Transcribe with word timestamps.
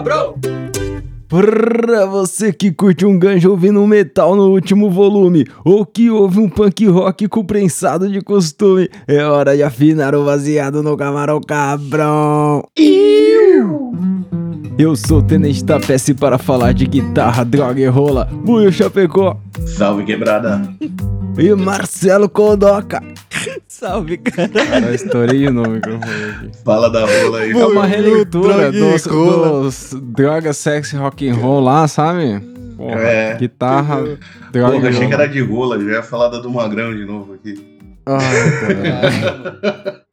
cabrão! 0.00 0.34
Pra 1.28 2.06
você 2.06 2.52
que 2.52 2.72
curte 2.72 3.06
um 3.06 3.16
ganjo 3.16 3.50
ouvindo 3.50 3.80
um 3.80 3.86
metal 3.86 4.34
no 4.34 4.50
último 4.50 4.90
volume, 4.90 5.46
ou 5.64 5.86
que 5.86 6.10
ouve 6.10 6.40
um 6.40 6.48
punk 6.48 6.86
rock 6.86 7.28
com 7.28 7.44
prensado 7.44 8.10
de 8.10 8.20
costume, 8.20 8.88
é 9.06 9.22
hora 9.22 9.54
de 9.54 9.62
afinar 9.62 10.12
o 10.14 10.24
baseado 10.24 10.82
no 10.82 10.96
camarão 10.96 11.40
cabrão. 11.40 12.64
Eu 14.76 14.96
sou 14.96 15.18
o 15.18 15.22
Tenente 15.22 15.62
da 15.62 15.78
PS 15.78 16.14
para 16.18 16.36
falar 16.36 16.72
de 16.72 16.86
guitarra, 16.86 17.44
droga 17.44 17.80
e 17.80 17.86
rola, 17.86 18.24
Buio 18.24 18.72
Chapecó 18.72 19.38
Salve 19.66 20.04
quebrada. 20.04 20.62
e 21.38 21.54
Marcelo 21.54 22.28
Kodoka. 22.28 23.00
Salve, 23.80 24.18
cara. 24.20 24.86
Eu 24.88 24.94
estourei 24.94 25.46
o 25.46 25.52
nome 25.52 25.80
que 25.80 25.88
eu 25.88 25.98
falei 25.98 26.30
aqui. 26.30 26.50
Fala 26.62 26.90
da 26.90 27.00
rola 27.00 27.38
aí. 27.38 27.50
É 27.50 27.66
uma 27.66 27.86
releitura 27.86 28.70
dos, 28.70 29.04
dos 29.04 29.96
droga, 30.02 30.52
sexy, 30.52 30.96
rock 30.96 31.26
and 31.26 31.34
roll 31.34 31.60
lá, 31.60 31.88
sabe? 31.88 32.40
Porra, 32.76 33.00
É. 33.00 33.36
guitarra, 33.38 34.02
droga 34.52 34.72
Porra, 34.72 34.88
achei 34.90 35.06
que 35.08 35.14
era 35.14 35.26
de 35.26 35.40
rola, 35.40 35.82
já 35.82 35.92
ia 35.92 36.02
falar 36.02 36.28
da 36.28 36.38
do 36.40 36.50
Magrão 36.50 36.94
de 36.94 37.06
novo 37.06 37.32
aqui. 37.32 37.78
Ai, 38.04 38.20
cara. 38.60 40.00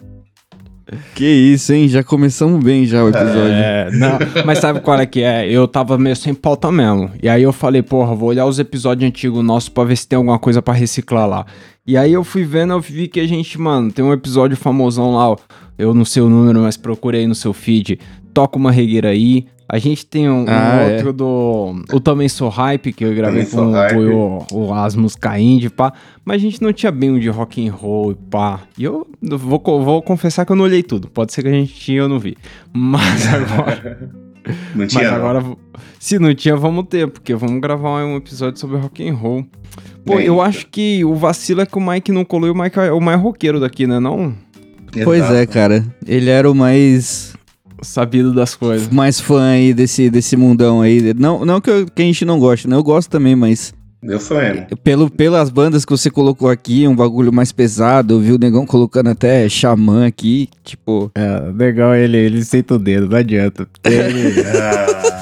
Que 1.13 1.25
isso, 1.25 1.73
hein? 1.73 1.87
Já 1.89 2.01
começamos 2.01 2.63
bem 2.63 2.85
já 2.85 3.03
o 3.03 3.09
episódio. 3.09 3.41
É, 3.51 3.91
não, 3.91 4.17
mas 4.45 4.59
sabe 4.59 4.79
qual 4.79 4.97
é 4.97 5.05
que 5.05 5.21
é? 5.21 5.45
Eu 5.49 5.67
tava 5.67 5.97
meio 5.97 6.15
sem 6.15 6.33
pauta 6.33 6.71
mesmo. 6.71 7.11
E 7.21 7.27
aí 7.27 7.43
eu 7.43 7.51
falei, 7.51 7.81
porra, 7.81 8.15
vou 8.15 8.29
olhar 8.29 8.45
os 8.45 8.57
episódios 8.57 9.05
antigos 9.05 9.43
nossos 9.43 9.67
pra 9.67 9.83
ver 9.83 9.97
se 9.97 10.07
tem 10.07 10.15
alguma 10.15 10.39
coisa 10.39 10.61
pra 10.61 10.73
reciclar 10.73 11.27
lá. 11.27 11.45
E 11.87 11.95
aí 11.95 12.11
eu 12.11 12.23
fui 12.23 12.43
vendo, 12.43 12.73
eu 12.73 12.81
vi 12.81 13.07
que 13.07 13.17
a 13.17 13.25
gente, 13.25 13.57
mano, 13.59 13.91
tem 13.93 14.03
um 14.03 14.11
episódio 14.11 14.57
famosão 14.57 15.15
lá, 15.15 15.31
ó, 15.31 15.37
eu 15.77 15.93
não 15.93 16.03
sei 16.03 16.21
o 16.21 16.29
número, 16.29 16.59
mas 16.59 16.75
procurei 16.75 17.25
no 17.25 17.33
seu 17.33 17.53
feed. 17.53 17.97
Toca 18.33 18.57
uma 18.57 18.71
regueira 18.73 19.09
aí. 19.09 19.47
A 19.69 19.79
gente 19.79 20.05
tem 20.05 20.29
um, 20.29 20.43
um 20.43 20.45
Ah, 20.49 20.81
é. 20.81 20.95
outro 20.95 21.13
do. 21.13 21.83
O 21.93 21.99
Também 21.99 22.27
Sou 22.29 22.49
Hype, 22.49 22.93
que 22.93 23.03
eu 23.03 23.13
gravei 23.13 23.45
Também 23.45 23.95
com 24.49 24.53
o, 24.53 24.67
o, 24.67 24.73
Asmus 24.73 25.15
Cainde, 25.15 25.69
pá. 25.69 25.93
Mas 26.25 26.37
a 26.37 26.39
gente 26.39 26.61
não 26.61 26.71
tinha 26.73 26.91
bem 26.91 27.11
um 27.11 27.19
de 27.19 27.29
rock 27.29 27.65
and 27.65 27.71
roll 27.73 28.11
e 28.11 28.15
pá. 28.15 28.61
E 28.77 28.83
eu 28.83 29.07
vou, 29.21 29.61
vou 29.83 30.01
confessar 30.01 30.45
que 30.45 30.51
eu 30.51 30.55
não 30.55 30.65
olhei 30.65 30.83
tudo. 30.83 31.09
Pode 31.09 31.33
ser 31.33 31.41
que 31.41 31.49
a 31.49 31.51
gente 31.51 31.73
tinha, 31.73 31.99
eu 31.99 32.09
não 32.09 32.19
vi. 32.19 32.37
Mas 32.73 33.27
agora. 33.33 34.09
Não 34.75 34.87
tinha. 34.87 35.03
Mas 35.03 35.11
não. 35.11 35.17
agora, 35.17 35.43
se 35.99 36.19
não 36.19 36.33
tinha, 36.33 36.55
vamos 36.55 36.85
ter, 36.89 37.07
porque 37.09 37.35
vamos 37.35 37.59
gravar 37.61 38.03
um 38.05 38.15
episódio 38.15 38.59
sobre 38.59 38.77
rock 38.77 39.07
and 39.07 39.15
roll. 39.15 39.45
Pô, 40.07 40.15
Bem, 40.15 40.25
eu 40.25 40.41
acho 40.41 40.65
que 40.67 41.03
o 41.05 41.13
vacilo 41.15 41.61
é 41.61 41.65
que 41.65 41.77
o 41.77 41.81
Mike 41.81 42.11
não 42.11 42.23
colou 42.25 42.47
e 42.47 42.51
o 42.51 42.55
Mike 42.55 42.79
é 42.79 42.91
o 42.91 42.99
mais 43.01 43.19
roqueiro 43.21 43.59
daqui, 43.59 43.85
né? 43.85 43.99
Não 43.99 44.33
Pois 45.03 45.19
Exato. 45.19 45.35
é, 45.35 45.45
cara. 45.45 45.85
Ele 46.07 46.29
era 46.29 46.49
o 46.49 46.55
mais, 46.55 47.33
sabido 47.83 48.33
das 48.33 48.55
coisas. 48.55 48.87
mais 48.89 49.19
fã 49.19 49.49
aí 49.51 49.73
desse, 49.73 50.09
desse 50.09 50.35
mundão 50.37 50.81
aí. 50.81 51.13
Não, 51.13 51.45
não 51.45 51.59
que, 51.61 51.69
eu- 51.69 51.85
que 51.85 52.01
a 52.01 52.05
gente 52.05 52.23
não 52.25 52.39
goste, 52.39 52.67
né? 52.67 52.75
Eu 52.75 52.81
gosto 52.83 53.09
também, 53.09 53.35
mas 53.35 53.73
Eu 54.01 54.19
sou 54.19 54.41
emo. 54.41 54.65
pelo, 54.83 55.09
pelas 55.11 55.49
bandas 55.49 55.83
que 55.85 55.91
você 55.91 56.09
colocou 56.09 56.49
aqui, 56.49 56.87
um 56.87 56.95
bagulho 56.95 57.31
mais 57.33 57.51
pesado, 57.51 58.13
eu 58.15 58.19
vi 58.21 58.31
o 58.31 58.39
negão 58.39 58.65
colocando 58.65 59.09
até 59.09 59.47
xamã 59.49 60.07
aqui, 60.07 60.47
tipo... 60.63 61.11
É, 61.13 61.51
legal 61.53 61.93
ele, 61.93 62.17
ele 62.17 62.43
senta 62.45 62.75
o 62.75 62.79
dedo, 62.79 63.09
não 63.09 63.17
adianta. 63.17 63.67
Ele- 63.83 64.41
Ah. 64.55 65.16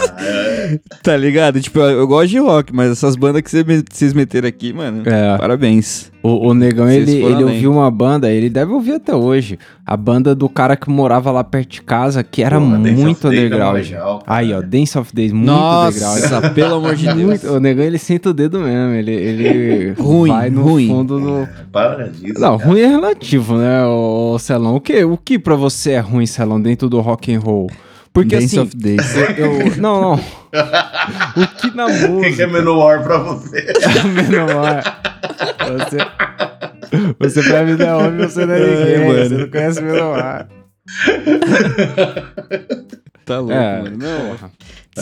Tá 1.03 1.16
ligado? 1.17 1.59
Tipo, 1.61 1.80
eu, 1.80 1.99
eu 1.99 2.08
gosto 2.08 2.30
de 2.30 2.39
rock, 2.39 2.73
mas 2.73 2.91
essas 2.91 3.16
bandas 3.16 3.41
que 3.41 3.49
vocês 3.91 4.13
meteram 4.13 4.47
aqui, 4.47 4.73
mano, 4.73 5.03
É. 5.05 5.38
parabéns. 5.38 6.11
O, 6.23 6.47
o 6.49 6.53
negão, 6.55 6.88
Vocês 6.88 7.08
ele, 7.08 7.23
ele 7.23 7.44
ouviu 7.44 7.71
uma 7.71 7.91
banda, 7.91 8.31
ele 8.31 8.49
deve 8.49 8.71
ouvir 8.73 8.93
até 8.93 9.13
hoje. 9.16 9.59
A 9.86 9.95
banda 9.95 10.33
do 10.33 10.49
cara 10.49 10.75
que 10.75 10.89
morava 10.89 11.30
lá 11.31 11.43
perto 11.43 11.70
de 11.70 11.81
casa, 11.83 12.23
que 12.23 12.42
era 12.42 12.59
Pô, 12.59 12.65
muito 12.65 13.27
é 13.27 13.30
underground. 13.30 13.75
legal. 13.75 14.23
Aí, 14.25 14.52
ó, 14.52 14.59
Dance 14.59 14.98
of 14.98 15.14
Days, 15.14 15.31
muito 15.31 15.52
underground. 15.52 16.20
Nossa, 16.21 16.49
pelo 16.49 16.75
amor 16.75 16.95
de 16.95 17.14
Deus. 17.14 17.43
O 17.43 17.59
negão 17.59 17.83
ele 17.86 17.99
senta 17.99 18.31
o 18.31 18.33
dedo 18.33 18.59
mesmo, 18.59 18.93
ele, 18.95 19.11
ele 19.11 19.92
Ruim, 19.93 20.30
vai 20.31 20.49
no 20.49 20.64
ruim. 20.64 20.87
fundo 20.87 21.20
do. 21.20 21.48
Para 21.71 22.08
disso. 22.08 22.39
Não, 22.39 22.58
cara. 22.58 22.70
ruim 22.71 22.80
é 22.81 22.87
relativo, 22.87 23.58
né, 23.58 23.86
o 23.86 24.39
Celão? 24.39 24.75
O 24.75 24.81
que, 24.81 25.04
o 25.04 25.17
que 25.17 25.37
pra 25.37 25.55
você 25.55 25.92
é 25.92 25.99
ruim, 25.99 26.25
Celão, 26.25 26.59
dentro 26.59 26.89
do 26.89 26.99
rock 27.02 27.31
and 27.31 27.39
roll? 27.39 27.70
Porque 28.15 28.36
Dance 28.37 28.45
assim, 28.45 28.59
of 28.59 28.76
Days. 28.77 29.15
eu, 29.37 29.76
não, 29.81 30.02
não. 30.02 30.14
O 31.36 31.48
que 31.59 31.76
na 31.76 31.86
O 31.86 31.89
que, 31.89 31.95
é 32.02 32.08
música 32.08 32.48
Menor 32.48 33.03
pra 33.03 33.17
você? 33.17 33.61
menor? 34.08 34.81
Você, 35.59 35.98
você 37.20 37.43
pra 37.43 37.64
mim 37.65 37.73
não 37.73 37.86
é 37.86 37.93
homem, 37.93 38.25
você 38.27 38.45
não 38.45 38.54
é 38.54 38.59
ninguém, 38.59 38.93
É, 38.93 38.98
mano. 38.99 39.14
mano. 39.14 39.27
Você 39.30 39.37
não 39.37 39.49
conhece 39.49 39.81
menor. 39.81 40.48
Tá 43.25 43.39
louco, 43.39 43.54
É, 43.54 43.81
mano. 43.81 43.98
Não. 43.98 44.30
eu 44.31 44.37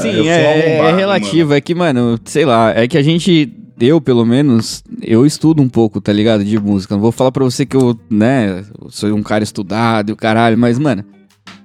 Sim, 0.01 0.29
é, 0.29 0.77
é 0.77 0.95
relativo. 0.95 1.53
É 1.53 1.59
que, 1.61 1.75
mano, 1.75 2.17
sei 2.25 2.45
lá, 2.45 2.71
é 2.71 2.87
que 2.87 2.97
a 2.97 3.01
gente, 3.03 3.53
eu 3.79 3.99
pelo 3.99 4.25
menos, 4.25 4.81
eu 5.01 5.25
estudo 5.25 5.61
um 5.61 5.67
pouco, 5.67 5.99
tá 5.99 6.13
ligado? 6.13 6.43
De 6.43 6.57
música. 6.57 6.95
Não 6.95 7.01
vou 7.01 7.11
falar 7.11 7.31
pra 7.33 7.43
você 7.43 7.65
que 7.65 7.75
eu, 7.75 7.99
né, 8.09 8.63
sou 8.89 9.13
um 9.13 9.21
cara 9.21 9.43
estudado 9.43 10.09
e 10.09 10.13
o 10.13 10.15
caralho, 10.15 10.57
mas, 10.57 10.79
mano, 10.79 11.03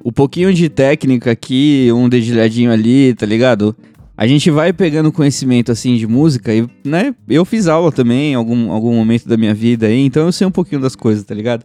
o 0.03 0.13
pouquinho 0.13 0.53
de 0.53 0.69
técnica 0.69 1.31
aqui, 1.31 1.89
um 1.93 2.09
dedilhadinho 2.09 2.73
ali, 2.73 3.15
tá 3.15 3.27
ligado? 3.27 3.77
A 4.19 4.27
gente 4.27 4.51
vai 4.51 4.73
pegando 4.73 5.13
conhecimento, 5.13 5.71
assim, 5.71 5.97
de 5.97 6.05
música 6.05 6.53
e, 6.53 6.67
né, 6.85 7.15
eu 7.29 7.45
fiz 7.45 7.69
aula 7.69 7.93
também 7.93 8.33
em 8.33 8.35
algum, 8.35 8.73
algum 8.73 8.93
momento 8.93 9.29
da 9.29 9.37
minha 9.37 9.55
vida 9.55 9.87
aí, 9.87 10.05
então 10.05 10.27
eu 10.27 10.33
sei 10.33 10.45
um 10.45 10.51
pouquinho 10.51 10.81
das 10.81 10.97
coisas, 10.97 11.23
tá 11.23 11.33
ligado? 11.33 11.65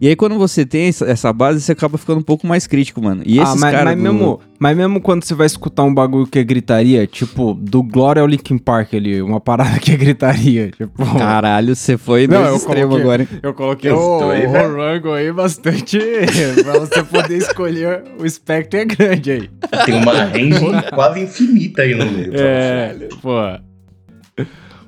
E 0.00 0.08
aí, 0.08 0.16
quando 0.16 0.36
você 0.36 0.66
tem 0.66 0.88
essa, 0.88 1.06
essa 1.06 1.32
base, 1.32 1.60
você 1.62 1.70
acaba 1.72 1.96
ficando 1.96 2.18
um 2.18 2.22
pouco 2.22 2.46
mais 2.48 2.66
crítico, 2.66 3.00
mano. 3.00 3.22
E 3.24 3.38
esses 3.38 3.54
ah, 3.54 3.56
mas, 3.58 3.72
caras 3.72 3.94
mas, 3.94 3.96
do- 3.96 4.02
mesmo, 4.02 4.40
mas 4.58 4.76
mesmo 4.76 5.00
quando 5.00 5.24
você 5.24 5.34
vai 5.34 5.46
escutar 5.46 5.84
um 5.84 5.94
bagulho 5.94 6.26
que 6.26 6.38
é 6.40 6.44
gritaria, 6.44 7.06
tipo, 7.06 7.54
do 7.54 7.80
Glória 7.82 8.20
ao 8.20 8.26
Linkin 8.26 8.58
Park 8.58 8.92
ali, 8.92 9.22
uma 9.22 9.40
parada 9.40 9.78
que 9.78 9.92
é 9.92 9.96
gritaria, 9.96 10.70
tipo... 10.76 11.16
Caralho, 11.16 11.74
você 11.76 11.96
foi 11.96 12.26
no 12.26 12.34
Não, 12.34 12.44
eu 12.44 12.56
extremo 12.56 12.88
coloquei- 12.88 13.00
agora. 13.02 13.22
hein? 13.22 13.28
Eu 13.40 13.54
coloquei 13.54 13.90
Eu 13.92 13.96
o, 13.96 14.30
aí, 14.30 14.46
o 14.46 14.50
né? 14.50 14.58
rango 14.66 15.12
aí 15.12 15.32
bastante 15.32 15.96
pra 16.62 16.80
você 16.80 17.02
poder 17.04 17.38
escolher. 17.38 18.02
O 18.18 18.26
espectro 18.26 18.80
é 18.80 18.84
grande 18.84 19.30
aí. 19.30 19.50
Tem 19.86 19.94
uma 19.94 20.12
range 20.24 20.58
quase 20.92 21.20
infinita 21.20 21.82
aí 21.82 21.93
no 21.96 22.34
É, 22.34 23.08
pô. 23.20 24.44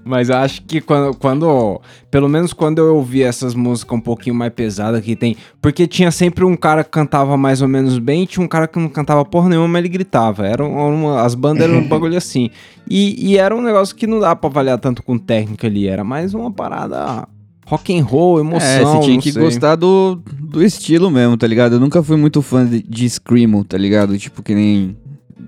Mas 0.06 0.28
eu 0.28 0.36
acho 0.36 0.62
que 0.62 0.80
quando, 0.80 1.16
quando. 1.16 1.80
Pelo 2.12 2.28
menos 2.28 2.52
quando 2.52 2.78
eu 2.78 2.94
ouvi 2.94 3.24
essas 3.24 3.56
músicas 3.56 3.98
um 3.98 4.00
pouquinho 4.00 4.36
mais 4.36 4.52
pesadas 4.52 5.04
que 5.04 5.16
tem. 5.16 5.36
Porque 5.60 5.84
tinha 5.84 6.12
sempre 6.12 6.44
um 6.44 6.56
cara 6.56 6.84
que 6.84 6.90
cantava 6.90 7.36
mais 7.36 7.60
ou 7.60 7.66
menos 7.66 7.98
bem 7.98 8.24
tinha 8.24 8.44
um 8.44 8.48
cara 8.48 8.68
que 8.68 8.78
não 8.78 8.88
cantava 8.88 9.24
porra 9.24 9.48
nenhuma, 9.48 9.66
mas 9.66 9.80
ele 9.80 9.88
gritava. 9.88 10.46
Era 10.46 10.64
uma, 10.64 11.22
as 11.22 11.34
bandas 11.34 11.64
eram 11.64 11.78
um 11.78 11.86
bagulho 11.88 12.16
assim. 12.16 12.50
E, 12.88 13.32
e 13.32 13.36
era 13.36 13.54
um 13.54 13.60
negócio 13.60 13.96
que 13.96 14.06
não 14.06 14.20
dá 14.20 14.36
pra 14.36 14.48
avaliar 14.48 14.78
tanto 14.78 15.02
com 15.02 15.18
técnica 15.18 15.66
ali. 15.66 15.88
Era 15.88 16.04
mais 16.04 16.34
uma 16.34 16.52
parada 16.52 17.26
rock 17.66 17.98
and 17.98 18.04
roll, 18.04 18.38
emoção. 18.38 18.68
É, 18.68 18.84
você 18.84 19.00
tinha 19.00 19.20
que 19.20 19.32
sei. 19.32 19.42
gostar 19.42 19.74
do, 19.74 20.22
do 20.40 20.62
estilo 20.62 21.10
mesmo, 21.10 21.36
tá 21.36 21.48
ligado? 21.48 21.74
Eu 21.74 21.80
nunca 21.80 22.00
fui 22.00 22.16
muito 22.16 22.40
fã 22.42 22.64
de, 22.64 22.80
de 22.80 23.10
Screamo, 23.10 23.64
tá 23.64 23.76
ligado? 23.76 24.16
Tipo, 24.16 24.40
que 24.40 24.54
nem 24.54 24.96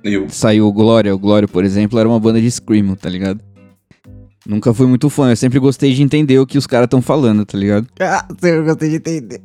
Eu. 0.05 0.29
saiu 0.29 0.67
o 0.67 0.73
Glória. 0.73 1.15
O 1.15 1.19
Glória, 1.19 1.49
por 1.49 1.65
exemplo, 1.65 1.99
era 1.99 2.09
uma 2.09 2.21
banda 2.21 2.41
de 2.41 2.51
Screamo, 2.51 2.97
tá 2.97 3.09
ligado? 3.09 3.41
Nunca 4.47 4.73
fui 4.73 4.87
muito 4.87 5.11
fã, 5.11 5.31
eu 5.31 5.37
sempre 5.37 5.59
gostei 5.59 5.93
de 5.93 6.03
entender 6.03 6.39
o 6.39 6.47
que 6.47 6.57
os 6.57 6.67
caras 6.67 6.87
estão 6.87 7.03
falando, 7.03 7.45
tá 7.45 7.59
ligado? 7.59 7.87
Ah, 8.01 8.27
eu 8.43 8.65
gostei 8.65 8.89
de 8.89 8.97
entender. 8.97 9.43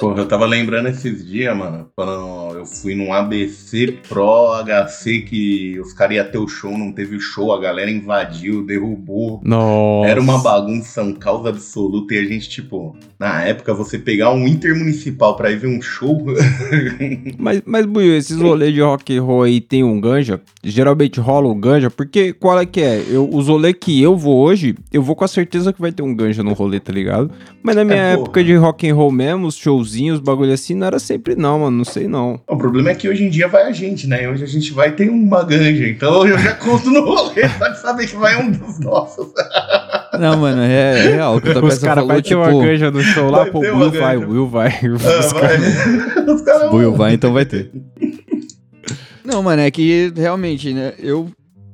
Porra, 0.00 0.20
eu 0.22 0.28
tava 0.28 0.46
lembrando 0.46 0.88
esses 0.88 1.26
dias, 1.26 1.56
mano, 1.56 1.88
quando 1.96 2.56
eu 2.58 2.66
fui 2.66 2.94
num 2.94 3.12
ABC 3.12 3.98
Pro 4.08 4.52
HC 4.62 5.22
que 5.22 5.80
os 5.80 5.92
caras 5.92 6.16
iam 6.16 6.30
ter 6.30 6.38
o 6.38 6.48
show, 6.48 6.76
não 6.76 6.92
teve 6.92 7.16
o 7.16 7.20
show, 7.20 7.52
a 7.52 7.60
galera 7.60 7.90
invadiu, 7.90 8.64
derrubou. 8.64 9.40
Nossa. 9.44 10.08
Era 10.10 10.20
uma 10.20 10.38
bagunça, 10.38 11.02
um 11.02 11.12
caos 11.14 11.46
absoluto. 11.46 12.12
E 12.14 12.18
a 12.18 12.24
gente, 12.24 12.48
tipo, 12.48 12.96
na 13.18 13.42
época, 13.42 13.74
você 13.74 13.98
pegar 13.98 14.30
um 14.32 14.46
intermunicipal 14.46 15.36
pra 15.36 15.50
ir 15.50 15.56
ver 15.58 15.68
um 15.68 15.80
show. 15.82 16.18
Mas, 17.38 17.62
mas 17.64 17.86
Buiu, 17.86 18.16
esses 18.16 18.36
rolês 18.40 18.72
de 18.74 18.80
rock 18.80 19.16
and 19.16 19.22
roll 19.22 19.42
aí 19.42 19.60
tem 19.60 19.82
um 19.84 20.00
ganja? 20.00 20.40
Geralmente 20.62 21.20
rola 21.20 21.48
um 21.48 21.58
ganja, 21.58 21.90
porque 21.90 22.32
qual 22.32 22.58
é 22.58 22.66
que 22.66 22.80
é? 22.80 23.02
Eu, 23.08 23.28
os 23.32 23.48
rolês 23.48 23.74
que 23.80 24.00
eu 24.02 24.16
vou 24.16 24.38
hoje, 24.44 24.74
eu 24.92 25.02
vou 25.02 25.14
com 25.14 25.24
a 25.24 25.28
certeza 25.28 25.72
que 25.72 25.80
vai 25.80 25.92
ter 25.92 26.02
um 26.02 26.14
ganja 26.14 26.42
no 26.42 26.52
rolê, 26.52 26.80
tá 26.80 26.92
ligado? 26.92 27.30
Mas 27.62 27.76
na 27.76 27.84
minha 27.84 27.96
É, 27.96 28.12
porra. 28.14 28.22
época 28.24 28.44
de 28.44 28.54
rock 28.56 28.88
and 28.88 28.94
roll 28.94 28.97
mesmo, 29.10 29.46
os 29.46 29.56
showzinhos, 29.56 30.18
bagulho 30.20 30.52
assim, 30.52 30.74
não 30.74 30.86
era 30.88 30.98
sempre 30.98 31.36
não, 31.36 31.60
mano, 31.60 31.76
não 31.78 31.84
sei 31.84 32.08
não. 32.08 32.40
o 32.48 32.56
problema 32.56 32.90
é 32.90 32.94
que 32.94 33.08
hoje 33.08 33.24
em 33.24 33.30
dia 33.30 33.46
vai 33.48 33.62
a 33.64 33.72
gente, 33.72 34.06
né? 34.06 34.28
Hoje 34.28 34.42
a 34.44 34.46
gente 34.46 34.72
vai 34.72 34.92
ter 34.92 35.08
uma 35.08 35.42
ganja. 35.44 35.86
Então 35.88 36.26
eu 36.26 36.36
já 36.38 36.54
conto 36.58 36.90
no 36.90 37.04
rolê, 37.04 37.48
só 37.58 37.68
de 37.68 37.80
saber 37.80 38.06
que 38.06 38.16
vai 38.16 38.36
um 38.42 38.50
dos 38.50 38.80
nossos. 38.80 39.28
Não, 40.18 40.36
mano, 40.38 40.62
é, 40.62 40.98
é 40.98 41.10
real. 41.14 41.36
O 41.36 41.40
que 41.40 41.48
o 41.50 41.64
Os 41.64 41.78
caras 41.78 42.04
vai 42.06 42.16
ter 42.16 42.30
tipo... 42.30 42.40
uma 42.40 42.64
ganja 42.64 42.90
no 42.90 43.00
show 43.00 43.30
lá, 43.30 43.46
pô, 43.46 43.60
Will 43.60 43.90
vai, 43.92 44.16
Will 44.16 44.46
vai. 44.48 44.68
Ah, 44.82 45.20
Os 45.20 45.32
vai. 45.32 45.42
caras- 45.42 46.28
Os 46.28 46.42
caras 46.42 46.70
Buiu 46.70 46.94
vai, 46.94 47.14
então 47.14 47.32
vai 47.32 47.44
ter. 47.44 47.70
Não, 49.24 49.42
mano, 49.42 49.60
é 49.60 49.70
que 49.70 50.10
realmente, 50.16 50.72
né? 50.72 50.94
Eu 50.98 51.28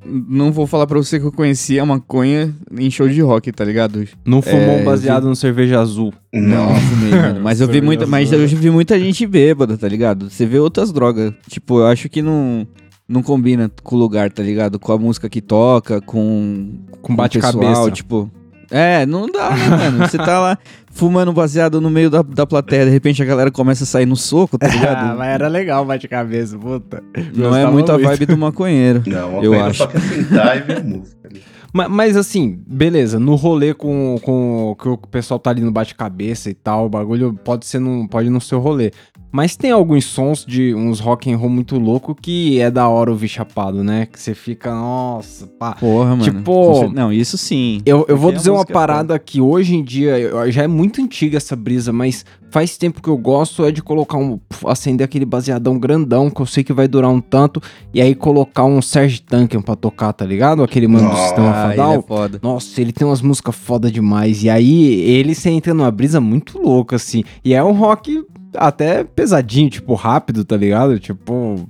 não 0.06 0.52
vou 0.52 0.66
falar 0.66 0.86
pra 0.86 0.98
você 0.98 1.18
que 1.18 1.26
eu 1.26 1.32
conhecia 1.32 1.82
a 1.82 1.86
maconha 1.86 2.54
em 2.76 2.90
show 2.90 3.08
de 3.08 3.20
rock, 3.20 3.50
tá 3.52 3.64
ligado? 3.64 4.06
Não 4.24 4.42
fumou 4.42 4.60
É, 4.76 4.80
um 4.80 4.84
baseado 4.84 5.26
no 5.28 5.34
cerveja 5.36 5.80
azul. 5.80 6.12
Não, 6.32 6.70
Não. 6.72 6.74
fumei, 6.80 7.10
mano. 7.10 7.40
Mas 7.44 7.60
eu 7.60 7.68
vi 7.68 7.80
muita, 7.80 8.06
mas 8.06 8.32
eu 8.32 8.46
vi 8.46 8.70
muita 8.70 8.98
gente 8.98 9.26
bêbada, 9.26 9.76
tá 9.78 9.88
ligado? 9.88 10.28
Você 10.30 10.44
vê 10.46 10.58
outras 10.58 10.92
drogas. 10.92 11.32
Tipo, 11.48 11.78
eu 11.80 11.86
acho 11.86 12.08
que 12.08 12.20
não 12.22 12.66
não 13.08 13.22
combina 13.22 13.70
com 13.82 13.96
o 13.96 13.98
lugar, 13.98 14.32
tá 14.32 14.42
ligado? 14.42 14.78
Com 14.78 14.90
a 14.92 14.98
música 14.98 15.28
que 15.28 15.40
toca, 15.42 16.00
com 16.00 16.78
Com 17.02 17.12
o 17.12 17.16
bate-cabeça. 17.16 17.90
tipo, 17.90 18.30
é, 18.70 19.04
não 19.06 19.26
dá, 19.26 19.50
né, 19.50 19.68
mano? 19.90 19.98
Você 20.08 20.16
tá 20.18 20.38
lá 20.40 20.58
fumando 20.92 21.32
baseado 21.32 21.80
no 21.80 21.90
meio 21.90 22.08
da, 22.08 22.22
da 22.22 22.46
plateia, 22.46 22.84
de 22.84 22.90
repente 22.90 23.22
a 23.22 23.26
galera 23.26 23.50
começa 23.50 23.84
a 23.84 23.86
sair 23.86 24.06
no 24.06 24.16
soco, 24.16 24.56
tá 24.58 24.66
Ah, 24.70 24.70
ligado? 24.74 25.18
mas 25.18 25.28
era 25.28 25.48
legal 25.48 25.82
o 25.82 25.86
bate-cabeça, 25.86 26.56
puta. 26.58 27.02
não 27.34 27.54
é 27.56 27.66
muito 27.70 27.90
a 27.90 27.96
vibe 27.98 28.26
do 28.26 28.36
maconheiro. 28.38 29.02
Não, 29.06 29.42
Eu 29.42 29.60
acho. 29.62 29.78
só 29.78 29.86
quer 29.88 30.00
sentar 30.00 30.56
e 30.56 30.60
ver 30.60 30.84
música. 30.84 31.18
ali. 31.28 31.42
Ma- 31.72 31.88
Mas, 31.88 32.16
assim, 32.16 32.60
beleza, 32.66 33.18
no 33.18 33.34
rolê 33.34 33.74
com, 33.74 34.16
com 34.22 34.76
que 34.80 34.88
o 34.88 34.96
pessoal 34.96 35.40
tá 35.40 35.50
ali 35.50 35.60
no 35.60 35.72
bate-cabeça 35.72 36.48
e 36.48 36.54
tal, 36.54 36.86
o 36.86 36.88
bagulho 36.88 37.34
pode 37.44 37.66
ser 37.66 37.80
num, 37.80 38.06
pode 38.06 38.30
não 38.30 38.38
ser 38.38 38.54
o 38.54 38.60
rolê. 38.60 38.92
Mas 39.34 39.56
tem 39.56 39.72
alguns 39.72 40.04
sons 40.04 40.44
de 40.46 40.72
uns 40.76 41.00
rock 41.00 41.28
and 41.28 41.36
roll 41.36 41.50
muito 41.50 41.76
louco 41.76 42.14
que 42.14 42.60
é 42.60 42.70
da 42.70 42.88
hora 42.88 43.10
ouvir 43.10 43.26
chapado, 43.26 43.82
né? 43.82 44.06
Que 44.06 44.20
você 44.20 44.32
fica, 44.32 44.72
nossa, 44.72 45.48
pá. 45.58 45.72
Porra, 45.72 46.14
mano. 46.14 46.22
Tipo- 46.22 46.88
Não, 46.94 47.12
isso 47.12 47.36
sim. 47.36 47.80
Eu, 47.84 48.06
eu 48.08 48.16
vou 48.16 48.30
a 48.30 48.32
dizer 48.34 48.50
uma 48.50 48.58
música 48.58 48.72
é 48.72 48.74
parada 48.74 49.18
que 49.18 49.40
hoje 49.40 49.74
em 49.74 49.82
dia, 49.82 50.14
já 50.52 50.62
é 50.62 50.68
muito 50.68 51.02
antiga 51.02 51.36
essa 51.36 51.56
brisa, 51.56 51.92
mas 51.92 52.24
faz 52.48 52.78
tempo 52.78 53.02
que 53.02 53.08
eu 53.08 53.18
gosto 53.18 53.64
é 53.64 53.72
de 53.72 53.82
colocar 53.82 54.18
um. 54.18 54.38
acender 54.66 55.04
aquele 55.04 55.24
baseadão 55.24 55.80
grandão, 55.80 56.30
que 56.30 56.40
eu 56.40 56.46
sei 56.46 56.62
que 56.62 56.72
vai 56.72 56.86
durar 56.86 57.10
um 57.10 57.20
tanto, 57.20 57.60
e 57.92 58.00
aí 58.00 58.14
colocar 58.14 58.64
um 58.64 58.80
Serge 58.80 59.20
Tankian 59.20 59.62
pra 59.62 59.74
tocar, 59.74 60.12
tá 60.12 60.24
ligado? 60.24 60.62
Aquele 60.62 60.86
mano 60.86 61.08
do 61.08 61.12
Nossa, 61.12 61.22
sistema 61.24 61.52
Ah, 61.52 61.66
ele 61.70 61.76
fadal. 61.76 61.92
é 61.94 62.02
foda. 62.02 62.38
Nossa, 62.40 62.80
ele 62.80 62.92
tem 62.92 63.04
umas 63.04 63.20
músicas 63.20 63.56
foda 63.56 63.90
demais. 63.90 64.44
E 64.44 64.48
aí, 64.48 64.92
ele 65.00 65.34
você 65.34 65.50
entra 65.50 65.74
numa 65.74 65.90
brisa 65.90 66.20
muito 66.20 66.56
louca, 66.56 66.94
assim. 66.94 67.24
E 67.44 67.52
é 67.52 67.64
um 67.64 67.72
rock 67.72 68.24
até 68.56 69.04
pesadinho, 69.04 69.68
tipo, 69.70 69.94
rápido, 69.94 70.44
tá 70.44 70.56
ligado? 70.56 70.98
Tipo. 70.98 71.68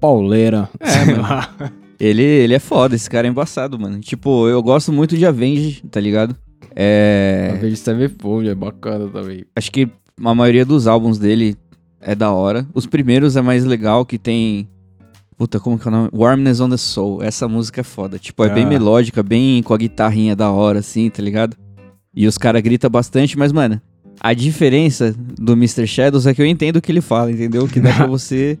Pauleira. 0.00 0.68
É, 0.80 0.88
sei 0.90 1.04
mano. 1.16 1.22
lá. 1.22 1.54
Ele, 2.00 2.22
ele 2.22 2.54
é 2.54 2.58
foda, 2.60 2.94
esse 2.94 3.10
cara 3.10 3.26
é 3.26 3.30
embaçado, 3.30 3.78
mano. 3.78 3.98
Tipo, 4.00 4.48
eu 4.48 4.62
gosto 4.62 4.92
muito 4.92 5.16
de 5.16 5.26
Avenged, 5.26 5.82
tá 5.90 5.98
ligado? 6.00 6.36
É. 6.76 7.56
vez 7.60 7.72
de 7.72 7.78
Sevenfold 7.80 8.48
é 8.48 8.54
bacana 8.54 9.08
também. 9.08 9.44
Acho 9.56 9.72
que 9.72 9.88
a 10.24 10.34
maioria 10.34 10.64
dos 10.64 10.86
álbuns 10.86 11.18
dele 11.18 11.56
é 12.00 12.14
da 12.14 12.30
hora. 12.32 12.64
Os 12.72 12.86
primeiros 12.86 13.34
é 13.36 13.42
mais 13.42 13.64
legal, 13.64 14.06
que 14.06 14.16
tem. 14.16 14.68
Puta, 15.36 15.58
como 15.58 15.76
que 15.78 15.88
é 15.88 15.90
o 15.90 15.94
nome? 15.94 16.08
Warmness 16.12 16.60
on 16.60 16.68
the 16.70 16.76
Soul. 16.76 17.20
Essa 17.22 17.48
música 17.48 17.80
é 17.80 17.84
foda. 17.84 18.16
Tipo, 18.18 18.44
é 18.44 18.48
bem 18.48 18.64
Ah. 18.64 18.68
melódica, 18.68 19.22
bem 19.22 19.60
com 19.64 19.74
a 19.74 19.76
guitarrinha 19.76 20.36
da 20.36 20.50
hora, 20.52 20.78
assim, 20.80 21.10
tá 21.10 21.20
ligado? 21.22 21.56
E 22.14 22.26
os 22.28 22.38
caras 22.38 22.62
gritam 22.62 22.88
bastante, 22.90 23.36
mas, 23.36 23.52
mano, 23.52 23.80
a 24.20 24.32
diferença 24.34 25.14
do 25.38 25.52
Mr. 25.52 25.86
Shadows 25.86 26.26
é 26.26 26.34
que 26.34 26.42
eu 26.42 26.46
entendo 26.46 26.76
o 26.76 26.82
que 26.82 26.90
ele 26.92 27.00
fala, 27.00 27.30
entendeu? 27.30 27.66
Que 27.68 27.80
dá 27.80 27.92
pra 27.92 28.06
você. 28.08 28.58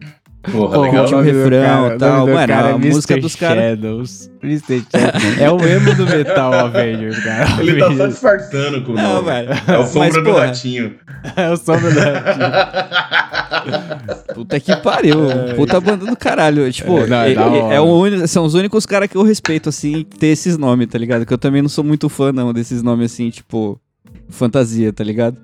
Porra, 0.52 0.76
Pô, 0.76 0.82
legal. 0.82 1.02
último 1.02 1.20
do 1.20 1.24
refrão 1.26 1.60
cara- 1.82 1.94
e 1.94 1.98
tal. 1.98 2.26
do 2.26 2.32
Mano, 2.32 2.46
cara 2.48 2.66
a 2.68 2.70
é 2.70 2.74
música 2.78 3.14
Mr. 3.14 3.20
dos 3.20 3.34
caras. 3.34 3.64
Shadows. 3.64 4.30
Mr. 4.42 4.82
Shadows. 4.90 5.38
É 5.40 5.50
o 5.50 5.60
emo 5.66 5.94
do 5.96 6.06
metal 6.06 6.52
Avengers, 6.54 7.18
cara. 7.24 7.46
Ele 7.60 7.78
tá 7.78 7.96
só 7.96 8.06
disfarçando 8.06 8.82
com 8.82 8.92
o 8.92 8.94
Não, 8.94 9.14
nome. 9.14 9.26
velho. 9.26 9.48
É 9.66 9.78
o 9.78 9.84
sombra 9.84 9.98
Mas, 9.98 10.14
do 10.14 10.22
porra, 10.22 10.46
ratinho. 10.46 10.94
É 11.36 11.50
o 11.50 11.56
sombra 11.56 11.90
da... 11.90 12.18
Puta 14.34 14.60
que 14.60 14.76
pariu. 14.76 15.18
Puta 15.56 15.80
banda 15.80 16.06
do 16.06 16.16
caralho. 16.16 16.70
Tipo, 16.72 16.98
É, 17.00 17.06
não, 17.06 17.18
é 17.18 17.74
é, 17.74 18.22
é 18.22 18.26
são 18.26 18.44
os 18.44 18.54
únicos 18.54 18.86
caras 18.86 19.08
que 19.08 19.16
eu 19.16 19.22
respeito, 19.22 19.68
assim, 19.68 20.04
ter 20.18 20.28
esses 20.28 20.56
nomes, 20.56 20.86
tá 20.86 20.98
ligado? 20.98 21.26
Que 21.26 21.32
eu 21.34 21.38
também 21.38 21.62
não 21.62 21.68
sou 21.68 21.84
muito 21.84 22.08
fã, 22.08 22.32
não, 22.32 22.52
desses 22.52 22.82
nomes, 22.82 23.12
assim, 23.12 23.28
tipo, 23.30 23.78
fantasia, 24.28 24.92
tá 24.92 25.02
ligado? 25.04 25.36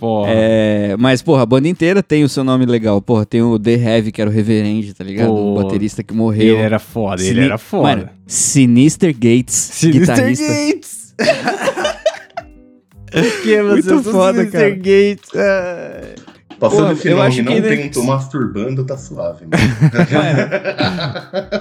Porra. 0.00 0.30
É, 0.32 0.96
mas, 0.98 1.20
porra, 1.20 1.42
a 1.42 1.46
banda 1.46 1.68
inteira 1.68 2.02
tem 2.02 2.24
o 2.24 2.28
seu 2.28 2.42
nome 2.42 2.64
legal. 2.64 3.02
Porra, 3.02 3.26
tem 3.26 3.42
o 3.42 3.58
The 3.58 3.74
Heavy, 3.74 4.10
que 4.10 4.22
era 4.22 4.30
o 4.30 4.32
Reverend, 4.32 4.94
tá 4.94 5.04
ligado? 5.04 5.26
Pô. 5.28 5.52
O 5.52 5.62
baterista 5.62 6.02
que 6.02 6.14
ele 6.14 6.18
morreu. 6.22 6.56
era 6.56 6.78
foda, 6.78 7.22
ele 7.22 7.40
era 7.40 7.58
foda. 7.58 7.82
Mano, 7.82 8.08
Sinister 8.26 9.12
Gates, 9.12 9.54
Sinister 9.54 10.16
guitarrista. 10.16 10.46
Gates! 10.46 11.14
que 13.42 13.62
Muito 13.62 14.02
foda, 14.04 14.38
Sinister 14.38 14.60
cara. 14.60 14.74
Gates. 14.76 15.30
ah. 15.36 16.00
Passou 16.58 16.80
Porra, 16.80 16.94
desse 16.94 17.08
eu 17.08 17.16
nome 17.16 17.28
acho 17.28 17.42
não 17.42 17.52
que 17.54 17.62
tem 17.62 17.76
nem- 17.78 17.86
um 17.86 17.90
tô 17.90 18.02
masturbando, 18.02 18.84
tá 18.84 18.96
suave. 18.96 19.46
Mano. 19.46 19.62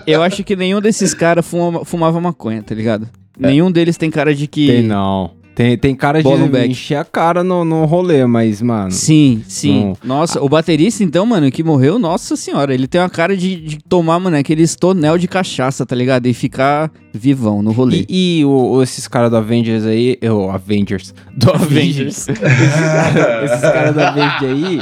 Eu 0.06 0.22
acho 0.22 0.44
que 0.44 0.56
nenhum 0.58 0.82
desses 0.82 1.14
caras 1.14 1.46
fuma- 1.46 1.86
fumava 1.86 2.20
maconha, 2.20 2.62
tá 2.62 2.76
ligado? 2.76 3.08
Nenhum 3.38 3.72
deles 3.72 3.96
tem 3.98 4.12
cara 4.12 4.36
de 4.36 4.46
que. 4.48 4.68
Tem 4.68 4.84
não. 4.84 5.32
Tem, 5.60 5.78
tem 5.78 5.94
cara 5.94 6.20
de 6.20 6.24
Bola 6.24 6.48
no 6.48 6.58
encher 6.64 6.96
a 6.96 7.04
cara 7.04 7.44
no, 7.44 7.66
no 7.66 7.84
rolê, 7.84 8.26
mas, 8.26 8.62
mano... 8.62 8.92
Sim, 8.92 9.44
sim. 9.46 9.88
Não. 9.88 9.98
Nossa, 10.18 10.42
o 10.42 10.48
baterista, 10.48 11.04
então, 11.04 11.26
mano, 11.26 11.52
que 11.52 11.62
morreu, 11.62 12.00
nossa 12.00 12.38
senhora, 12.38 12.74
ele 12.74 12.88
tem 12.88 13.02
uma 13.02 13.10
cara 13.10 13.36
de, 13.36 13.58
de 13.58 13.78
tomar, 13.80 14.22
mano, 14.22 14.38
aqueles 14.38 14.78
tonel 14.78 15.18
de 15.18 15.28
cachaça, 15.28 15.86
tá 15.86 15.94
ligado? 15.94 16.28
E 16.28 16.34
ficar 16.34 16.90
vivão 17.14 17.62
no 17.62 17.72
rolê. 17.72 18.06
E, 18.08 18.40
e 18.40 18.46
o- 18.46 18.82
esses 18.84 19.08
caras 19.08 19.30
do 19.30 19.38
Avengers 19.38 19.86
aí, 19.86 20.18
eu, 20.22 20.50
Avengers, 20.52 21.14
do 21.36 21.52
Avengers, 21.54 22.28
esses 22.30 23.62
caras 23.62 23.62
cara 23.62 23.92
do 23.94 24.02
Avengers 24.02 24.44
aí, 24.44 24.80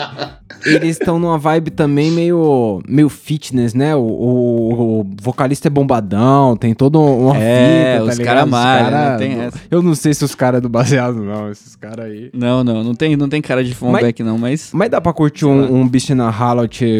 eles 0.65 0.97
estão 0.99 1.19
numa 1.19 1.37
vibe 1.37 1.71
também 1.71 2.11
meio, 2.11 2.81
meio 2.87 3.09
fitness, 3.09 3.73
né? 3.73 3.95
O, 3.95 3.99
o- 4.01 4.99
o 5.01 5.07
vocalista 5.21 5.67
é 5.67 5.69
bombadão, 5.71 6.55
tem 6.57 6.73
todo 6.73 6.99
uma 7.01 7.37
É, 7.37 7.93
fita, 7.93 8.05
tá 8.05 8.11
os 8.11 8.17
ligado? 8.17 8.35
cara 8.35 8.45
malha, 8.45 8.83
cara- 8.91 9.11
não 9.11 9.17
tem 9.17 9.31
essa. 9.41 9.57
Eu 9.69 9.81
não 9.83 9.95
sei 9.95 10.13
se 10.13 10.23
os 10.25 10.33
caras 10.35 10.61
do 10.61 10.67
baseado 10.69 11.15
não, 11.23 11.49
esses 11.51 11.75
caras 11.75 12.05
aí. 12.05 12.29
Não, 12.33 12.63
não, 12.63 12.83
não 12.83 12.93
tem, 12.95 13.15
não 13.15 13.29
tem 13.29 13.41
cara 13.41 13.63
de 13.63 13.75
Mas- 13.81 14.01
back 14.01 14.23
não, 14.23 14.37
mas... 14.37 14.69
Mas 14.73 14.89
dá 14.89 14.99
pra 14.99 15.13
curtir 15.13 15.45
um, 15.45 15.75
um 15.81 15.87
Beast 15.87 16.09
na 16.11 16.29
Halloween 16.29 16.57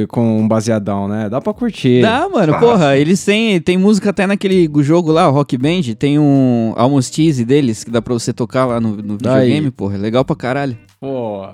com 0.07 0.39
um 0.41 0.47
baseadão, 0.47 1.07
né? 1.07 1.29
Dá 1.29 1.41
pra 1.41 1.53
curtir. 1.53 2.01
Dá, 2.01 2.27
mano, 2.29 2.53
Fácil. 2.53 2.67
porra, 2.67 2.95
eles 2.97 3.23
têm, 3.25 3.59
tem 3.59 3.77
música 3.77 4.09
até 4.11 4.27
naquele 4.27 4.69
jogo 4.83 5.11
lá, 5.17 5.29
o 5.29 5.33
Rock 5.33 5.57
Band, 5.57 5.81
tem 5.97 6.17
um 6.19 6.73
Almost 6.75 7.13
Cheese 7.15 7.43
deles, 7.45 7.83
que 7.83 7.91
dá 7.91 8.01
pra 8.01 8.13
você 8.13 8.31
tocar 8.33 8.65
lá 8.65 8.79
no, 8.79 8.89
no 8.97 9.13
videogame, 9.17 9.69
porra, 9.71 9.95
é 9.95 9.97
legal 9.97 10.23
pra 10.23 10.35
caralho. 10.35 10.77
Pô. 10.99 11.47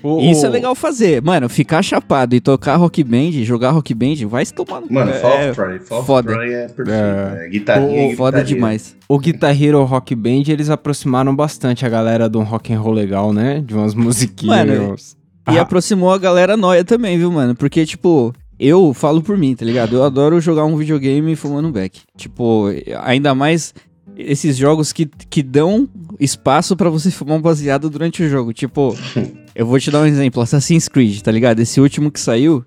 O- 0.00 0.20
Isso 0.20 0.46
é 0.46 0.48
legal 0.48 0.76
fazer, 0.76 1.20
mano, 1.20 1.48
ficar 1.48 1.82
chapado 1.82 2.32
e 2.36 2.40
tocar 2.40 2.76
Rock 2.76 3.02
Band, 3.02 3.32
jogar 3.42 3.70
Rock 3.72 3.92
Band, 3.92 4.14
vai 4.28 4.44
se 4.44 4.54
tomar 4.54 4.80
no 4.80 4.86
Mano, 4.88 5.10
é, 5.10 5.14
Fall 5.14 5.54
Try. 5.54 5.78
Fall 5.80 6.04
foda. 6.04 6.32
Try 6.36 6.52
é 6.52 6.68
perfeito. 6.68 6.90
É. 6.92 7.46
É. 7.46 7.48
Guitarrinha 7.48 8.16
Foda 8.16 8.44
demais. 8.44 8.94
O 9.08 9.18
Guitar 9.18 9.60
Hero 9.60 9.82
Rock 9.82 10.14
Band, 10.14 10.44
eles 10.46 10.70
aproximaram 10.70 11.34
bastante 11.34 11.84
a 11.84 11.88
galera 11.88 12.28
de 12.30 12.38
um 12.38 12.44
rock 12.44 12.72
and 12.72 12.78
roll 12.80 12.92
legal, 12.94 13.32
né? 13.32 13.60
De 13.60 13.74
umas 13.74 13.92
musiquinhas. 13.96 14.56
Mano, 14.68 14.94
Ah, 15.44 15.54
E 15.54 15.58
aproximou 15.58 16.12
a 16.12 16.18
galera 16.18 16.56
nóia 16.56 16.84
também, 16.84 17.18
viu, 17.18 17.32
mano? 17.32 17.56
Porque, 17.56 17.84
tipo, 17.84 18.32
eu 18.58 18.92
falo 18.92 19.22
por 19.22 19.36
mim, 19.36 19.54
tá 19.54 19.64
ligado? 19.64 19.96
Eu 19.96 20.04
adoro 20.04 20.40
jogar 20.40 20.64
um 20.64 20.76
videogame 20.76 21.36
fumando 21.36 21.68
um 21.68 21.72
back. 21.72 22.00
Tipo, 22.16 22.66
ainda 23.02 23.34
mais 23.34 23.72
esses 24.16 24.56
jogos 24.56 24.92
que, 24.92 25.06
que 25.30 25.42
dão 25.42 25.88
espaço 26.18 26.76
pra 26.76 26.90
você 26.90 27.10
fumar 27.10 27.38
um 27.38 27.40
baseado 27.40 27.88
durante 27.88 28.22
o 28.22 28.28
jogo. 28.28 28.52
Tipo, 28.52 28.96
eu 29.54 29.64
vou 29.64 29.78
te 29.78 29.90
dar 29.90 30.00
um 30.00 30.06
exemplo: 30.06 30.42
Assassin's 30.42 30.88
Creed, 30.88 31.20
tá 31.20 31.30
ligado? 31.30 31.60
Esse 31.60 31.80
último 31.80 32.10
que 32.10 32.18
saiu. 32.20 32.64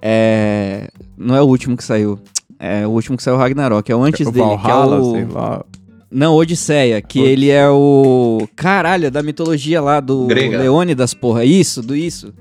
É. 0.00 0.88
Não 1.16 1.34
é 1.34 1.42
o 1.42 1.46
último 1.46 1.76
que 1.76 1.82
saiu. 1.84 2.18
É 2.58 2.86
o 2.86 2.90
último 2.90 3.16
que 3.16 3.22
saiu 3.22 3.36
Ragnarok. 3.36 3.90
É 3.90 3.96
o 3.96 4.02
antes 4.02 4.26
o 4.26 4.30
dele, 4.30 4.56
Valhalla, 4.56 4.96
que 4.96 5.02
é 5.02 5.08
o. 5.08 5.12
sei 5.12 5.24
lá. 5.24 5.64
Não, 6.10 6.34
Odisseia, 6.34 7.02
que 7.02 7.18
Odisseia. 7.18 7.32
ele 7.32 7.50
é 7.50 7.68
o. 7.68 8.46
Caralho, 8.54 9.06
é 9.06 9.10
da 9.10 9.22
mitologia 9.22 9.80
lá 9.80 9.98
do 9.98 10.26
Grega. 10.26 10.58
Leônidas, 10.58 11.12
porra. 11.12 11.44
Isso, 11.44 11.82
do 11.82 11.96
isso. 11.96 12.32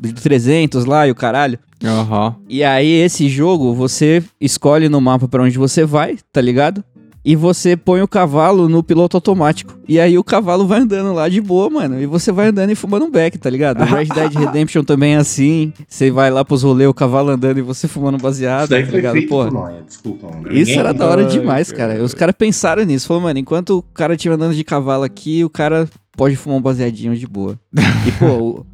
Do 0.00 0.12
300 0.12 0.86
lá 0.86 1.06
e 1.06 1.10
o 1.10 1.14
caralho. 1.14 1.58
Aham. 1.84 2.36
E 2.48 2.64
aí, 2.64 2.90
esse 2.90 3.28
jogo, 3.28 3.74
você 3.74 4.22
escolhe 4.40 4.88
no 4.88 5.00
mapa 5.00 5.28
pra 5.28 5.42
onde 5.42 5.56
você 5.58 5.84
vai, 5.84 6.18
tá 6.32 6.40
ligado? 6.40 6.82
E 7.24 7.36
você 7.36 7.76
põe 7.76 8.00
o 8.00 8.08
cavalo 8.08 8.68
no 8.70 8.82
piloto 8.82 9.16
automático. 9.16 9.78
E 9.86 10.00
aí 10.00 10.16
o 10.16 10.24
cavalo 10.24 10.66
vai 10.66 10.80
andando 10.80 11.12
lá 11.12 11.28
de 11.28 11.40
boa, 11.42 11.68
mano. 11.68 12.00
E 12.00 12.06
você 12.06 12.32
vai 12.32 12.46
andando 12.48 12.70
e 12.70 12.74
fumando 12.74 13.04
um 13.04 13.10
beck, 13.10 13.36
tá 13.36 13.50
ligado? 13.50 13.82
O 13.82 13.84
Red 13.84 14.06
Dead 14.06 14.32
Redemption 14.32 14.82
também 14.82 15.14
é 15.14 15.18
assim. 15.18 15.72
Você 15.86 16.10
vai 16.10 16.30
lá 16.30 16.42
pros 16.42 16.62
rolês, 16.62 16.88
o 16.88 16.94
cavalo 16.94 17.28
andando 17.30 17.58
e 17.58 17.62
você 17.62 17.86
fumando 17.86 18.16
baseado, 18.16 18.74
Isso 18.74 18.86
tá 18.90 18.96
ligado? 18.96 19.12
feito 19.12 19.28
Porra. 19.28 19.48
por 19.50 19.54
Noia, 19.60 19.82
desculpa. 19.86 20.28
mano. 20.30 20.50
Isso 20.52 20.78
era 20.78 20.94
da 20.94 21.06
hora 21.06 21.22
Ai, 21.24 21.28
demais, 21.28 21.70
cara. 21.70 21.92
cara. 21.94 22.04
Os 22.04 22.14
caras 22.14 22.34
pensaram 22.38 22.82
nisso. 22.84 23.06
Falou, 23.06 23.24
mano, 23.24 23.38
enquanto 23.38 23.78
o 23.78 23.82
cara 23.82 24.14
estiver 24.14 24.34
andando 24.36 24.54
de 24.54 24.64
cavalo 24.64 25.02
aqui, 25.04 25.44
o 25.44 25.50
cara 25.50 25.86
pode 26.16 26.34
fumar 26.34 26.58
um 26.58 26.62
baseadinho 26.62 27.14
de 27.14 27.26
boa. 27.26 27.58
e, 28.06 28.12
pô, 28.12 28.26
o, 28.26 28.66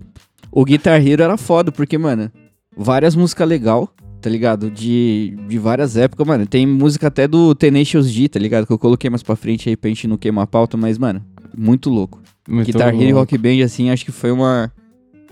o 0.60 0.64
Guitar 0.64 1.04
Hero 1.04 1.22
era 1.24 1.36
foda, 1.36 1.72
porque, 1.72 1.98
mano, 1.98 2.30
várias 2.76 3.14
músicas 3.14 3.48
legal, 3.48 3.88
tá 4.20 4.30
ligado? 4.30 4.70
De, 4.70 5.36
de 5.48 5.58
várias 5.58 5.96
épocas, 5.96 6.26
mano. 6.26 6.46
Tem 6.46 6.66
música 6.66 7.08
até 7.08 7.28
do 7.28 7.54
Tenacious 7.54 8.12
D, 8.12 8.28
tá 8.28 8.38
ligado? 8.38 8.66
Que 8.66 8.72
eu 8.72 8.78
coloquei 8.78 9.10
mais 9.10 9.22
pra 9.22 9.36
frente 9.36 9.68
aí 9.68 9.76
pra 9.76 9.88
gente 9.88 10.08
não 10.08 10.16
queimar 10.16 10.44
a 10.44 10.46
pauta, 10.46 10.76
mas, 10.76 10.98
mano, 10.98 11.22
muito 11.56 11.90
louco. 11.90 12.20
Muito 12.48 12.66
Guitar 12.66 12.88
Hero 12.88 12.98
louco. 12.98 13.18
Rock 13.20 13.38
Band, 13.38 13.64
assim, 13.64 13.90
acho 13.90 14.04
que 14.04 14.12
foi 14.12 14.30
uma... 14.30 14.72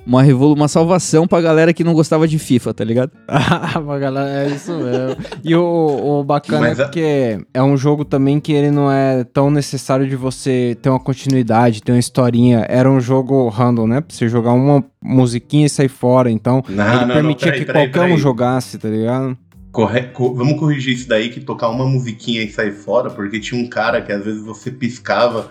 uma, 0.06 0.23
revolu 0.23 0.54
uma 0.54 0.68
salvação 0.68 1.26
pra 1.26 1.40
galera 1.40 1.73
que 1.73 1.85
não 1.85 1.94
gostava 1.94 2.26
de 2.26 2.38
FIFA, 2.38 2.75
tá 2.75 2.85
ligado? 2.85 3.11
Pra 3.85 3.99
galera, 3.99 4.44
é 4.44 4.49
isso 4.54 4.73
mesmo. 4.73 5.16
E 5.44 5.54
o, 5.54 6.21
o 6.21 6.25
bacana 6.25 6.61
Mas 6.68 6.78
é 6.78 6.82
a- 6.82 6.85
porque 6.87 7.38
é 7.54 7.62
um 7.62 7.76
jogo 7.76 8.04
também 8.04 8.38
que 8.40 8.52
ele 8.52 8.71
não 8.71 8.90
é 8.90 9.25
tão 9.25 9.50
necessário 9.50 10.09
de 10.09 10.16
você 10.16 10.76
ter 10.82 10.88
uma 10.90 11.00
continuidade, 11.00 11.82
ter 11.82 11.92
uma 11.92 11.99
historinha. 11.99 12.64
Era 12.68 12.90
um 12.90 13.00
jogo 13.00 13.49
random, 13.49 13.87
né? 13.87 14.00
Pra 14.00 14.14
você 14.14 14.28
jogar 14.28 14.52
uma 14.52 14.85
musiquinha 15.02 15.66
e 15.66 15.71
sair 15.71 15.88
fora. 15.88 16.30
Então, 16.30 16.62
Não, 16.68 16.87
ele 16.88 17.00
não, 17.00 17.06
não, 17.09 17.14
permitia 17.14 17.47
peraí, 17.49 17.61
que 17.61 17.66
peraí, 17.66 17.87
qualquer 17.87 18.00
um 18.00 18.09
peraí. 18.09 18.18
jogasse, 18.21 18.78
tá 18.78 18.88
ligado? 18.88 19.37
Corre- 19.73 20.11
co- 20.12 20.35
Vamos 20.35 20.59
corrigir 20.59 20.95
isso 20.95 21.09
daí, 21.09 21.31
que 21.31 21.41
tocar 21.41 21.71
uma 21.71 21.87
musiquinha 21.87 22.43
e 22.43 22.52
sair 22.52 22.73
fora, 22.73 23.09
porque 23.09 23.41
tinha 23.41 23.59
um 23.59 23.67
cara 23.69 24.02
que 24.02 24.12
às 24.12 24.23
vezes 24.23 24.43
você 24.43 24.71
piscava, 24.71 25.49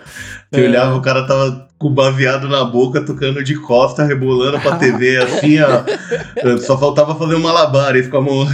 você 0.50 0.60
É. 0.64 0.68
olhava, 0.68 0.94
o 0.96 1.02
cara 1.02 1.26
tava 1.26 1.66
com 1.76 1.88
o 1.88 1.90
baseado 1.90 2.48
na 2.48 2.64
boca, 2.64 3.04
tocando 3.04 3.42
de 3.42 3.56
costa, 3.56 4.04
rebolando 4.04 4.60
pra 4.60 4.76
TV, 4.76 5.16
assim, 5.22 5.58
ó. 5.60 6.56
Só 6.58 6.78
faltava 6.78 7.16
fazer 7.16 7.34
um 7.34 7.40
malabares 7.40 8.06
com 8.06 8.18
a 8.18 8.22
mão. 8.22 8.46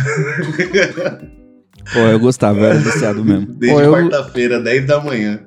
Pô, 1.93 1.99
eu 2.01 2.19
gostava, 2.19 2.59
eu 2.61 2.65
era 2.67 2.79
viciado 2.79 3.25
mesmo. 3.25 3.47
Desde 3.55 3.77
Pô, 3.79 3.83
eu- 3.83 3.93
quarta-feira, 3.93 4.61
10 4.61 4.87
da 4.87 5.01
manhã. 5.01 5.41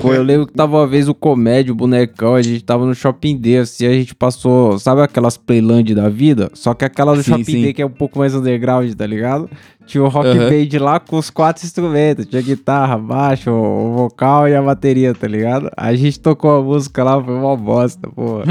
Pô, 0.00 0.12
eu 0.12 0.22
lembro 0.22 0.46
que 0.46 0.52
tava 0.52 0.76
uma 0.76 0.86
vez 0.86 1.08
o 1.08 1.14
comédio, 1.14 1.72
o 1.72 1.76
bonecão, 1.76 2.34
a 2.34 2.42
gente 2.42 2.64
tava 2.64 2.84
no 2.84 2.94
Shopping 2.94 3.36
D, 3.36 3.58
assim, 3.58 3.86
a 3.86 3.92
gente 3.92 4.14
passou, 4.14 4.78
sabe 4.78 5.02
aquelas 5.02 5.36
Playland 5.36 5.94
da 5.94 6.08
vida? 6.08 6.50
Só 6.54 6.74
que 6.74 6.84
aquela 6.84 7.14
do 7.14 7.22
Sim, 7.22 7.30
Shopping 7.30 7.44
sim. 7.44 7.62
D 7.62 7.72
que 7.72 7.82
é 7.82 7.86
um 7.86 7.90
pouco 7.90 8.18
mais 8.18 8.34
underground, 8.34 8.92
tá 8.94 9.06
ligado? 9.06 9.48
Tinha 9.86 10.02
o 10.02 10.08
Rock 10.08 10.28
Aham. 10.28 10.50
Band 10.50 10.78
lá 10.80 10.98
com 11.00 11.16
os 11.16 11.30
quatro 11.30 11.64
instrumentos, 11.64 12.26
tinha 12.26 12.42
guitarra, 12.42 12.98
baixo, 12.98 13.50
o 13.50 13.94
vocal 13.94 14.48
e 14.48 14.54
a 14.54 14.62
bateria, 14.62 15.14
tá 15.14 15.28
ligado? 15.28 15.70
A 15.76 15.94
gente 15.94 16.18
tocou 16.18 16.58
a 16.58 16.62
música 16.62 17.04
lá, 17.04 17.22
foi 17.22 17.34
uma 17.34 17.56
bosta, 17.56 18.08
pô. 18.10 18.42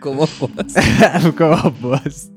Como 0.00 0.22
eu 0.22 0.28
posso? 0.28 0.80
Ficou 1.20 1.48
uma 1.48 1.70
bosta. 1.70 2.32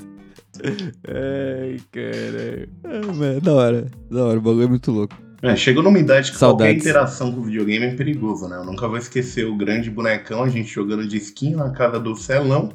Ai, 1.08 1.78
caralho. 1.92 2.70
Ah, 2.84 3.14
mano, 3.14 3.42
da 3.42 3.54
hora. 3.54 3.88
Da 4.10 4.26
hora, 4.26 4.40
o 4.40 4.42
bagulho 4.42 4.64
é 4.64 4.68
muito 4.68 4.92
louco. 4.92 5.16
É, 5.42 5.56
chegou 5.56 5.82
numa 5.82 5.98
idade 6.00 6.32
que 6.32 6.38
qualquer 6.38 6.64
Saudades. 6.66 6.86
interação 6.86 7.32
com 7.32 7.40
o 7.40 7.44
videogame 7.44 7.86
é 7.86 7.92
perigoso, 7.94 8.48
né? 8.48 8.58
Eu 8.58 8.66
nunca 8.66 8.88
vou 8.88 8.98
esquecer 8.98 9.46
o 9.46 9.56
grande 9.56 9.90
bonecão, 9.90 10.44
a 10.44 10.50
gente 10.50 10.70
jogando 10.74 11.08
disquinho 11.08 11.58
na 11.58 11.70
casa 11.70 12.00
do 12.00 12.16
Celão. 12.16 12.70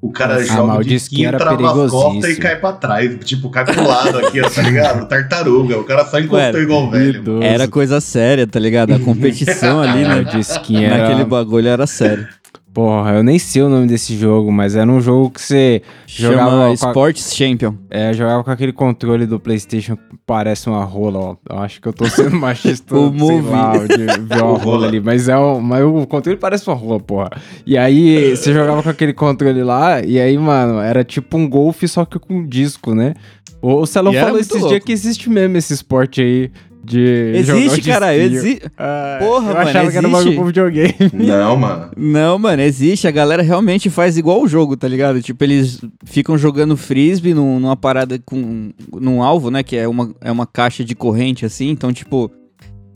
O 0.00 0.10
cara 0.10 0.34
Nossa, 0.34 0.46
joga 0.46 0.72
disquinho 0.78 0.98
disquinho, 0.98 1.28
era 1.28 1.38
trava 1.38 1.84
as 1.84 1.90
costas 1.92 2.30
e 2.32 2.36
cai 2.36 2.56
pra 2.56 2.72
trás. 2.72 3.24
Tipo, 3.24 3.48
cai 3.50 3.64
pro 3.64 3.86
lado 3.86 4.18
aqui, 4.18 4.40
ó, 4.40 4.50
tá 4.50 4.60
ligado? 4.68 5.06
Tartaruga. 5.08 5.78
O 5.78 5.84
cara 5.84 6.04
só 6.04 6.18
encostou 6.18 6.40
Mano, 6.40 6.58
igual 6.58 6.90
velho. 6.90 7.20
Idoso. 7.20 7.42
Era 7.44 7.68
coisa 7.68 8.00
séria, 8.00 8.44
tá 8.44 8.58
ligado? 8.58 8.92
A 8.92 8.98
competição 8.98 9.78
ali, 9.80 10.02
né? 10.02 10.24
disquinho 10.24 10.82
era... 10.90 10.98
Naquele 10.98 11.24
bagulho 11.24 11.68
era 11.68 11.86
sério. 11.86 12.26
Porra, 12.74 13.12
eu 13.12 13.22
nem 13.22 13.38
sei 13.38 13.60
o 13.62 13.68
nome 13.68 13.86
desse 13.86 14.16
jogo, 14.16 14.50
mas 14.50 14.74
era 14.74 14.90
um 14.90 14.98
jogo 15.00 15.30
que 15.30 15.42
você 15.42 15.82
Jogava 16.06 16.50
Chama 16.50 16.62
com 16.64 16.70
a- 16.70 16.72
Sports 16.90 17.34
Champion. 17.36 17.74
É, 17.90 18.14
jogava 18.14 18.42
com 18.42 18.50
aquele 18.50 18.72
controle 18.72 19.26
do 19.26 19.38
Playstation 19.38 19.94
que 19.94 20.02
parece 20.26 20.70
uma 20.70 20.82
rola, 20.82 21.18
ó. 21.18 21.36
Eu 21.50 21.58
acho 21.58 21.82
que 21.82 21.88
eu 21.88 21.92
tô 21.92 22.06
sendo 22.06 22.30
machista, 22.40 22.96
O 22.96 23.12
Move. 23.12 23.46
lá, 23.50 23.72
de 23.76 23.96
ver 24.22 24.42
uma 24.42 24.56
rola 24.56 24.86
ali. 24.86 25.00
Mas, 25.00 25.28
é 25.28 25.36
o, 25.36 25.60
mas 25.60 25.84
o 25.84 26.06
controle 26.06 26.38
parece 26.38 26.66
uma 26.66 26.74
rola, 26.76 26.98
porra. 26.98 27.30
E 27.66 27.76
aí, 27.76 28.34
você 28.34 28.54
jogava 28.54 28.82
com 28.82 28.88
aquele 28.88 29.12
controle 29.12 29.62
lá, 29.62 30.02
e 30.02 30.18
aí, 30.18 30.38
mano, 30.38 30.78
era 30.80 31.04
tipo 31.04 31.36
um 31.36 31.46
golfe, 31.46 31.86
só 31.86 32.06
que 32.06 32.18
com 32.18 32.46
disco, 32.46 32.94
né? 32.94 33.12
O, 33.60 33.80
o 33.82 33.86
Celão 33.86 34.12
falou 34.14 34.38
esses 34.38 34.66
dias 34.66 34.82
que 34.82 34.92
existe 34.92 35.28
mesmo 35.28 35.58
esse 35.58 35.74
esporte 35.74 36.22
aí 36.22 36.50
de 36.84 37.42
jogar 37.44 37.58
o 37.58 37.62
Existe, 37.62 37.82
cara, 37.90 38.18
disquinho. 38.18 38.38
existe. 38.40 38.62
Ah, 38.76 39.16
Porra, 39.20 39.50
eu 39.50 39.54
mano, 39.54 39.68
achava 39.68 39.90
que 39.90 39.96
era 39.96 40.08
um 40.08 40.10
bagulho 40.10 40.28
existe. 40.28 40.36
pro 40.36 40.46
videogame. 40.46 40.94
Não, 41.26 41.56
mano. 41.56 41.90
Não, 41.96 42.38
mano, 42.38 42.62
existe. 42.62 43.06
A 43.06 43.10
galera 43.10 43.42
realmente 43.42 43.88
faz 43.88 44.16
igual 44.18 44.42
o 44.42 44.48
jogo, 44.48 44.76
tá 44.76 44.88
ligado? 44.88 45.22
Tipo, 45.22 45.44
eles 45.44 45.80
ficam 46.04 46.36
jogando 46.36 46.76
frisbee 46.76 47.34
num- 47.34 47.60
numa 47.60 47.76
parada 47.76 48.18
com. 48.24 48.70
num 49.00 49.22
alvo, 49.22 49.50
né? 49.50 49.62
Que 49.62 49.76
é 49.76 49.86
uma, 49.86 50.14
é 50.20 50.30
uma 50.32 50.46
caixa 50.46 50.84
de 50.84 50.94
corrente, 50.94 51.44
assim. 51.46 51.68
Então, 51.70 51.92
tipo. 51.92 52.30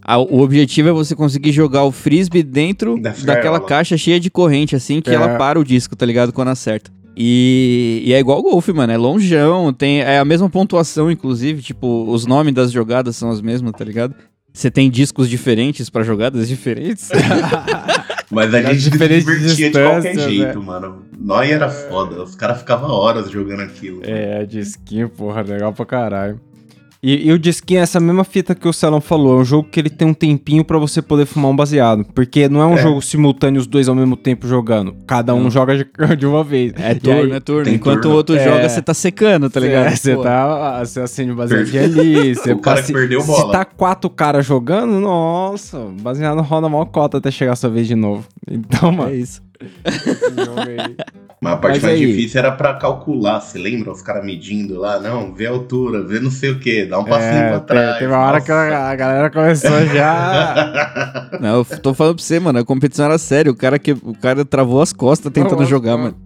a- 0.05 0.19
o 0.19 0.41
objetivo 0.41 0.89
é 0.89 0.93
você 0.93 1.15
conseguir 1.15 1.53
jogar 1.53 1.85
o 1.85 1.91
frisbee 1.93 2.43
dentro 2.43 2.97
Da 3.01 3.13
daquela 3.25 3.61
caixa 3.61 3.97
cheia 3.97 4.19
de 4.21 4.31
corrente, 4.31 4.75
assim, 4.77 5.01
que 5.01 5.11
É. 5.11 5.15
ela 5.15 5.37
para 5.37 5.59
o 5.59 5.65
disco, 5.65 5.95
tá 5.97 6.07
ligado? 6.07 6.33
Quando 6.33 6.49
acerta. 6.49 6.91
E, 7.17 8.03
e 8.05 8.13
é 8.13 8.19
igual 8.19 8.43
golfe, 8.43 8.73
mano. 8.73 8.93
É 8.93 8.97
longeão, 8.97 9.73
tem, 9.73 10.01
é 10.01 10.19
a 10.19 10.25
mesma 10.25 10.51
pontuação, 10.51 11.11
inclusive. 11.11 11.63
Tipo, 11.63 12.05
os 12.11 12.27
nomes 12.27 12.53
das 12.53 12.71
jogadas 12.71 13.17
são 13.17 13.31
as 13.31 13.41
mesmas, 13.41 13.73
tá 13.73 13.85
ligado? 13.85 14.15
Você 14.53 14.71
tem 14.71 14.91
discos 14.91 15.29
diferentes 15.29 15.89
pra 15.91 16.03
jogadas 16.03 16.49
diferentes. 16.49 17.11
Mas 18.31 18.53
a 18.53 18.63
gente 18.63 18.83
se 18.83 18.91
divertia 18.91 19.71
de 19.71 19.71
qualquer 19.71 20.19
jeito, 20.19 20.63
mano. 20.63 21.03
Nós 21.19 21.51
era 21.51 21.71
foda. 21.71 22.23
Os 22.23 22.35
caras 22.35 22.59
ficavam 22.59 22.91
horas 22.91 23.31
jogando 23.31 23.61
aquilo. 23.61 24.01
É, 24.05 24.45
disquinho, 24.45 25.09
porra, 25.09 25.43
legal 25.43 25.73
pra 25.73 25.87
caralho. 25.87 26.41
E, 27.09 27.29
e 27.29 27.33
o 27.33 27.39
disquinho 27.39 27.79
é 27.79 27.83
essa 27.85 28.01
mesma 28.01 28.25
fita 28.25 28.53
que 28.53 28.67
o 28.67 28.73
Celão 28.73 29.01
falou. 29.01 29.39
É 29.39 29.41
um 29.43 29.45
jogo 29.45 29.69
que 29.71 29.79
ele 29.79 29.89
tem 29.89 30.09
um 30.09 30.13
tempinho 30.15 30.65
pra 30.65 30.77
você 30.77 31.01
poder 31.01 31.25
fumar 31.25 31.53
um 31.53 31.55
baseado. 31.57 32.05
Porque 32.13 32.49
não 32.49 32.61
é 32.61 32.67
um 32.67 32.75
É. 32.75 32.79
jogo 32.83 33.01
simultâneo, 33.01 33.61
os 33.61 33.67
dois 33.69 33.89
ao 33.89 33.95
mesmo 33.95 34.17
tempo 34.17 34.49
jogando. 34.49 34.93
Cada 35.07 35.33
um 35.33 35.45
Não. 35.45 35.51
joga 35.51 35.77
de, 35.77 35.87
de 36.19 36.27
uma 36.27 36.43
vez. 36.43 36.73
É 36.77 36.95
turno, 36.95 37.21
aí- 37.23 37.31
é 37.33 37.39
turno. 37.41 37.71
Enquanto 37.73 38.01
turno. 38.03 38.15
o 38.15 38.17
outro 38.17 38.35
É. 38.37 38.43
joga, 38.45 38.69
você 38.69 38.83
tá 38.83 38.93
secando, 38.93 39.49
tá 39.49 39.61
ligado? 39.61 39.95
Você 39.97 40.17
tá. 40.17 40.85
Você 40.85 40.99
acende 41.01 41.31
o 41.31 41.37
baseadinho 41.37 41.85
ali. 41.85 42.35
Você 42.35 42.53
O 42.53 42.59
cara 42.59 42.83
que 42.83 42.93
perdeu 42.93 43.21
Se 43.21 43.27
bola. 43.29 43.53
tá 43.53 43.65
quatro 43.65 44.11
caras 44.11 44.45
jogando, 44.45 44.99
nossa, 45.01 45.79
o 45.79 45.93
baseado 45.93 46.41
roda 46.43 46.69
mó 46.69 46.85
cota 46.87 47.19
até 47.19 47.31
chegar 47.31 47.53
a 47.53 47.57
sua 47.57 47.71
vez 47.71 47.87
de 47.87 47.95
novo. 47.95 48.25
Então, 48.51 48.91
mano, 48.91 49.11
É 49.13 49.15
isso. 49.15 49.41
Mas 51.47 51.55
a 51.55 51.57
parte 51.59 51.75
Mas 51.75 51.83
mais 51.85 51.95
aí- 52.01 52.07
difícil 52.07 52.41
era 52.41 52.51
pra 52.53 52.75
calcular, 52.75 53.41
você 53.41 53.59
lembra? 53.59 53.93
Os 53.93 54.03
caras 54.03 54.25
medindo 54.25 54.79
lá, 54.81 54.99
não, 54.99 55.33
vê 55.33 55.47
a 55.47 55.51
altura, 55.51 56.03
vê 56.03 56.19
não 56.19 56.31
sei 56.31 56.51
o 56.51 56.59
que, 56.59 56.85
dá 56.87 56.99
um 56.99 57.05
passinho 57.05 57.33
É, 57.43 57.51
pra 57.51 57.61
trás. 57.61 57.99
teve 57.99 58.13
uma 58.13 58.19
hora 58.25 58.41
que 58.41 58.51
a, 58.51 58.91
a 58.91 58.97
galera 58.97 59.31
começou 59.31 59.87
já. 59.87 61.29
Não, 61.41 61.57
eu 61.59 61.65
tô 61.81 61.93
falando 61.95 62.17
pra 62.17 62.25
você, 62.25 62.41
mano. 62.41 62.59
A 62.59 62.65
competição 62.65 63.05
era 63.05 63.19
séria. 63.19 63.51
O 63.53 63.57
cara, 63.57 63.79
que, 63.79 63.93
o 63.93 64.15
cara 64.21 64.45
travou 64.45 64.81
as 64.81 64.93
costas 64.93 65.31
tentando 65.33 65.63
as 65.63 65.69
jogar, 65.69 65.97
mano. 65.97 66.17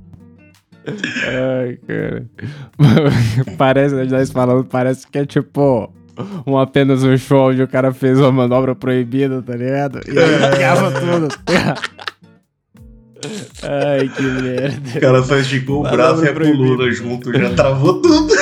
Ai, 0.86 1.78
cara. 1.86 2.26
parece, 3.58 3.94
nós 4.06 4.30
falando, 4.30 4.64
parece 4.64 5.06
que 5.06 5.18
é 5.18 5.26
tipo 5.26 5.92
um 6.46 6.56
apenas 6.58 7.02
um 7.02 7.16
show 7.16 7.50
onde 7.50 7.62
o 7.62 7.68
cara 7.68 7.92
fez 7.92 8.18
uma 8.18 8.30
manobra 8.32 8.74
proibida, 8.74 9.42
tá 9.42 9.54
ligado? 9.56 10.00
E 10.06 10.18
aí 10.18 10.56
queima 10.56 10.90
tudo. 10.92 11.28
Ai, 13.62 14.08
que 14.08 14.22
merda. 14.22 14.98
O 14.98 15.00
cara 15.00 15.22
só 15.22 15.36
esticou 15.36 15.80
o 15.80 15.90
braço 15.90 16.24
e 16.24 16.28
a 16.28 16.32
proibida. 16.32 16.58
coluna 16.58 16.90
junto, 16.90 17.32
já 17.32 17.50
travou 17.50 18.00
tudo. 18.00 18.32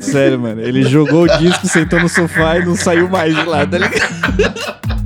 Sério, 0.00 0.38
mano. 0.38 0.60
Ele 0.60 0.82
jogou 0.82 1.24
o 1.24 1.38
disco, 1.38 1.66
sentou 1.66 2.00
no 2.00 2.08
sofá 2.08 2.58
e 2.58 2.64
não 2.64 2.74
saiu 2.74 3.08
mais 3.08 3.34
de 3.34 3.44
lá, 3.44 3.66
tá 3.66 3.78
ligado? 3.78 5.00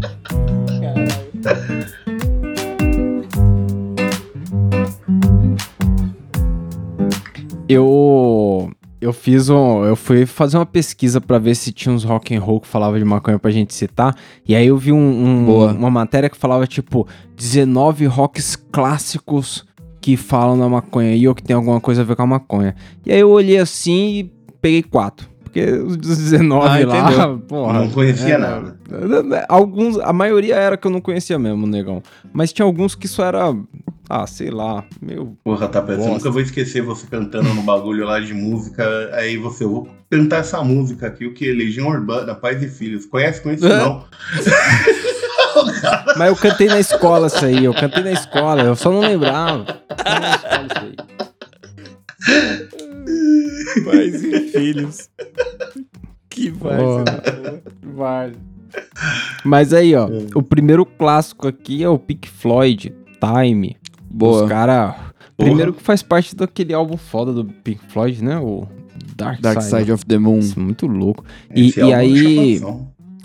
Eu 7.68 8.70
eu 9.00 9.12
fiz 9.12 9.48
um, 9.50 9.84
eu 9.84 9.96
fui 9.96 10.24
fazer 10.26 10.56
uma 10.56 10.64
pesquisa 10.66 11.20
pra 11.20 11.38
ver 11.38 11.54
se 11.54 11.72
tinha 11.72 11.94
uns 11.94 12.04
rock 12.04 12.34
and 12.34 12.40
roll 12.40 12.60
que 12.60 12.66
falava 12.68 12.98
de 12.98 13.04
maconha 13.04 13.38
pra 13.38 13.50
gente 13.50 13.74
citar, 13.74 14.14
e 14.48 14.54
aí 14.54 14.66
eu 14.66 14.76
vi 14.76 14.92
um, 14.92 14.96
um- 14.96 15.70
uma 15.76 15.90
matéria 15.90 16.30
que 16.30 16.36
falava 16.36 16.66
tipo 16.66 17.06
19 17.36 18.06
rocks 18.06 18.56
clássicos 18.72 19.64
que 20.00 20.16
falam 20.16 20.58
da 20.58 20.68
maconha 20.68 21.14
e 21.14 21.26
ou 21.26 21.34
que 21.34 21.42
tem 21.42 21.56
alguma 21.56 21.80
coisa 21.80 22.02
a 22.02 22.04
ver 22.04 22.14
com 22.16 22.22
a 22.22 22.26
maconha. 22.26 22.74
E 23.06 23.12
aí 23.12 23.20
eu 23.20 23.30
olhei 23.30 23.58
assim 23.58 24.18
e 24.20 24.32
peguei 24.60 24.82
quatro. 24.82 25.28
Porque 25.42 25.62
os 25.70 25.96
19 25.96 26.66
Ah, 26.66 27.08
lá, 27.10 27.38
porra. 27.48 27.72
Não 27.80 27.90
conhecia 27.90 28.34
é, 28.34 28.38
nada. 28.38 28.76
Alguns, 29.48 29.98
a 30.00 30.12
maioria 30.12 30.56
era 30.56 30.76
que 30.76 30.86
eu 30.86 30.90
não 30.90 31.00
conhecia 31.00 31.38
mesmo, 31.38 31.66
negão. 31.66 32.02
Mas 32.32 32.52
tinha 32.52 32.66
alguns 32.66 32.94
que 32.96 33.06
só 33.06 33.24
era, 33.24 33.54
ah, 34.08 34.26
sei 34.26 34.50
lá, 34.50 34.84
meu 35.00 35.36
Porra, 35.42 35.68
tá 35.68 35.80
pensando, 35.80 35.98
Bosta. 35.98 36.14
nunca 36.14 36.30
vou 36.30 36.42
esquecer 36.42 36.82
você 36.82 37.06
cantando 37.06 37.54
no 37.54 37.62
bagulho 37.62 38.04
lá 38.04 38.20
de 38.20 38.34
música. 38.34 38.84
Aí 39.14 39.36
você, 39.36 39.64
eu 39.64 39.70
vou 39.70 39.88
cantar 40.10 40.40
essa 40.40 40.62
música 40.62 41.06
aqui, 41.06 41.24
o 41.26 41.32
que? 41.32 41.50
Legião 41.52 41.88
Urbana, 41.88 42.34
Pais 42.34 42.62
e 42.62 42.68
Filhos. 42.68 43.06
Conhece? 43.06 43.40
Conheço 43.40 43.66
É. 43.66 43.70
não. 43.78 44.04
Mas 46.16 46.28
eu 46.28 46.36
cantei 46.36 46.66
na 46.66 46.80
escola 46.80 47.28
isso 47.28 47.44
aí, 47.44 47.64
eu 47.64 47.72
cantei 47.72 48.02
na 48.02 48.12
escola, 48.12 48.62
eu 48.62 48.74
só 48.76 48.90
não 48.90 49.00
lembrava. 49.00 49.64
Cantei 49.88 50.20
na 50.20 50.34
escola 50.34 50.66
isso 50.66 50.78
aí. 50.78 50.96
Pais 53.84 54.22
e 54.22 54.40
filhos. 54.50 55.10
Que. 56.28 56.52
Vai. 57.82 58.32
Mas 59.44 59.72
aí, 59.72 59.94
ó, 59.94 60.08
o 60.34 60.42
primeiro 60.42 60.84
clássico 60.84 61.46
aqui 61.46 61.82
é 61.82 61.88
o 61.88 61.98
Pink 61.98 62.28
Floyd, 62.28 62.92
Time. 63.20 63.76
Os 64.14 64.18
Boa. 64.18 64.48
cara, 64.48 64.96
primeiro 65.36 65.72
que 65.72 65.82
faz 65.82 66.02
parte 66.02 66.36
daquele 66.36 66.72
álbum 66.72 66.96
foda 66.96 67.32
do 67.32 67.44
Pink 67.44 67.80
Floyd, 67.88 68.22
né? 68.22 68.38
O 68.38 68.66
Dark, 69.16 69.40
Dark 69.40 69.60
Side. 69.60 69.76
Side 69.78 69.92
of 69.92 70.06
the 70.06 70.18
Moon. 70.18 70.38
Isso, 70.38 70.60
muito 70.60 70.86
louco. 70.86 71.24
E, 71.54 71.68
Esse 71.68 71.80
e 71.80 71.90
é 71.90 71.94
aí. 71.94 72.60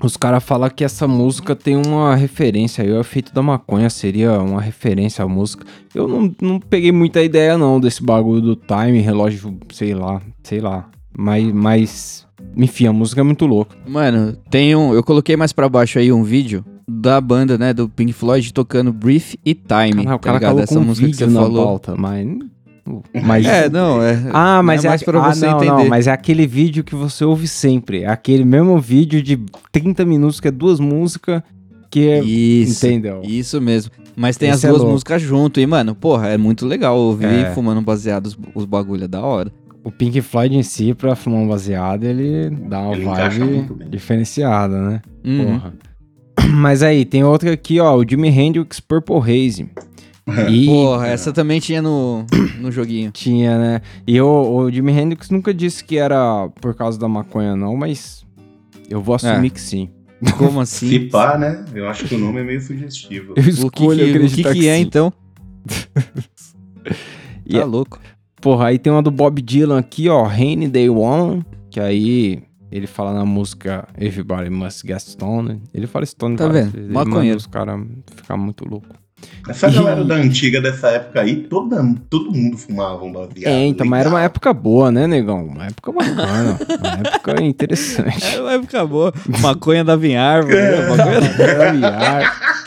Os 0.02 0.16
caras 0.16 0.44
falam 0.44 0.70
que 0.70 0.84
essa 0.84 1.08
música 1.08 1.56
tem 1.56 1.76
uma 1.76 2.16
referência 2.16 2.84
aí, 2.84 2.90
o 2.90 3.02
efeito 3.02 3.34
da 3.34 3.44
maconha 3.44 3.90
seria 3.90 4.40
uma 4.40 4.62
referência 4.62 5.26
à 5.26 5.28
música. 5.28 5.66
Eu 5.94 6.08
não, 6.08 6.34
não 6.42 6.60
peguei 6.60 6.92
muita 6.92 7.22
ideia 7.22 7.58
não 7.58 7.82
desse 7.82 8.02
bagulho 8.02 8.42
do 8.42 8.56
time, 8.56 9.02
relógio, 9.02 9.58
sei 9.74 9.94
lá, 9.94 10.22
sei 10.42 10.62
lá. 10.62 10.90
Mas, 11.18 11.52
mas 11.52 12.28
enfim, 12.56 12.88
a 12.88 12.94
música 12.94 13.20
é 13.20 13.24
muito 13.26 13.46
louca. 13.46 13.76
Mano, 13.86 14.38
tem 14.50 14.74
um. 14.74 14.94
Eu 14.94 15.04
coloquei 15.04 15.36
mais 15.36 15.52
pra 15.52 15.68
baixo 15.68 16.00
aí 16.00 16.14
um 16.14 16.24
vídeo 16.24 16.64
da 16.90 17.22
banda, 17.22 17.58
né, 17.58 17.74
do 17.74 17.88
Pink 17.88 18.12
Floyd 18.14 18.54
tocando 18.54 18.92
Brief 18.92 19.38
e 19.46 19.54
Time. 19.54 20.06
Ah, 20.08 20.16
o 20.16 20.18
tá 20.18 20.20
cara 20.20 20.38
ligado? 20.38 20.52
colocou 20.56 20.64
Essa 20.64 20.80
um 20.80 20.84
música 20.84 21.08
que 21.08 21.16
você 21.16 21.30
falou. 21.30 21.66
pauta, 21.66 21.96
mas... 21.96 22.28
mas 23.24 23.46
É, 23.46 23.70
não, 23.70 24.02
é. 24.02 24.30
Ah, 24.34 24.64
mas 24.64 24.84
é 24.84 24.88
é, 24.88 24.90
mais 24.90 25.04
pra 25.04 25.20
ah, 25.24 25.34
você 25.34 25.46
não, 25.46 25.58
entender. 25.58 25.72
Não, 25.72 25.88
mas 25.88 26.08
é 26.08 26.12
aquele 26.12 26.48
vídeo 26.48 26.84
que 26.84 26.96
você 26.96 27.24
ouve 27.24 27.48
sempre. 27.48 28.02
É 28.02 28.08
aquele 28.08 28.44
mesmo 28.44 28.80
vídeo 28.80 29.22
de 29.22 29.40
30 29.72 30.04
minutos, 30.06 30.40
que 30.40 30.48
é 30.48 30.52
duas 30.52 30.80
músicas, 30.80 31.44
que 31.92 32.08
é... 32.10 32.20
Isso. 32.24 32.86
Entendeu? 32.88 33.22
Isso 33.24 33.62
mesmo. 33.62 33.92
Mas 34.16 34.38
tem 34.38 34.50
Esse 34.50 34.58
as 34.58 34.64
é 34.66 34.68
duas 34.70 34.80
louco. 34.82 34.94
músicas 34.94 35.22
junto. 35.22 35.60
E, 35.60 35.66
mano, 35.68 35.94
porra, 35.96 36.30
é 36.30 36.38
muito 36.38 36.66
legal 36.66 36.98
ouvir 36.98 37.26
É. 37.28 37.52
fumando 37.54 37.82
baseado 37.82 38.26
os, 38.26 38.38
os 38.56 38.66
bagulho, 38.66 39.06
é 39.06 39.08
da 39.08 39.22
hora. 39.22 39.52
O 39.84 39.92
Pink 39.92 40.20
Floyd 40.22 40.56
em 40.58 40.64
si, 40.64 40.94
pra 40.94 41.16
fumar 41.16 41.40
um 41.40 41.48
baseado, 41.48 42.04
ele 42.04 42.50
dá 42.50 42.82
uma 42.82 42.96
Ele 42.96 43.06
vibe 43.06 43.90
diferenciada, 43.90 44.78
né? 44.82 45.02
Uhum. 45.24 45.46
Porra. 45.46 45.74
Mas 46.54 46.82
aí, 46.84 47.06
tem 47.06 47.24
outra 47.24 47.52
aqui, 47.54 47.80
ó, 47.80 47.96
o 47.98 48.08
Jimi 48.08 48.30
Hendrix 48.30 48.80
Purple 48.80 49.18
Haze. 49.18 49.70
E 50.48 50.68
Porra, 50.68 51.08
essa 51.08 51.34
também 51.34 51.60
tinha 51.60 51.82
no, 51.82 52.24
no 52.62 52.72
joguinho. 52.72 53.10
tinha, 53.10 53.58
né? 53.58 53.82
E 54.06 54.22
o, 54.22 54.28
o 54.58 54.72
Jimi 54.72 54.92
Hendrix 54.92 55.32
nunca 55.32 55.52
disse 55.52 55.84
que 55.84 55.98
era 55.98 56.48
por 56.62 56.76
causa 56.76 57.00
da 57.00 57.08
maconha, 57.08 57.56
não, 57.56 57.76
mas 57.76 58.24
eu 58.88 59.02
vou 59.02 59.16
assumir 59.16 59.48
É. 59.48 59.50
que 59.50 59.60
sim. 59.60 59.90
Como 60.38 60.64
Se 60.68 60.86
assim? 60.86 61.10
pá, 61.10 61.36
né? 61.36 61.66
Eu 61.74 61.90
acho 61.90 62.06
que 62.06 62.14
o 62.14 62.20
nome 62.20 62.42
é 62.42 62.44
meio 62.44 62.62
sugestivo. 62.62 63.34
Eu 63.38 63.42
O 63.42 63.44
que, 63.44 63.50
escolho 63.50 63.98
que, 63.98 64.04
o 64.04 64.06
que, 64.06 64.12
acreditar 64.18 64.54
que 64.54 64.68
é, 64.68 64.76
sim. 64.76 64.82
então? 64.84 65.12
E 67.46 67.54
Tá 67.54 67.60
é- 67.62 67.66
louco. 67.66 68.00
Porra, 68.40 68.68
aí 68.68 68.78
tem 68.78 68.94
uma 68.94 69.02
do 69.02 69.10
Bob 69.12 69.42
Dylan 69.42 69.80
aqui, 69.80 70.08
ó, 70.10 70.24
Rainy 70.24 70.68
Day 70.68 70.90
One, 70.90 71.44
que 71.72 71.80
aí 71.80 72.44
ele 72.72 72.88
fala 72.88 73.14
na 73.14 73.26
música 73.26 73.88
Everybody 74.00 74.50
Must 74.50 74.86
Get 74.88 75.00
Stoned. 75.00 75.62
Ele 75.74 75.88
fala 75.88 76.06
Stone 76.06 76.36
Tá 76.36 76.48
várias 76.48 76.70
vendo? 76.72 77.20
vezes, 77.22 77.36
os 77.36 77.48
caras 77.48 77.80
ficar 78.16 78.38
muito 78.38 78.68
louco. 78.68 78.88
Essa 79.50 79.70
galera 79.70 80.04
da 80.06 80.16
antiga 80.16 80.62
dessa 80.62 80.88
época 80.90 81.20
aí, 81.22 81.36
toda, 81.44 81.84
todo 82.10 82.32
mundo 82.32 82.58
fumava 82.58 83.04
um 83.04 83.12
baseado. 83.12 83.48
É, 83.48 83.66
então, 83.66 83.86
mas 83.86 84.00
era 84.02 84.10
uma 84.10 84.16
legal. 84.18 84.26
época 84.28 84.54
boa, 84.54 84.92
né, 84.92 85.08
negão? 85.08 85.46
Uma 85.46 85.66
época 85.66 85.92
bacana, 85.92 86.58
uma 86.80 86.90
época 87.10 87.44
interessante. 87.44 88.36
É 88.36 88.40
uma 88.42 88.54
época 88.54 88.86
boa. 88.86 89.14
Maconha 89.42 89.84
dava 89.84 90.08
em 90.08 90.16
árvore. 90.16 90.56
né? 90.56 90.88
Maconha... 90.88 91.44
Era 91.44 91.72
viar. 91.74 92.59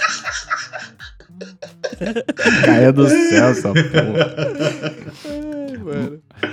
Caia 2.64 2.92
do 2.92 3.08
céu 3.08 3.44
essa 3.46 3.72
porra. 3.72 5.32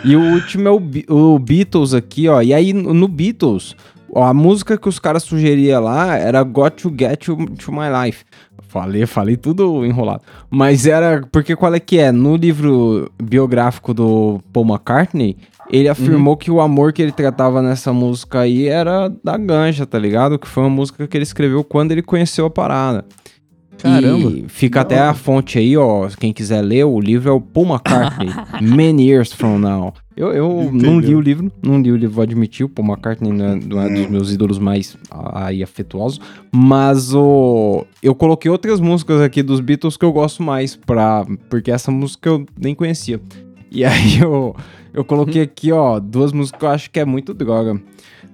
E 0.03 0.15
o 0.15 0.22
último 0.34 0.67
é 0.67 0.72
o, 0.72 0.79
Be- 0.79 1.05
o 1.10 1.38
Beatles 1.39 1.93
aqui, 1.93 2.27
ó. 2.27 2.41
E 2.41 2.53
aí, 2.53 2.74
no 2.74 3.08
Beatles, 3.08 3.75
ó, 4.12 4.24
a 4.25 4.34
música 4.34 4.77
que 4.77 4.88
os 4.89 5.00
caras 5.00 5.24
sugeriam 5.24 5.84
lá 5.84 6.15
era 6.15 6.43
Got 6.43 6.72
to 6.81 6.93
Get 6.98 7.17
to, 7.25 7.36
to 7.58 7.72
My 7.72 7.88
Life. 8.05 8.24
Falei, 8.67 9.05
falei 9.08 9.36
tudo 9.36 9.84
enrolado. 9.84 10.22
Mas 10.50 10.86
era. 10.86 11.25
Porque 11.31 11.55
qual 11.55 11.74
é 11.74 11.79
que 11.79 11.98
é? 11.98 12.12
No 12.12 12.36
livro 12.36 13.12
biográfico 13.22 13.96
do 13.96 14.39
Paul 14.53 14.67
McCartney, 14.67 15.38
ele 15.72 15.89
afirmou 15.89 16.38
que 16.38 16.51
o 16.51 16.62
amor 16.62 16.93
que 16.93 17.01
ele 17.01 17.12
tratava 17.12 17.63
nessa 17.63 17.91
música 17.91 18.41
aí 18.41 18.67
era 18.67 19.12
da 19.24 19.38
ganja, 19.38 19.88
tá 19.88 19.98
ligado? 19.98 20.38
Que 20.38 20.48
foi 20.48 20.62
uma 20.63 20.69
música 20.69 21.08
que 21.08 21.17
ele 21.17 21.24
escreveu 21.24 21.63
quando 21.63 21.91
ele 21.93 22.03
conheceu 22.03 22.46
a 22.46 22.50
parada. 22.51 23.05
Caramba. 23.81 24.31
E 24.31 24.45
fica 24.48 24.81
até 24.81 25.00
a 25.00 25.13
fonte 25.13 25.57
aí, 25.57 25.75
ó. 25.77 26.07
Quem 26.09 26.33
quiser 26.33 26.62
ler, 26.62 26.83
o 26.83 27.00
livro 27.00 27.29
é 27.29 27.31
o 27.31 27.41
Paul 27.41 27.67
McCartney, 27.67 28.29
Many 28.62 29.09
Years 29.09 29.31
From 29.31 29.59
Now. 29.59 29.93
Eu, 30.15 30.33
eu 30.33 30.69
não 30.74 31.00
li 31.00 31.15
o 31.15 31.21
livro, 31.21 31.50
não 31.63 31.81
li 31.81 31.91
o 31.91 31.95
livro, 31.95 32.15
vou 32.15 32.24
admitir. 32.24 32.65
O 32.65 32.69
Paul 32.69 32.89
McCartney 32.89 33.31
não 33.31 33.45
é, 33.45 33.55
não 33.55 33.81
é 33.81 33.89
dos 33.89 34.07
meus 34.07 34.33
ídolos 34.33 34.59
mais 34.59 34.98
aí 35.33 35.63
afetuosos. 35.63 36.19
Mas 36.51 37.13
o, 37.13 37.86
eu 38.03 38.13
coloquei 38.13 38.51
outras 38.51 38.81
músicas 38.81 39.21
aqui 39.21 39.42
dos 39.42 39.61
Beatles 39.61 39.96
que 39.96 40.03
eu 40.03 40.11
gosto 40.11 40.44
mais, 40.44 40.75
pra, 40.75 41.25
porque 41.50 41.72
essa 41.72 41.89
música 41.89 42.29
eu 42.29 42.46
nem 42.59 42.75
conhecia. 42.75 43.22
E 43.72 43.83
aí 43.85 44.20
eu, 44.20 44.53
eu 44.94 45.05
coloquei 45.05 45.42
aqui, 45.42 45.72
ó, 45.72 46.00
duas 46.00 46.33
músicas 46.33 46.59
que 46.59 46.65
eu 46.65 46.70
acho 46.70 46.92
que 46.92 47.00
é 47.00 47.05
muito 47.05 47.33
droga. 47.33 47.81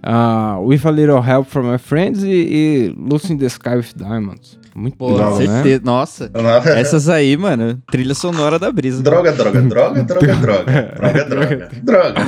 Ah, 0.01 0.59
With 0.59 0.81
a 0.85 0.91
Little 0.91 1.23
Help 1.23 1.47
From 1.47 1.71
My 1.71 1.77
Friends 1.77 2.23
e, 2.23 2.29
e 2.29 2.95
Lucy 2.97 3.33
in 3.33 3.37
the 3.37 3.45
Sky 3.45 3.75
with 3.75 3.93
Diamonds. 3.95 4.57
Muito 4.75 4.97
Pô, 4.97 5.13
legal, 5.13 5.39
né? 5.39 5.45
certeza. 5.45 5.81
Nossa. 5.85 6.29
Essas 6.75 7.07
aí, 7.07 7.37
mano, 7.37 7.81
trilha 7.89 8.13
sonora 8.13 8.59
da 8.59 8.69
brisa. 8.69 9.01
Droga, 9.01 9.31
droga, 9.31 9.61
droga, 9.61 10.03
droga, 10.03 10.35
droga. 10.35 10.93
Droga, 10.95 11.25
droga, 11.25 11.69
droga. 11.81 12.25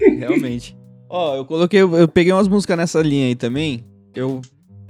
Realmente. 0.00 0.74
Ó, 1.08 1.36
eu 1.36 1.44
coloquei, 1.44 1.82
eu 1.82 2.08
peguei 2.08 2.32
umas 2.32 2.48
músicas 2.48 2.78
nessa 2.78 3.02
linha 3.02 3.26
aí 3.26 3.34
também. 3.34 3.84
Eu 4.14 4.40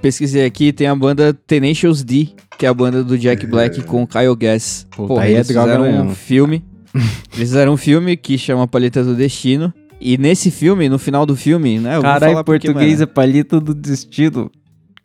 pesquisei 0.00 0.44
aqui, 0.44 0.72
tem 0.72 0.86
a 0.86 0.94
banda 0.94 1.34
Tenacious 1.34 2.04
D, 2.04 2.28
que 2.56 2.64
é 2.64 2.68
a 2.68 2.74
banda 2.74 3.02
do 3.02 3.18
Jack 3.18 3.44
Black 3.46 3.82
com 3.82 4.04
o 4.04 4.06
Kyle 4.06 4.36
Gass. 4.36 4.86
Porra, 4.96 5.24
aí 5.24 5.32
é 5.32 5.38
eles 5.38 5.48
droga 5.48 5.72
fizeram 5.72 5.84
um 5.84 6.04
mesmo. 6.04 6.14
filme. 6.14 6.64
eles 6.94 7.48
fizeram 7.48 7.72
um 7.72 7.76
filme 7.76 8.16
que 8.16 8.38
chama 8.38 8.68
Paleta 8.68 9.02
do 9.02 9.16
Destino. 9.16 9.74
E 10.00 10.16
nesse 10.16 10.50
filme, 10.50 10.88
no 10.88 10.98
final 10.98 11.26
do 11.26 11.34
filme, 11.34 11.80
né? 11.80 12.00
Caralho, 12.00 12.32
falar 12.32 12.44
porque, 12.44 12.68
português 12.68 13.00
mano, 13.00 13.02
é 13.02 13.06
palheta 13.06 13.58
do 13.58 13.74
destino. 13.74 14.50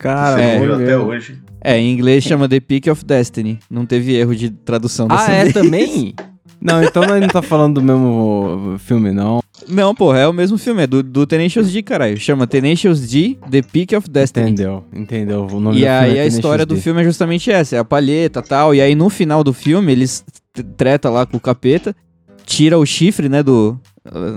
Cara, 0.02 0.42
é, 0.42 0.58
até 0.58 0.98
hoje. 0.98 1.38
É, 1.64 1.78
em 1.78 1.94
inglês 1.94 2.24
chama 2.24 2.50
The 2.50 2.60
Peak 2.60 2.90
of 2.90 3.06
Destiny. 3.06 3.60
Não 3.70 3.86
teve 3.86 4.16
erro 4.16 4.36
de 4.36 4.50
tradução 4.50 5.06
Ah, 5.08 5.16
dessa 5.16 5.32
é 5.32 5.44
vez. 5.44 5.54
também? 5.54 6.16
Não, 6.60 6.84
então 6.84 7.04
nós 7.08 7.20
não 7.20 7.28
tá 7.28 7.42
falando 7.42 7.82
do 7.82 7.82
mesmo 7.82 8.76
filme, 8.78 9.12
não. 9.12 9.42
Não, 9.68 9.96
porra, 9.96 10.20
é 10.20 10.28
o 10.28 10.34
mesmo 10.34 10.60
filme, 10.60 10.84
é 10.84 10.88
do, 10.88 11.02
do 11.02 11.26
Tenacious 11.26 11.72
D, 11.72 11.82
caralho. 11.82 12.16
Chama 12.18 12.46
Tenacious 12.46 13.02
D, 13.10 13.36
The 13.50 13.64
Peak 13.64 13.96
of 13.96 14.08
Destiny. 14.08 14.52
Entendeu, 14.52 14.84
entendeu. 14.94 15.48
O 15.52 15.60
nome 15.60 15.80
E 15.80 15.88
aí 15.88 16.20
é 16.20 16.22
a 16.22 16.26
história 16.28 16.64
do 16.64 16.78
filme 16.78 17.02
é 17.02 17.04
justamente 17.04 17.52
essa, 17.52 17.76
é 17.78 17.80
a 17.80 17.84
palheta 17.84 18.42
e 18.46 18.48
tal. 18.48 18.76
E 18.76 18.82
aí 18.82 18.94
no 18.94 19.10
final 19.10 19.44
do 19.44 19.54
filme 19.54 19.92
eles 19.92 20.24
treta 20.78 21.10
lá 21.10 21.26
com 21.26 21.38
o 21.38 21.40
capeta, 21.40 21.96
tira 22.46 22.78
o 22.78 22.86
chifre, 22.86 23.28
né, 23.28 23.42
do... 23.42 23.76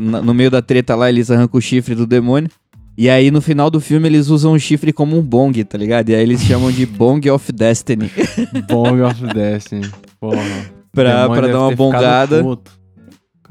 No 0.01 0.33
meio 0.33 0.51
da 0.51 0.63
treta 0.63 0.95
lá 0.95 1.11
eles 1.11 1.31
arrancam 1.31 1.59
o 1.59 1.63
chifre 1.63 1.95
do 1.95 2.07
demônio. 2.07 2.49
E 2.97 3.11
aí 3.11 3.31
no 3.31 3.41
final 3.41 3.71
do 3.71 3.81
filme 3.81 4.09
eles 4.09 4.29
usam 4.29 4.53
o 4.53 4.59
chifre 4.59 4.93
como 4.93 5.19
um 5.19 5.23
bong, 5.23 5.65
tá 5.65 5.77
ligado? 5.77 6.11
E 6.11 6.15
aí 6.15 6.23
eles 6.23 6.41
chamam 6.43 6.71
de 6.71 6.87
Bong 6.87 7.29
of 7.31 7.51
Destiny. 7.53 8.11
Bong 8.71 9.01
of 9.03 9.21
Destiny. 9.35 9.89
Porra. 10.21 10.39
pra, 10.93 11.29
pra 11.29 11.49
dar 11.49 11.61
uma 11.61 11.71
bongada 11.77 12.43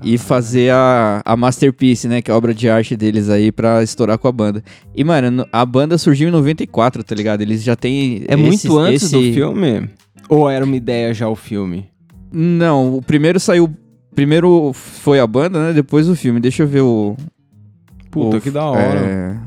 e 0.03 0.17
fazer 0.17 0.71
a, 0.71 1.21
a 1.25 1.35
Masterpiece, 1.37 2.07
né? 2.07 2.21
Que 2.21 2.31
é 2.31 2.33
a 2.33 2.37
obra 2.37 2.53
de 2.53 2.67
arte 2.69 2.95
deles 2.95 3.29
aí 3.29 3.51
pra 3.51 3.83
estourar 3.83 4.17
com 4.17 4.27
a 4.27 4.31
banda. 4.31 4.63
E, 4.95 5.03
mano, 5.03 5.29
no- 5.29 5.47
a 5.51 5.65
banda 5.65 5.97
surgiu 5.97 6.29
em 6.29 6.31
94, 6.31 7.03
tá 7.03 7.13
ligado? 7.13 7.41
Eles 7.41 7.61
já 7.63 7.75
têm. 7.75 8.23
É 8.27 8.35
muito 8.35 8.55
esse- 8.55 8.67
antes 8.77 9.11
do 9.11 9.19
esse- 9.19 9.33
filme? 9.33 9.89
Ou 10.29 10.49
era 10.49 10.63
uma 10.65 10.75
ideia 10.75 11.13
já 11.13 11.27
o 11.27 11.35
filme? 11.35 11.85
Não, 12.31 12.95
o 12.95 13.01
primeiro 13.01 13.39
saiu. 13.39 13.69
Primeiro 14.15 14.71
foi 14.73 15.19
a 15.19 15.27
banda, 15.27 15.67
né? 15.67 15.73
Depois 15.73 16.07
o 16.07 16.15
filme. 16.15 16.39
Deixa 16.39 16.63
eu 16.63 16.67
ver 16.67 16.81
o. 16.81 17.15
Puta, 18.13 18.37
o- 18.37 18.41
que 18.41 18.49
da 18.51 18.63
hora. 18.65 18.81
é, 18.81 19.37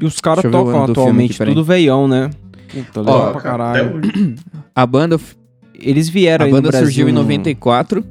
E 0.00 0.04
os 0.04 0.20
caras 0.20 0.42
tocam 0.50 0.84
atualmente 0.84 1.38
tudo 1.38 1.62
veião, 1.64 2.06
né? 2.08 2.30
Puta, 2.72 3.00
legal 3.00 3.28
Ó, 3.28 3.32
pra 3.32 3.40
caralho. 3.40 4.00
A 4.74 4.86
banda, 4.86 5.18
Eles 5.74 6.08
vieram 6.08 6.44
a 6.44 6.46
aí 6.46 6.52
no 6.52 6.58
banda 6.58 6.68
Brasil 6.68 6.86
surgiu 6.86 7.08
em 7.08 7.12
no- 7.12 7.20
94. 7.22 8.04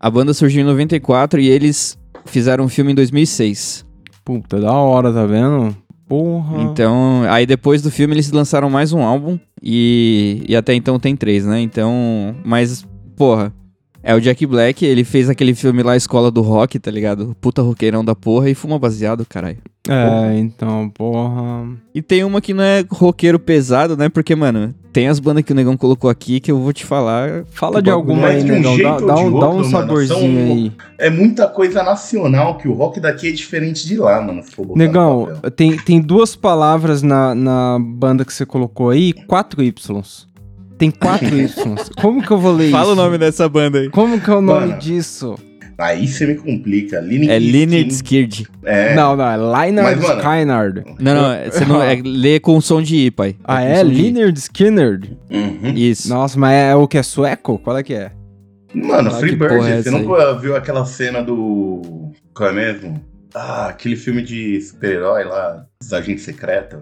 A 0.00 0.08
banda 0.10 0.32
surgiu 0.32 0.62
em 0.62 0.64
94 0.64 1.40
e 1.40 1.48
eles 1.48 1.98
fizeram 2.24 2.64
um 2.64 2.68
filme 2.68 2.92
em 2.92 2.94
2006. 2.94 3.84
Puta, 4.24 4.60
da 4.60 4.72
hora, 4.72 5.12
tá 5.12 5.26
vendo? 5.26 5.76
Porra. 6.08 6.62
Então, 6.62 7.22
aí 7.28 7.44
depois 7.46 7.82
do 7.82 7.90
filme 7.90 8.14
eles 8.14 8.30
lançaram 8.30 8.70
mais 8.70 8.92
um 8.92 9.02
álbum 9.02 9.38
e, 9.62 10.42
e 10.48 10.56
até 10.56 10.72
então 10.74 10.98
tem 10.98 11.14
três, 11.16 11.44
né? 11.44 11.60
Então, 11.60 12.34
mas, 12.44 12.86
porra, 13.16 13.52
é 14.08 14.14
o 14.14 14.20
Jack 14.22 14.46
Black, 14.46 14.86
ele 14.86 15.04
fez 15.04 15.28
aquele 15.28 15.54
filme 15.54 15.82
lá, 15.82 15.94
Escola 15.94 16.30
do 16.30 16.40
Rock, 16.40 16.78
tá 16.78 16.90
ligado? 16.90 17.36
Puta 17.42 17.60
roqueirão 17.60 18.02
da 18.02 18.14
porra 18.14 18.48
e 18.48 18.54
fuma 18.54 18.78
baseado, 18.78 19.26
caralho. 19.28 19.58
É, 19.86 20.38
então, 20.38 20.88
porra. 20.88 21.68
E 21.94 22.00
tem 22.00 22.24
uma 22.24 22.40
que 22.40 22.54
não 22.54 22.64
é 22.64 22.82
roqueiro 22.88 23.38
pesado, 23.38 23.98
né? 23.98 24.08
Porque, 24.08 24.34
mano, 24.34 24.74
tem 24.94 25.08
as 25.08 25.20
bandas 25.20 25.44
que 25.44 25.52
o 25.52 25.54
Negão 25.54 25.76
colocou 25.76 26.08
aqui 26.08 26.40
que 26.40 26.50
eu 26.50 26.58
vou 26.58 26.72
te 26.72 26.86
falar. 26.86 27.44
Fala 27.50 27.82
de 27.82 27.90
alguma 27.90 28.30
é 28.30 28.36
aí, 28.36 28.44
de 28.44 28.50
um 28.50 28.54
negão. 28.54 28.78
Dá, 28.78 28.96
dá 28.96 28.96
um, 28.96 29.06
dá 29.06 29.50
um 29.50 29.56
outro, 29.56 29.56
mano. 29.56 29.64
saborzinho 29.64 30.18
São- 30.18 30.56
aí. 30.56 30.72
É 30.96 31.10
muita 31.10 31.46
coisa 31.46 31.82
nacional 31.82 32.56
que 32.56 32.66
o 32.66 32.72
rock 32.72 33.00
daqui 33.00 33.28
é 33.28 33.32
diferente 33.32 33.86
de 33.86 33.98
lá, 33.98 34.22
mano. 34.22 34.42
Negão, 34.74 35.28
tem, 35.54 35.76
tem 35.76 36.00
duas 36.00 36.34
palavras 36.34 37.02
na, 37.02 37.34
na 37.34 37.78
banda 37.78 38.24
que 38.24 38.32
você 38.32 38.46
colocou 38.46 38.88
aí, 38.88 39.12
quatro 39.12 39.62
Ys. 39.62 40.26
Tem 40.78 40.90
quatro 40.90 41.26
Ys. 41.36 41.54
Como 42.00 42.22
que 42.22 42.30
eu 42.30 42.38
vou 42.38 42.52
ler 42.52 42.70
Fala 42.70 42.84
isso? 42.84 42.92
o 42.92 42.96
nome 42.96 43.18
dessa 43.18 43.48
banda 43.48 43.80
aí. 43.80 43.90
Como 43.90 44.20
que 44.20 44.30
é 44.30 44.34
o 44.34 44.40
nome 44.40 44.66
Mano. 44.68 44.78
disso? 44.80 45.34
Aí 45.76 46.08
você 46.08 46.26
me 46.26 46.34
complica. 46.34 46.98
Linear 47.00 47.36
É 47.36 47.38
Skin- 47.38 47.88
Skird. 47.88 48.46
É. 48.64 48.94
Não, 48.96 49.14
não, 49.14 49.24
é 49.24 49.36
Leonard 49.36 50.00
Skynard. 50.02 50.82
Não, 50.98 51.14
não, 51.14 51.32
é- 51.32 51.50
você 51.50 51.64
não. 51.64 51.80
É, 51.82 52.00
lê 52.04 52.40
com 52.40 52.60
som 52.60 52.82
de 52.82 52.96
I, 52.96 53.10
pai. 53.12 53.36
Ah, 53.44 53.62
é? 53.62 53.82
Leonard 53.82 54.36
Skinner? 54.38 55.00
Uhum. 55.30 55.72
Isso. 55.76 56.08
Nossa, 56.08 56.36
mas 56.38 56.52
é 56.54 56.74
o 56.74 56.88
que? 56.88 56.98
É 56.98 57.02
sueco? 57.04 57.58
Qual 57.58 57.76
é 57.78 57.82
que 57.84 57.94
é? 57.94 58.10
Mano, 58.74 59.08
Ah, 59.08 59.12
que 59.14 59.18
Freebird, 59.20 59.54
porra 59.56 59.68
é 59.70 59.82
você 59.82 59.90
nunca 59.90 60.34
viu 60.38 60.56
aquela 60.56 60.84
cena 60.84 61.22
do. 61.22 62.10
Qual 62.34 62.50
é 62.50 62.52
mesmo? 62.52 63.00
Ah, 63.34 63.68
aquele 63.68 63.94
filme 63.94 64.20
de 64.22 64.60
super-herói 64.60 65.22
lá, 65.24 65.64
dos 65.80 65.92
agentes 65.92 66.24
secretos. 66.24 66.80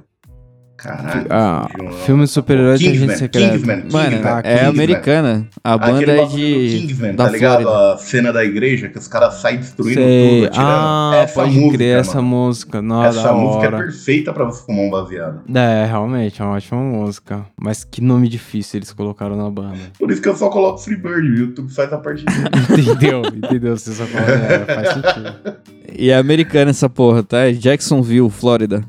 Caralho. 0.76 1.26
Ah, 1.30 1.66
filme 2.04 2.24
de 2.24 2.30
super-herói 2.30 2.76
de 2.76 2.84
Kingsman, 2.84 3.04
agente 3.06 3.18
secreto. 3.18 3.52
Kingsman, 3.52 3.76
Mano, 3.90 4.10
Kingsman, 4.10 4.32
ah, 4.32 4.40
é 4.44 4.64
americana. 4.66 5.48
A 5.64 5.78
banda 5.78 6.12
é 6.12 6.24
de. 6.26 6.78
Kingsman, 6.80 7.14
da 7.14 7.24
tá 7.24 7.30
ligado? 7.30 7.62
Flórida. 7.62 7.94
A 7.94 7.96
cena 7.98 8.32
da 8.32 8.44
igreja 8.44 8.88
que 8.88 8.98
os 8.98 9.08
caras 9.08 9.34
saem 9.34 9.58
destruindo 9.58 9.94
Sei. 10.00 10.34
tudo, 10.40 10.46
atirando. 10.48 10.68
Ah, 10.68 11.12
essa 11.16 11.34
pode 11.34 11.50
música, 11.58 11.76
crer, 11.78 11.98
essa 11.98 12.16
mano. 12.22 12.28
música. 12.28 12.82
Nossa, 12.82 13.18
Essa 13.18 13.28
da 13.28 13.34
música 13.34 13.64
é 13.64 13.66
hora. 13.68 13.78
perfeita 13.78 14.32
pra 14.32 14.44
você 14.44 14.66
fumar 14.66 14.84
um 14.84 14.90
baseado. 14.90 15.40
É, 15.54 15.86
realmente, 15.86 16.42
é 16.42 16.44
uma 16.44 16.54
ótima 16.56 16.80
música. 16.80 17.46
Mas 17.58 17.82
que 17.82 18.02
nome 18.02 18.28
difícil 18.28 18.78
eles 18.78 18.92
colocaram 18.92 19.36
na 19.36 19.48
banda. 19.50 19.78
Por 19.98 20.10
isso 20.10 20.20
que 20.20 20.28
eu 20.28 20.36
só 20.36 20.50
coloco 20.50 20.78
Freebird, 20.78 21.26
o 21.26 21.34
YouTube 21.36 21.72
faz 21.72 21.90
a 21.92 21.96
parte 21.98 22.24
dele. 22.24 22.48
entendeu? 22.92 23.22
Entendeu? 23.34 23.76
Você 23.78 23.92
só 23.92 24.04
falou, 24.04 24.28
é, 24.28 24.58
faz 24.66 24.88
sentido. 24.92 25.56
E 25.98 26.10
é 26.10 26.16
americana 26.18 26.72
essa 26.72 26.90
porra, 26.90 27.22
tá? 27.22 27.38
É 27.48 27.52
Jacksonville, 27.52 28.28
Flórida. 28.28 28.84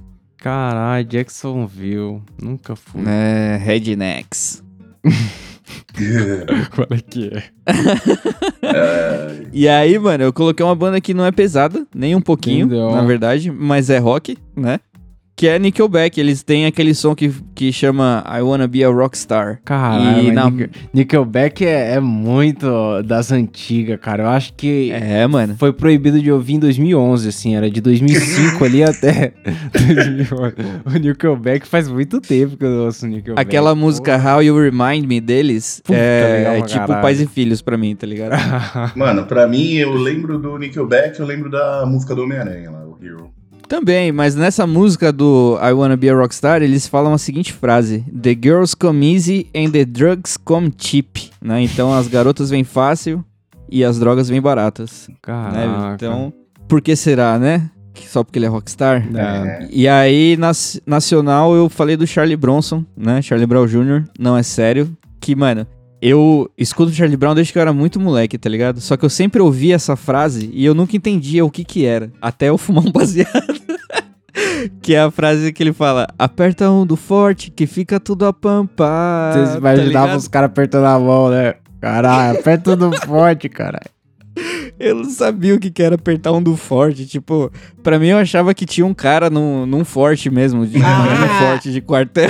Caralho, 0.47 1.05
Jacksonville. 1.05 2.21
Nunca 2.41 2.73
fui. 2.73 3.01
É. 3.05 3.57
Rednecks. 3.57 4.63
Qual 6.73 6.87
é 6.89 7.01
que 7.01 7.29
é? 7.33 7.43
E 9.51 9.67
aí, 9.67 9.99
mano, 9.99 10.23
eu 10.23 10.31
coloquei 10.31 10.65
uma 10.65 10.73
banda 10.73 11.01
que 11.01 11.13
não 11.13 11.25
é 11.25 11.33
pesada, 11.33 11.85
nem 11.93 12.15
um 12.15 12.21
pouquinho, 12.21 12.65
Entendeu. 12.65 12.91
na 12.91 13.01
verdade, 13.01 13.51
mas 13.51 13.89
é 13.89 13.97
rock, 13.97 14.37
né? 14.55 14.79
Que 15.37 15.47
é 15.47 15.59
Nickelback. 15.59 16.19
Eles 16.19 16.41
têm 16.41 16.65
aquele 16.65 16.95
som 16.95 17.13
que, 17.13 17.31
que 17.53 17.71
chama 17.71 18.23
I 18.27 18.41
Wanna 18.41 18.67
Be 18.67 18.83
a 18.83 18.89
Rockstar. 18.89 19.61
Caralho, 19.63 20.23
E 20.27 20.31
na- 20.31 20.49
Nickel- 20.49 20.69
Nickelback 20.91 21.63
é, 21.63 21.93
é 21.93 21.99
muito 21.99 22.67
das 23.03 23.31
antigas, 23.31 23.99
cara. 24.01 24.23
Eu 24.23 24.29
acho 24.29 24.51
que 24.55 24.91
É, 24.91 25.27
mano. 25.27 25.55
foi 25.55 25.71
proibido 25.71 26.19
de 26.19 26.31
ouvir 26.31 26.55
em 26.55 26.59
2011, 26.59 27.29
assim. 27.29 27.55
Era 27.55 27.69
de 27.69 27.79
2005 27.79 28.65
ali 28.65 28.83
até 28.83 29.33
2011. 29.71 30.55
O 30.85 30.97
Nickelback 30.99 31.67
faz 31.67 31.87
muito 31.87 32.19
tempo 32.19 32.57
que 32.57 32.65
eu 32.65 32.85
ouço 32.85 33.05
Nickelback. 33.05 33.39
Aquela 33.47 33.75
música 33.75 34.17
How 34.17 34.41
You 34.41 34.59
Remind 34.59 35.05
Me 35.05 35.21
deles 35.21 35.81
Puta, 35.85 35.99
é, 35.99 36.37
legal 36.39 36.53
é 36.55 36.61
tipo 36.63 36.79
caralho. 36.87 37.01
pais 37.03 37.21
e 37.21 37.27
filhos 37.27 37.61
pra 37.61 37.77
mim, 37.77 37.95
tá 37.95 38.07
ligado? 38.07 38.31
Mano, 38.97 39.23
pra 39.27 39.45
mim, 39.47 39.73
eu 39.75 39.93
lembro 39.93 40.39
do 40.39 40.57
Nickelback, 40.57 41.19
eu 41.19 41.27
lembro 41.27 41.51
da 41.51 41.85
música 41.85 42.15
do 42.15 42.23
Homem-Aranha 42.23 42.71
lá, 42.71 42.83
o 42.83 42.97
Hero. 43.03 43.29
Também, 43.67 44.11
mas 44.11 44.33
nessa 44.35 44.65
música 44.65 45.11
do 45.11 45.57
I 45.61 45.73
Wanna 45.73 45.97
Be 45.97 46.09
a 46.09 46.15
Rockstar, 46.15 46.61
eles 46.61 46.87
falam 46.87 47.13
a 47.13 47.17
seguinte 47.17 47.51
frase: 47.51 48.03
The 48.21 48.31
girls 48.41 48.75
come 48.75 49.13
easy 49.13 49.47
and 49.55 49.71
the 49.71 49.83
drugs 49.83 50.37
come 50.37 50.71
cheap. 50.77 51.29
Né? 51.41 51.61
Então 51.63 51.93
as 51.93 52.07
garotas 52.07 52.49
vêm 52.49 52.63
fácil 52.63 53.23
e 53.69 53.83
as 53.83 53.99
drogas 53.99 54.29
vêm 54.29 54.41
baratas. 54.41 55.07
Né? 55.09 55.15
Caraca. 55.21 55.93
Então, 55.95 56.33
por 56.67 56.81
que 56.81 56.95
será, 56.95 57.37
né? 57.37 57.69
Só 58.07 58.23
porque 58.23 58.37
ele 58.39 58.45
é 58.45 58.49
rockstar? 58.49 59.05
É. 59.15 59.67
E 59.71 59.87
aí, 59.87 60.37
nas- 60.37 60.79
nacional, 60.85 61.55
eu 61.55 61.67
falei 61.67 61.97
do 61.97 62.05
Charlie 62.07 62.37
Bronson, 62.37 62.85
né? 62.95 63.21
Charlie 63.21 63.47
Brown 63.47 63.65
Jr., 63.65 64.03
não 64.19 64.37
é 64.37 64.43
sério. 64.43 64.95
Que, 65.19 65.35
mano, 65.35 65.65
eu 66.01 66.49
escuto 66.57 66.91
Charlie 66.91 67.17
Brown 67.17 67.33
desde 67.33 67.51
que 67.51 67.57
eu 67.57 67.61
era 67.61 67.73
muito 67.73 67.99
moleque, 67.99 68.37
tá 68.37 68.49
ligado? 68.49 68.79
Só 68.79 68.95
que 68.95 69.05
eu 69.05 69.09
sempre 69.09 69.41
ouvi 69.41 69.71
essa 69.71 69.95
frase 69.95 70.49
e 70.53 70.63
eu 70.65 70.75
nunca 70.75 70.95
entendia 70.95 71.43
o 71.43 71.51
que 71.51 71.63
que 71.63 71.85
era. 71.85 72.11
Até 72.21 72.49
eu 72.49 72.57
fumar 72.59 72.85
um 72.85 72.91
baseado. 72.91 73.67
que 74.81 74.93
é 74.93 75.01
a 75.01 75.11
frase 75.11 75.51
que 75.51 75.63
ele 75.63 75.73
fala: 75.73 76.07
aperta 76.17 76.69
um 76.69 76.85
do 76.85 76.95
forte 76.95 77.49
que 77.49 77.65
fica 77.65 77.99
tudo 77.99 78.25
a 78.25 78.33
pampar. 78.33 79.33
Vocês 79.33 79.49
tá 79.49 79.57
imaginavam 79.57 80.07
ligado? 80.07 80.19
os 80.19 80.27
caras 80.27 80.49
apertando 80.49 80.85
a 80.85 80.99
mão, 80.99 81.29
né? 81.29 81.55
Caralho, 81.81 82.39
aperta 82.39 82.75
do 82.75 82.91
forte, 83.05 83.49
caralho. 83.49 83.89
Eu 84.79 84.95
não 84.95 85.09
sabia 85.09 85.55
o 85.55 85.59
que 85.59 85.71
que 85.71 85.81
era 85.81 85.95
apertar 85.95 86.31
um 86.31 86.41
do 86.41 86.55
forte. 86.55 87.07
Tipo, 87.07 87.51
pra 87.81 87.97
mim 87.97 88.09
eu 88.09 88.17
achava 88.19 88.53
que 88.53 88.65
tinha 88.65 88.85
um 88.85 88.93
cara 88.93 89.29
num, 89.29 89.65
num 89.65 89.83
forte 89.83 90.29
mesmo, 90.29 90.67
de 90.67 90.77
um 90.77 91.39
forte 91.39 91.71
de 91.71 91.81
quartel. 91.81 92.29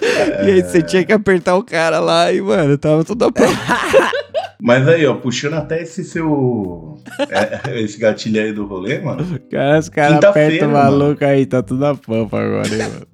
E 0.44 0.50
aí 0.50 0.62
você 0.62 0.80
tinha 0.82 1.04
que 1.04 1.12
apertar 1.12 1.56
o 1.56 1.64
cara 1.64 1.98
lá 1.98 2.32
e, 2.32 2.40
mano, 2.40 2.78
tava 2.78 3.04
tudo 3.04 3.24
a 3.24 3.32
pau. 3.32 3.46
Mas 4.60 4.86
aí, 4.88 5.06
ó, 5.06 5.14
puxando 5.14 5.54
até 5.54 5.82
esse 5.82 6.02
seu. 6.04 6.98
é, 7.30 7.80
esse 7.80 7.98
gatilho 7.98 8.40
aí 8.42 8.52
do 8.52 8.66
rolê, 8.66 8.98
mano. 9.00 9.24
Cara, 9.50 9.78
os 9.78 9.88
caras 9.88 10.14
Quinta-feira, 10.14 10.48
apertam 10.48 10.68
o 10.68 10.72
maluco 10.72 11.24
aí, 11.24 11.46
tá 11.46 11.62
tudo 11.62 11.84
a 11.86 11.94
pampa 11.94 12.40
agora, 12.40 12.68
hein, 12.68 12.78
mano. 12.78 13.06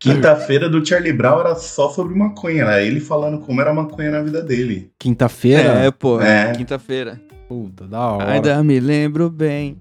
Quinta-feira 0.00 0.68
do 0.68 0.84
Charlie 0.84 1.12
Brown 1.12 1.40
era 1.40 1.54
só 1.54 1.90
sobre 1.90 2.14
maconha, 2.14 2.62
era 2.62 2.82
ele 2.82 3.00
falando 3.00 3.38
como 3.40 3.60
era 3.60 3.72
maconha 3.72 4.10
na 4.10 4.22
vida 4.22 4.42
dele. 4.42 4.90
Quinta-feira? 4.98 5.62
É, 5.84 5.90
pô, 5.90 6.20
É. 6.20 6.52
quinta-feira. 6.52 7.20
Puta, 7.48 7.86
da 7.86 8.00
hora. 8.00 8.30
Ainda 8.32 8.62
me 8.64 8.80
lembro 8.80 9.28
bem. 9.28 9.76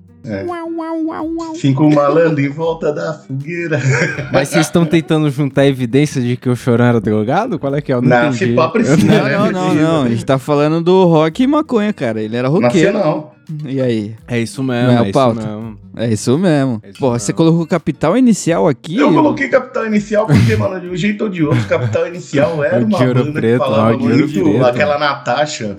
Cinco 1.56 1.90
malandros 1.90 2.46
em 2.46 2.50
volta 2.50 2.92
da 2.94 3.14
fogueira. 3.14 3.80
Mas 4.32 4.50
vocês 4.50 4.66
estão 4.66 4.86
tentando 4.86 5.30
juntar 5.30 5.66
evidência 5.66 6.22
de 6.22 6.36
que 6.38 6.50
o 6.50 6.56
Chorão 6.56 6.86
era 6.86 7.00
drogado? 7.02 7.58
Qual 7.58 7.74
é 7.76 7.82
que 7.82 7.92
é? 7.92 7.96
Eu 7.96 8.02
não, 8.02 8.10
Não, 8.10 8.28
entendi. 8.30 8.54
Não, 8.56 8.64
né? 8.66 9.38
não, 9.38 9.52
não, 9.52 9.62
Precisa. 9.70 9.84
não. 9.84 10.04
A 10.04 10.10
gente 10.10 10.26
tá 10.26 10.38
falando 10.38 10.82
do 10.82 11.06
rock 11.06 11.44
e 11.44 11.48
maconha, 11.48 11.94
cara. 11.94 12.22
Ele 12.22 12.36
era 12.36 12.48
roqueiro. 12.48 12.94
Nacional. 12.94 13.36
E 13.66 13.82
aí? 13.82 14.16
É 14.28 14.40
isso 14.40 14.62
Não 14.62 14.68
mesmo, 14.74 14.92
é 14.92 14.96
é, 14.96 15.02
o 15.02 15.06
isso 15.08 15.34
mesmo. 15.34 15.80
É 15.98 16.08
isso 16.14 16.38
mesmo. 16.38 16.80
É 16.84 16.90
isso 16.92 17.00
Porra, 17.00 17.14
mesmo. 17.14 17.26
você 17.26 17.34
colocou 17.34 17.66
capital 17.66 18.16
inicial 18.16 18.68
aqui? 18.68 18.96
Eu 18.98 19.12
coloquei 19.12 19.48
Capital 19.50 19.88
Inicial 19.88 20.28
porque, 20.28 20.56
mano, 20.56 20.80
de 20.80 20.88
um 20.88 20.96
jeito 20.96 21.24
ou 21.24 21.30
de 21.32 21.44
outro, 21.44 21.66
Capital 21.68 22.08
Inicial 22.08 22.64
era 22.64 22.80
O 22.84 22.86
uma 22.86 23.00
banda 23.00 23.32
Preto, 23.32 23.54
que 23.54 23.58
falava 23.58 23.92
ó, 23.92 23.96
o 23.96 23.98
de 23.98 24.04
Ouro 24.04 24.18
muito, 24.30 24.44
Preto. 24.44 24.66
aquela 24.66 25.00
Natasha. 25.00 25.78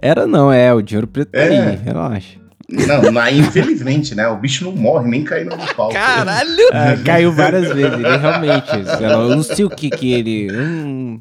Era 0.00 0.26
não, 0.26 0.50
é, 0.50 0.72
o 0.72 0.80
de 0.80 0.96
ouro 0.96 1.06
preto 1.06 1.30
tá 1.32 1.38
É. 1.40 1.72
aí, 1.72 1.76
relaxa. 1.84 2.39
Não, 2.86 3.10
na- 3.12 3.30
infelizmente, 3.32 4.14
né? 4.14 4.28
O 4.28 4.36
bicho 4.36 4.64
não 4.64 4.72
morre, 4.72 5.08
nem 5.08 5.24
caindo 5.24 5.56
no 5.56 5.74
palco. 5.74 5.92
Caralho! 5.92 6.50
É, 6.72 6.96
caiu 7.04 7.32
várias 7.32 7.72
vezes, 7.74 7.92
ele 7.98 8.16
realmente. 8.16 8.70
Eu 9.02 9.28
não 9.36 9.42
sei 9.42 9.64
o 9.64 9.70
que 9.70 9.90
que 9.90 10.12
ele. 10.12 10.48
hum. 10.52 11.20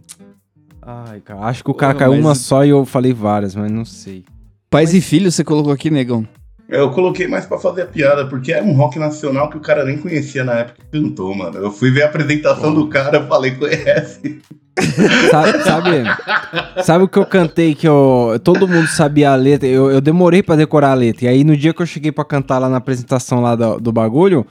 Ai, 0.82 1.20
cara, 1.22 1.42
acho 1.42 1.64
que 1.64 1.70
o 1.70 1.74
cara 1.74 1.94
Pô, 1.94 2.00
caiu 2.00 2.12
mas- 2.14 2.20
uma 2.22 2.36
só 2.36 2.64
e 2.66 2.70
eu 2.70 2.86
falei 2.86 3.14
várias, 3.14 3.56
mas 3.56 3.72
não 3.72 3.86
sei. 3.86 4.24
Pais 4.70 4.94
e 4.94 5.02
filhos 5.02 5.36
você 5.36 5.44
colocou 5.44 5.72
aqui, 5.74 5.90
negão. 5.90 6.28
Eu 6.70 6.92
coloquei 6.92 7.28
mais 7.28 7.48
pra 7.48 7.58
fazer 7.58 7.82
a 7.82 7.86
piada, 7.88 8.28
porque 8.28 8.54
era 8.54 8.64
um 8.64 8.74
rock 8.74 9.00
nacional 9.00 9.50
que 9.50 9.58
o 9.58 9.60
cara 9.60 9.84
nem 9.84 9.98
conhecia 9.98 10.44
na 10.44 10.54
época 10.54 10.84
que 10.84 11.00
cantou, 11.00 11.34
mano. 11.34 11.58
Eu 11.58 11.72
fui 11.72 11.90
ver 11.90 12.04
a 12.04 12.06
apresentação 12.06 12.74
do 12.74 12.88
cara, 12.88 13.18
eu 13.18 13.28
falei, 13.28 13.56
conhece. 13.56 14.40
Sabe, 15.30 15.64
sabe, 15.64 16.84
sabe 16.84 17.04
o 17.04 17.08
que 17.10 17.20
eu 17.20 17.26
cantei 17.26 17.76
que 17.76 17.86
eu, 17.86 18.40
todo 18.42 18.66
mundo 18.66 18.88
sabia 18.88 19.32
a 19.32 19.36
letra? 19.36 19.68
Eu, 19.68 19.92
eu 19.92 20.00
demorei 20.00 20.42
pra 20.42 20.56
decorar 20.56 20.92
a 20.92 20.94
letra. 20.94 21.26
E 21.26 21.28
aí 21.28 21.44
no 21.44 21.58
dia 21.58 21.74
que 21.74 21.82
eu 21.82 21.86
cheguei 21.86 22.14
pra 22.14 22.24
cantar 22.24 22.60
lá 22.60 22.70
na 22.70 22.78
apresentação 22.78 23.42
lá 23.42 23.56
do, 23.56 23.78
do 23.78 23.92
bagulho, 23.92 24.48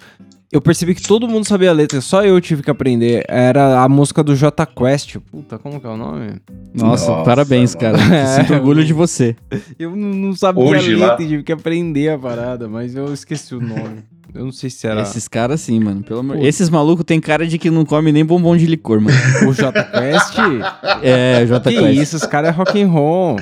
eu 0.50 0.60
percebi 0.62 0.94
que 0.94 1.02
todo 1.02 1.28
mundo 1.28 1.46
sabia 1.46 1.70
a 1.70 1.72
letra, 1.74 2.00
só 2.00 2.24
eu 2.24 2.40
tive 2.40 2.62
que 2.62 2.70
aprender. 2.70 3.24
Era 3.28 3.82
a 3.82 3.88
música 3.88 4.22
do 4.22 4.34
J 4.34 4.64
Quest. 4.66 5.16
Puta, 5.30 5.58
como 5.58 5.78
que 5.80 5.86
é 5.86 5.90
o 5.90 5.96
nome? 5.96 6.36
Nossa, 6.74 7.10
Nossa, 7.10 7.24
parabéns, 7.24 7.74
mano. 7.76 7.98
cara. 7.98 8.14
É. 8.16 8.26
Sinto 8.26 8.54
orgulho 8.54 8.84
de 8.84 8.92
você. 8.92 9.36
Eu 9.78 9.90
não, 9.94 10.08
não 10.08 10.34
sabia 10.36 10.64
Hoje 10.64 10.94
a 10.94 10.98
lá- 10.98 11.06
letra 11.10 11.24
e 11.24 11.28
tive 11.28 11.42
que 11.42 11.52
aprender 11.52 12.08
a 12.10 12.18
parada, 12.18 12.66
mas 12.68 12.94
eu 12.94 13.12
esqueci 13.12 13.54
o 13.54 13.60
nome. 13.60 14.02
Eu 14.34 14.44
não 14.44 14.52
sei 14.52 14.68
se 14.68 14.86
era 14.86 15.00
Esses 15.02 15.26
caras 15.26 15.60
sim, 15.62 15.80
mano. 15.80 16.02
Pelo 16.02 16.20
amor... 16.20 16.36
Pô. 16.36 16.44
Esses 16.44 16.68
malucos 16.68 17.04
tem 17.04 17.18
cara 17.18 17.46
de 17.46 17.56
que 17.58 17.70
não 17.70 17.84
come 17.84 18.12
nem 18.12 18.24
bombom 18.24 18.56
de 18.56 18.66
licor, 18.66 19.00
mano. 19.00 19.16
o 19.48 19.52
J 19.54 19.72
Quest. 19.72 20.34
É, 21.02 21.46
J 21.46 21.70
que 21.70 21.78
Quest. 21.78 21.98
isso, 22.02 22.16
os 22.16 22.26
caras 22.26 22.50
é 22.50 22.52
rock 22.52 22.80
and 22.80 22.88
roll. 22.88 23.36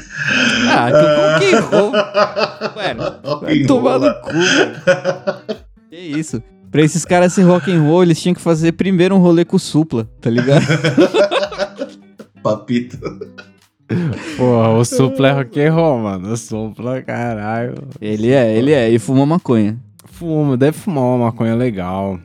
Ah, 0.70 1.38
que, 1.38 1.44
que 1.50 1.54
errou. 1.56 1.90
Mano, 1.92 3.40
vai 3.40 3.58
tomar 3.64 3.98
no 3.98 4.14
cu, 4.20 4.32
mano. 4.32 5.56
Que 5.90 5.96
isso. 5.96 6.42
Pra 6.70 6.83
esses 6.83 7.05
caras 7.05 7.33
ser 7.33 7.42
rock 7.42 7.70
and 7.72 7.83
roll, 7.83 8.02
eles 8.02 8.20
tinham 8.20 8.35
que 8.35 8.40
fazer 8.40 8.72
primeiro 8.72 9.14
um 9.14 9.18
rolê 9.18 9.44
com 9.44 9.57
o 9.57 9.61
Supla, 9.61 10.09
tá 10.20 10.29
ligado? 10.29 10.64
Papito. 12.42 12.98
Porra, 14.37 14.70
o 14.70 14.85
Supla 14.85 15.29
é 15.29 15.33
rock 15.33 15.61
and 15.61 15.72
roll, 15.72 15.98
mano. 15.98 16.33
O 16.33 16.37
Supla, 16.37 17.00
caralho. 17.02 17.74
Ele 18.00 18.31
é, 18.33 18.57
ele 18.57 18.72
é. 18.72 18.90
E 18.90 18.98
fuma 18.98 19.24
maconha. 19.24 19.79
Fuma, 20.05 20.57
deve 20.57 20.76
fumar 20.76 21.05
uma 21.05 21.26
maconha 21.26 21.55
legal. 21.55 22.18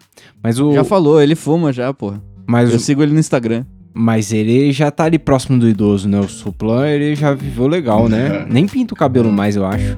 Mas 0.44 0.60
o. 0.60 0.74
Já 0.74 0.84
falou, 0.84 1.22
ele 1.22 1.36
fuma 1.36 1.72
já, 1.72 1.94
porra. 1.94 2.22
mas, 2.48 2.70
Eu 2.72 2.78
o- 2.78 2.80
sigo 2.80 3.04
ele 3.04 3.14
no 3.14 3.20
Instagram. 3.20 3.64
mas 3.94 4.32
ele 4.34 4.72
já 4.72 4.90
tá 4.90 5.04
ali 5.06 5.20
próximo 5.20 5.60
do 5.60 5.68
idoso, 5.68 6.10
né? 6.10 6.20
O 6.20 6.28
Supla, 6.28 6.90
ele 6.90 7.16
já 7.16 7.34
viveu 7.34 7.68
legal, 7.68 8.10
né? 8.10 8.46
Nem 8.50 8.68
pinta 8.68 8.94
o 8.94 8.98
cabelo 8.98 9.32
mais, 9.32 9.56
eu 9.56 9.66
acho. 9.66 9.98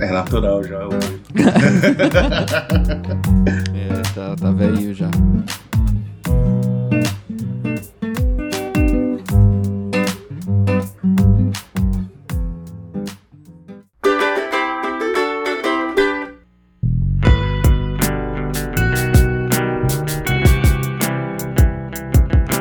É 0.00 0.10
natural 0.10 0.62
já. 0.64 0.80
Tá, 4.16 4.34
tá 4.34 4.50
velho 4.50 4.94
já. 4.94 5.10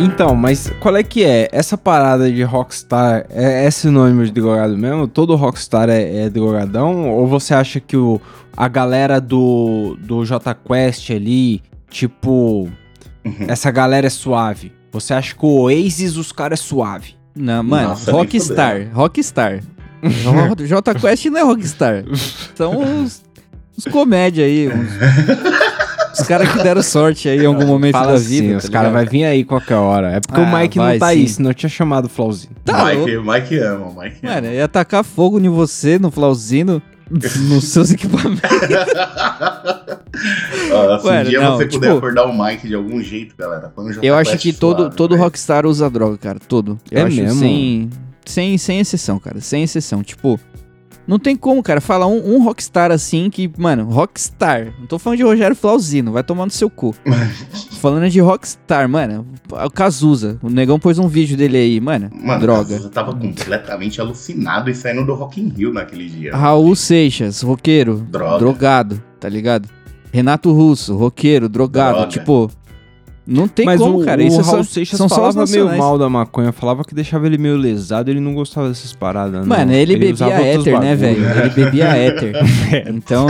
Então, 0.06 0.36
mas 0.36 0.72
qual 0.80 0.96
é 0.96 1.04
que 1.04 1.24
é? 1.24 1.50
Essa 1.52 1.78
parada 1.78 2.32
de 2.32 2.44
rockstar 2.44 3.26
é, 3.30 3.65
é 3.65 3.72
sinônimo 3.72 4.24
de 4.26 4.32
drogado 4.32 4.78
mesmo? 4.78 5.08
Todo 5.08 5.36
rockstar 5.36 5.89
é, 5.89 6.26
é 6.26 6.30
drogadão? 6.30 7.10
Ou 7.10 7.28
você 7.28 7.54
acha 7.54 7.80
que 7.80 7.98
o, 7.98 8.22
a 8.56 8.68
galera 8.68 9.20
do, 9.20 9.98
do 10.02 10.24
J 10.24 10.54
Quest 10.56 11.10
ali, 11.12 11.62
tipo, 11.89 12.70
Uhum. 13.26 13.48
essa 13.48 13.72
galera 13.72 14.06
é 14.06 14.10
suave? 14.10 14.72
Você 14.91 15.13
acha 15.13 15.34
que 15.34 15.44
o 15.46 15.62
Oasis, 15.62 16.15
os 16.15 16.32
caras 16.32 16.60
é 16.60 16.63
suave? 16.63 17.15
Não, 17.36 17.63
mano, 17.63 17.89
Nossa, 17.89 18.12
Rockstar. 18.12 18.88
Rockstar. 18.94 19.60
J 20.04 20.65
J 20.68 20.94
Quest 20.96 21.26
não 21.26 21.39
é 21.39 21.44
Rockstar. 21.44 22.04
São 22.54 22.80
uns, 22.80 23.24
uns 23.78 23.86
comédia 23.91 24.46
aí. 24.46 24.70
Uns, 24.70 24.89
os 26.26 26.28
caras 26.28 26.52
que 26.52 26.64
deram 26.64 26.82
sorte 26.84 27.30
aí 27.30 27.40
em 27.42 27.46
algum 27.46 27.66
momento 27.66 27.94
Fala 27.94 28.08
da 28.08 28.14
assim, 28.16 28.42
vida. 28.42 28.58
os 28.58 28.64
tá 28.66 28.70
caras 28.72 28.88
ligado? 28.90 29.04
vão 29.04 29.12
vir 29.12 29.24
aí 29.26 29.44
qualquer 29.44 29.76
hora. 29.76 30.12
É 30.14 30.20
porque 30.20 30.42
Ah, 30.42 30.44
o 30.44 30.58
Mike 30.60 30.78
não 30.78 30.86
vai 30.86 30.98
tá 31.00 31.08
aí, 31.08 31.28
sim. 31.28 31.36
senão 31.36 31.50
eu 31.52 31.54
tinha 31.54 31.70
chamado 31.70 32.06
o 32.06 32.10
Flauzinho. 32.10 32.54
Tá 32.66 32.86
Mike, 32.86 33.18
Mike 33.18 33.58
ama, 33.60 34.04
Mike 34.04 34.18
ama. 34.26 34.34
Mano, 34.36 34.48
ia 34.54 34.68
tacar 34.68 35.04
fogo 35.04 35.40
em 35.40 35.48
você, 35.50 35.98
no 36.00 36.10
Flauzino, 36.12 36.82
nos 37.10 37.66
seus 37.66 37.92
equipamentos. 37.92 38.42
Ó, 40.72 41.00
se 41.00 41.08
um 41.10 41.24
dia 41.24 41.42
não, 41.42 41.58
você 41.58 41.66
puder 41.66 41.88
tipo- 41.88 41.98
acordar 41.98 42.26
o 42.26 42.38
Mike 42.44 42.68
de 42.68 42.76
algum 42.76 43.02
jeito, 43.02 43.36
galera, 43.38 43.72
põe 43.76 43.86
um 43.86 44.00
Eu 44.02 44.16
acho 44.16 44.32
Quest 44.32 44.44
que 44.44 44.54
todo, 44.54 44.80
suave, 44.84 44.96
todo 44.96 45.12
velho. 45.12 45.24
rockstar 45.24 45.66
usa 45.66 45.90
droga, 45.90 46.18
cara. 46.18 46.40
Todo. 46.40 46.80
Eu 46.92 47.00
É 47.00 47.04
acho 47.04 47.16
mesmo? 47.16 47.40
Sem, 47.40 47.90
sem, 48.26 48.58
sem 48.58 48.80
exceção, 48.80 49.20
cara. 49.20 49.40
Sem 49.42 49.64
exceção. 49.64 50.02
Tipo, 50.04 50.40
não 51.08 51.20
tem 51.20 51.36
como, 51.36 51.62
cara. 51.62 51.80
Fala 51.80 52.08
um, 52.08 52.36
um 52.36 52.44
rockstar 52.44 52.91
assim 52.91 53.30
que, 53.30 53.52
mano, 53.58 53.86
rockstar. 53.86 54.74
Não 54.80 54.88
tô 54.88 54.98
falando 54.98 55.18
de 55.18 55.24
Rogério 55.24 55.56
Flauzino, 55.56 56.12
vai 56.12 56.24
tomar 56.24 56.46
no 56.46 56.52
seu 56.52 56.70
cu. 56.70 56.96
falando 57.80 58.10
de 58.10 58.20
rockstar, 58.20 58.89
mano. 58.89 59.28
O 59.52 59.70
Cazuza. 59.70 60.39
O 60.41 60.50
negão 60.50 60.80
pôs 60.80 60.98
um 60.98 61.08
vídeo 61.08 61.38
dele 61.38 61.58
aí, 61.58 61.80
mano. 61.80 62.10
Mano, 62.13 62.41
droga. 62.41 62.76
Eu 62.76 62.89
tava 62.89 63.13
completamente 63.13 64.02
alucinado 64.02 64.70
e 64.70 64.76
saindo 64.76 65.06
do 65.06 65.13
Rock 65.13 65.39
in 65.39 65.50
Rio 65.50 65.72
naquele 65.72 66.10
dia. 66.10 66.36
Raul 66.36 66.76
Seixas, 66.76 67.41
roqueiro. 67.41 67.98
Droga. 68.10 68.39
Drogado, 68.39 69.04
tá 69.20 69.30
ligado? 69.30 69.70
Renato 70.12 70.52
Russo, 70.52 70.96
roqueiro, 70.96 71.48
drogado. 71.48 71.98
Droga. 71.98 72.10
Tipo. 72.10 72.52
Não 73.28 73.48
tem 73.48 73.66
Mas 73.66 73.80
como, 73.80 74.02
o, 74.02 74.06
cara. 74.06 74.22
o 74.22 74.26
Isso 74.26 74.40
é 74.40 74.44
Raul 74.44 74.64
Seixas 74.64 74.98
são 74.98 75.10
falava 75.10 75.46
meio 75.48 75.76
mal 75.76 75.98
da 75.98 76.08
maconha, 76.08 76.52
falava 76.52 76.84
que 76.84 76.94
deixava 76.94 77.26
ele 77.26 77.40
meio 77.40 77.58
lesado, 77.58 78.12
ele 78.12 78.20
não 78.20 78.36
gostava 78.36 78.68
dessas 78.68 78.94
paradas, 78.94 79.42
não. 79.42 79.48
Mano, 79.48 79.72
ele, 79.72 80.12
usava 80.12 80.32
bebia 80.32 80.48
éter, 80.48 80.80
né, 80.80 80.96
velho? 80.96 81.26
Ele 81.26 81.50
bebia 81.50 81.86
éter. 81.98 82.36
então, 82.88 83.28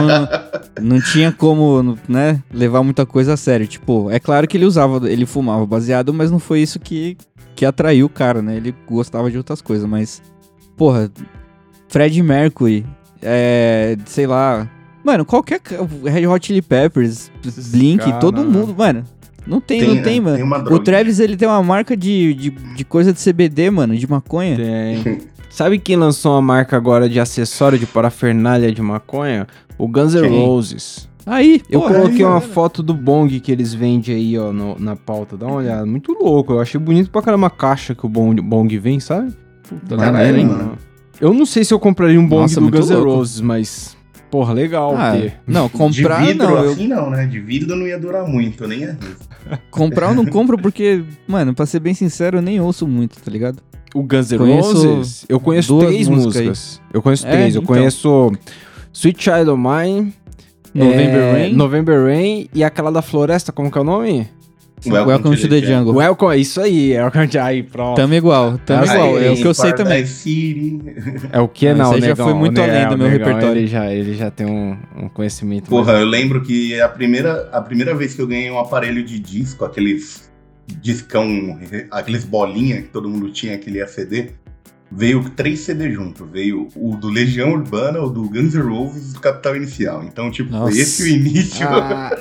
não 0.82 1.00
tinha 1.00 1.32
como, 1.32 1.98
né, 2.10 2.42
levar 2.54 2.84
muita 2.84 3.06
coisa 3.06 3.34
a 3.34 3.38
sério. 3.38 3.66
Tipo, 3.66 4.12
é 4.12 4.20
claro 4.20 4.48
que 4.48 4.58
ele 4.58 4.66
usava, 4.66 5.10
ele 5.10 5.26
fumava 5.26 5.66
baseado, 5.66 6.14
mas 6.14 6.30
não 6.30 6.40
foi 6.40 6.60
isso 6.60 6.78
que, 6.78 7.16
que 7.56 7.66
atraiu 7.66 8.08
o 8.08 8.10
cara, 8.10 8.42
né? 8.42 8.58
Ele 8.58 8.76
gostava 8.90 9.32
de 9.32 9.38
outras 9.38 9.62
coisas, 9.62 9.88
mas, 9.88 10.22
porra, 10.76 11.10
Fred 11.88 12.22
Mercury, 12.22 12.86
é, 13.22 13.96
sei 14.06 14.28
lá. 14.28 14.70
Mano, 15.04 15.24
qualquer. 15.24 15.62
Red 16.04 16.28
Hot 16.28 16.46
Chili 16.46 16.62
Peppers, 16.62 17.32
Blink, 17.72 18.04
cara, 18.04 18.18
todo 18.18 18.44
né? 18.44 18.50
mundo, 18.50 18.76
mano. 18.78 19.06
Não 19.48 19.62
tem, 19.62 19.80
Tem, 19.80 19.96
não 19.96 20.04
tem, 20.04 20.14
né? 20.16 20.20
mano. 20.22 20.36
Tem 20.38 20.44
uma 20.46 20.58
o. 20.74 20.80
Travis, 20.80 21.20
ele 21.20 21.38
tem 21.38 21.48
uma 21.48 21.62
marca 21.62 21.96
de, 21.96 22.34
de, 22.34 22.50
de 22.50 22.84
coisa 22.86 23.14
de 23.14 23.20
CBD, 23.24 23.70
mano, 23.70 23.96
de 23.96 24.08
maconha. 24.10 24.56
Tem. 24.56 25.20
Sabe 25.50 25.80
quem 25.80 25.96
lançou 25.96 26.34
uma 26.34 26.42
marca 26.42 26.76
agora 26.76 27.08
de 27.08 27.20
acessório 27.20 27.78
de 27.80 27.86
parafernália 27.86 28.72
de 28.72 28.82
maconha? 28.82 29.48
O 29.78 29.88
Guns 29.88 30.14
N'? 30.16 30.28
Roses. 30.28 31.08
Aí, 31.26 31.62
Eu 31.70 31.80
porra, 31.82 31.94
coloquei 31.96 32.18
aí, 32.18 32.24
uma 32.24 32.40
mano. 32.40 32.52
foto 32.54 32.84
do 32.84 32.94
bong 32.94 33.40
que 33.40 33.52
eles 33.52 33.74
vendem 33.74 34.14
aí, 34.16 34.38
ó, 34.38 34.52
no- 34.52 34.76
na 34.78 34.96
pauta. 34.96 35.36
Dá 35.38 35.46
uma 35.48 35.56
olhada. 35.56 35.86
Muito 35.86 36.12
louco. 36.12 36.54
Eu 36.54 36.60
achei 36.60 36.80
bonito 36.80 37.10
pra 37.10 37.22
caramba 37.22 37.48
a 37.48 37.50
caixa 37.50 37.96
que 37.96 38.06
o 38.06 38.10
bong, 38.10 38.40
bong 38.42 38.78
vem, 38.78 39.00
sabe? 39.00 39.34
Puta, 39.68 39.96
Caralho, 39.98 40.38
hein, 40.38 40.46
mano. 40.46 40.78
Eu 41.22 41.34
não 41.34 41.46
sei 41.46 41.64
se 41.64 41.74
eu 41.74 41.80
compraria 41.80 42.20
um 42.20 42.28
bong 42.28 42.42
Nossa, 42.42 42.60
do 42.60 42.70
Guns 42.70 42.90
N'. 42.90 42.96
Roses, 43.02 43.40
mas. 43.42 43.95
Porra, 44.36 44.52
legal 44.52 44.94
Ah, 44.98 45.14
não, 45.48 45.70
comprar 45.70 46.20
de 46.20 46.34
vidro 46.34 46.48
não. 46.50 46.64
Eu, 46.66 46.72
assim 46.74 46.88
não, 46.90 47.10
né? 47.10 47.26
De 47.26 47.40
vidro 47.40 47.74
não 47.74 47.88
ia 47.88 47.98
durar 47.98 48.28
muito, 48.28 48.68
nem 48.68 48.84
é. 48.84 48.98
comprar 49.72 50.10
eu 50.10 50.14
não 50.14 50.26
compro 50.26 50.58
porque, 50.58 51.06
mano, 51.26 51.54
pra 51.54 51.66
ser 51.66 51.80
bem 51.80 51.94
sincero, 51.94 52.40
eu 52.40 52.42
nem 52.42 52.60
ouço 52.60 52.86
muito, 52.86 53.16
tá 53.18 53.32
ligado? 53.32 53.60
O 53.94 54.04
Guns 54.04 54.30
N' 54.34 54.38
Conheço 54.38 54.88
Roses, 54.90 55.26
eu 55.30 55.40
conheço 55.40 55.80
três 55.80 56.10
músicas 56.10 56.36
músicas. 56.48 56.82
Eu 56.94 57.02
conheço 57.02 57.26
É, 57.26 57.32
três. 57.32 57.56
Eu 57.56 57.62
então. 57.62 57.76
conheço 57.76 58.34
Sweet 58.92 59.24
Child 59.24 59.50
of 59.52 59.58
Mine, 59.62 60.14
November 60.74 61.16
é, 61.22 61.32
Rain, 61.32 61.54
November 61.54 62.04
Rain 62.04 62.50
e 62.54 62.62
aquela 62.62 62.92
da 62.92 63.02
floresta, 63.02 63.54
como 63.54 63.72
que 63.72 63.78
é 63.78 63.82
o 63.82 63.86
nome? 63.86 64.28
Welcome 64.86 65.36
to 65.38 65.48
the 65.48 65.62
Jungle. 65.62 65.96
Welcome, 65.96 66.36
é 66.36 66.38
isso 66.40 66.62
aí. 66.62 66.94
Welcome 66.94 67.28
to... 67.30 67.40
Aí, 67.40 67.64
pronto. 67.64 67.96
Tamo 67.96 68.14
igual, 68.14 68.58
tamo 68.60 68.84
Ah, 68.84 68.86
igual. 68.94 69.20
É 69.20 69.32
o 69.32 69.36
que 69.36 69.46
eu 69.46 69.54
sei 69.54 69.74
também. 69.74 70.04
É 71.32 71.40
o 71.40 71.48
que? 71.48 71.68
Ah, 71.68 71.76
Não, 71.76 71.92
aí 71.94 72.02
já 72.02 72.16
foi 72.16 72.34
muito 72.34 72.62
além 72.62 72.88
do 72.90 72.98
meu 72.98 73.10
negão, 73.10 73.26
repertório. 73.28 73.60
Ele 73.62 73.68
já, 73.68 73.92
ele 73.92 74.14
já 74.14 74.30
tem 74.30 74.46
um, 74.46 74.78
um 74.96 75.10
conhecimento. 75.10 75.70
Porra, 75.70 75.94
mais- 75.94 76.04
eu 76.04 76.08
lembro 76.08 76.42
que 76.42 76.80
a 76.80 76.88
primeira, 76.90 77.50
a 77.52 77.62
primeira 77.62 77.96
vez 77.96 78.14
que 78.14 78.22
eu 78.22 78.28
ganhei 78.28 78.52
um 78.52 78.60
aparelho 78.60 79.04
de 79.04 79.18
disco, 79.18 79.66
aqueles 79.66 80.30
discão, 80.82 81.58
aqueles 81.90 82.24
bolinha 82.24 82.82
que 82.82 82.90
todo 82.90 83.10
mundo 83.10 83.32
tinha, 83.32 83.56
aquele 83.56 83.82
ACD, 83.82 84.32
veio 84.92 85.28
três 85.36 85.62
CD 85.62 85.92
junto. 85.92 86.26
Veio 86.26 86.68
o 86.76 86.96
do 86.96 87.10
Legião 87.10 87.52
Urbana, 87.54 88.00
o 88.02 88.10
do 88.10 88.30
Guns 88.30 88.54
N' 88.54 88.62
Roses 88.62 89.12
e 89.12 89.14
do 89.14 89.20
Capital 89.20 89.56
Inicial. 89.56 90.04
Então, 90.04 90.30
tipo, 90.30 90.52
Nossa. 90.52 90.72
foi 90.72 90.80
esse 90.80 91.04
o 91.04 91.08
início. 91.08 91.66
Ah, 91.68 92.16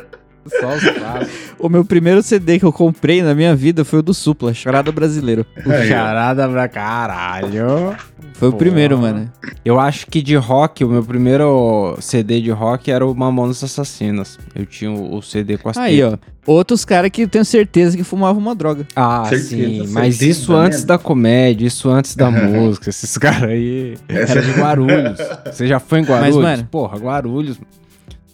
só 0.48 0.74
os 0.74 0.82
clássicos. 0.82 1.54
O 1.58 1.68
meu 1.68 1.84
primeiro 1.84 2.22
CD 2.22 2.58
que 2.58 2.64
eu 2.64 2.72
comprei 2.72 3.22
na 3.22 3.34
minha 3.34 3.54
vida 3.56 3.84
foi 3.84 4.00
o 4.00 4.02
do 4.02 4.12
Supla, 4.14 4.52
Charada 4.54 4.90
Brasileiro. 4.92 5.46
Ó. 5.66 5.84
Charada 5.86 6.48
pra 6.48 6.68
caralho. 6.68 7.96
Foi 8.34 8.48
o 8.48 8.52
Pô. 8.52 8.58
primeiro, 8.58 8.98
mano. 8.98 9.30
Eu 9.64 9.78
acho 9.78 10.06
que 10.08 10.20
de 10.20 10.34
rock, 10.36 10.84
o 10.84 10.88
meu 10.88 11.04
primeiro 11.04 11.96
CD 12.00 12.40
de 12.40 12.50
rock 12.50 12.90
era 12.90 13.06
o 13.06 13.14
Mamonas 13.14 13.62
Assassinas. 13.62 14.38
Eu 14.54 14.66
tinha 14.66 14.90
o 14.90 15.14
o 15.16 15.22
CD 15.22 15.56
com 15.56 15.68
as 15.68 15.76
Aí, 15.76 15.98
tetas. 15.98 16.14
ó. 16.14 16.34
Outros 16.52 16.84
caras 16.84 17.10
que 17.10 17.22
eu 17.22 17.28
tenho 17.28 17.44
certeza 17.44 17.96
que 17.96 18.02
fumavam 18.04 18.42
uma 18.42 18.54
droga. 18.54 18.86
Ah, 18.96 19.24
Certeza, 19.28 19.48
sim. 19.56 19.92
Mas 19.92 20.16
certeza, 20.16 20.30
isso 20.40 20.54
antes 20.54 20.84
da 20.84 20.98
comédia, 20.98 21.66
isso 21.66 21.88
antes 21.88 22.16
da 22.16 22.30
música. 22.30 22.90
Esses 22.90 23.16
caras 23.16 23.44
aí. 23.50 23.94
Essa- 24.08 24.32
Era 24.32 24.42
de 24.42 24.50
Guarulhos. 24.52 25.18
Você 25.50 25.66
já 25.66 25.78
foi 25.78 26.00
em 26.00 26.04
Guarulhos? 26.04 26.36
mano- 26.36 26.68
Porra, 26.70 26.98
Guarulhos. 26.98 27.58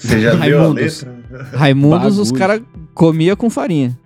Você 0.00 0.20
já 0.20 0.30
viu 0.34 0.58
a 0.58 0.62
Raimundos. 0.62 1.02
letra? 1.04 1.44
Raimundos, 1.58 2.18
os 2.18 2.30
Bagulho. 2.32 2.38
caras 2.38 2.62
comia 2.94 3.36
com 3.36 3.50
farinha. 3.50 3.96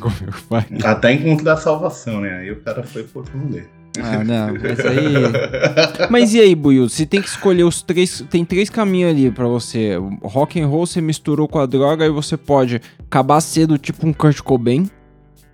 Como 0.00 0.14
eu 0.26 0.32
falei. 0.32 0.66
Até 0.84 1.12
encontro 1.12 1.44
da 1.44 1.56
salvação, 1.56 2.20
né? 2.20 2.38
Aí 2.40 2.50
o 2.50 2.56
cara 2.60 2.82
foi 2.82 3.04
pro 3.04 3.20
outro 3.20 3.38
rolê. 3.38 3.62
Ah, 4.02 4.24
não. 4.24 4.54
Mas 4.54 4.80
aí. 4.80 6.08
Mas 6.10 6.34
e 6.34 6.40
aí, 6.40 6.54
Buiu? 6.54 6.88
Você 6.88 7.04
tem 7.06 7.20
que 7.20 7.28
escolher 7.28 7.62
os 7.64 7.82
três. 7.82 8.24
Tem 8.30 8.44
três 8.44 8.68
caminhos 8.70 9.10
ali 9.10 9.30
pra 9.30 9.46
você. 9.46 9.96
Rock 10.22 10.60
and 10.60 10.66
roll 10.66 10.86
você 10.86 11.00
misturou 11.00 11.46
com 11.46 11.58
a 11.58 11.66
droga 11.66 12.04
e 12.06 12.10
você 12.10 12.36
pode 12.36 12.80
acabar 13.00 13.40
cedo, 13.40 13.76
tipo 13.78 14.06
um 14.06 14.12
Kurt 14.12 14.40
Cobain. 14.40 14.88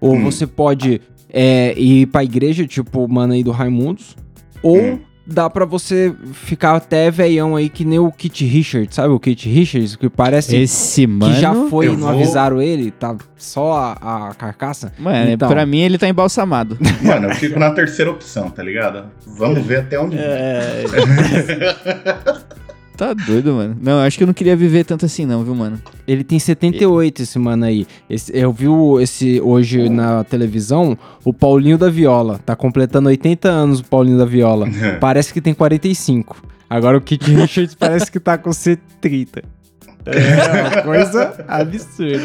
Ou 0.01 0.15
Hum. 0.15 0.25
você 0.25 0.47
pode 0.47 1.01
é, 1.31 1.75
ir 1.79 2.07
pra 2.07 2.23
igreja, 2.25 2.65
tipo 2.67 3.05
o 3.05 3.09
mano 3.13 3.33
aí 3.35 3.43
do 3.43 3.51
Raimundos. 3.51 4.17
Ou 4.63 4.79
Hum. 4.81 4.99
Dá 5.31 5.51
pra 5.51 5.67
você 5.67 6.15
ficar 6.33 6.75
até 6.77 7.11
veião 7.11 7.55
aí, 7.55 7.69
que 7.69 7.85
nem 7.85 7.99
o 7.99 8.11
Kit 8.11 8.45
Richards, 8.47 8.95
sabe? 8.95 9.09
O 9.13 9.21
Kit 9.21 9.47
Richards, 9.49 9.95
que 9.95 10.09
parece 10.09 10.57
Esse 10.57 11.07
mano. 11.07 11.35
que 11.35 11.41
já 11.41 11.55
foi 11.69 11.87
e 11.87 11.89
não 11.91 11.97
vou- 11.99 12.09
avisaram 12.09 12.63
ele, 12.63 12.91
tá 12.91 13.15
só 13.37 13.95
a, 14.01 14.29
a 14.31 14.35
carcaça. 14.35 14.93
Mano, 14.99 15.31
Então. 15.31 15.49
pra 15.49 15.67
mim 15.67 15.81
ele 15.81 15.99
tá 15.99 16.09
embalsamado. 16.09 16.79
Mano, 17.03 17.29
eu 17.29 17.35
fico 17.35 17.59
na 17.59 17.71
terceira 17.71 18.11
opção, 18.11 18.49
tá 18.51 18.63
ligado? 18.63 19.05
Vamos 19.27 19.65
ver 19.65 19.81
até 19.81 20.01
onde. 20.01 20.17
É. 20.19 20.85
tá 22.99 23.15
doido, 23.15 23.53
mano. 23.55 23.77
Não, 23.81 24.01
acho 24.01 24.19
que 24.19 24.25
eu 24.25 24.27
não 24.27 24.35
queria 24.35 24.57
viver 24.57 24.85
tanto 24.85 25.07
assim, 25.07 25.25
não, 25.25 25.43
viu, 25.45 25.55
mano? 25.55 25.81
Ele 26.07 26.23
tem 26.25 26.39
78, 26.39 27.23
esse 27.23 27.39
mano 27.39 27.65
aí. 27.65 27.87
Esse- 28.11 28.37
eu 28.37 28.53
vi 28.53 28.69
o- 28.69 29.01
esse 29.01 29.41
hoje 29.41 29.89
na 29.89 30.25
televisão, 30.25 30.99
o 31.25 31.33
Paulinho 31.33 31.79
da 31.79 31.89
Viola. 31.89 32.41
Tá 32.45 32.55
completando 32.57 33.09
80 33.09 33.49
anos 33.49 33.81
o 33.81 33.85
Paulinho 33.85 34.19
da 34.19 34.25
Viola. 34.27 34.67
Parece 35.01 35.33
que 35.33 35.41
tem 35.41 35.55
45. 35.55 36.37
Agora 36.69 36.99
o 36.99 37.01
Kit 37.01 37.25
Richards 37.33 37.75
parece 37.79 38.11
que 38.13 38.21
tá 38.21 38.37
com 38.37 38.53
130. 38.53 39.43
É 40.05 40.61
uma 40.61 40.83
coisa 40.83 41.45
absurda. 41.49 42.23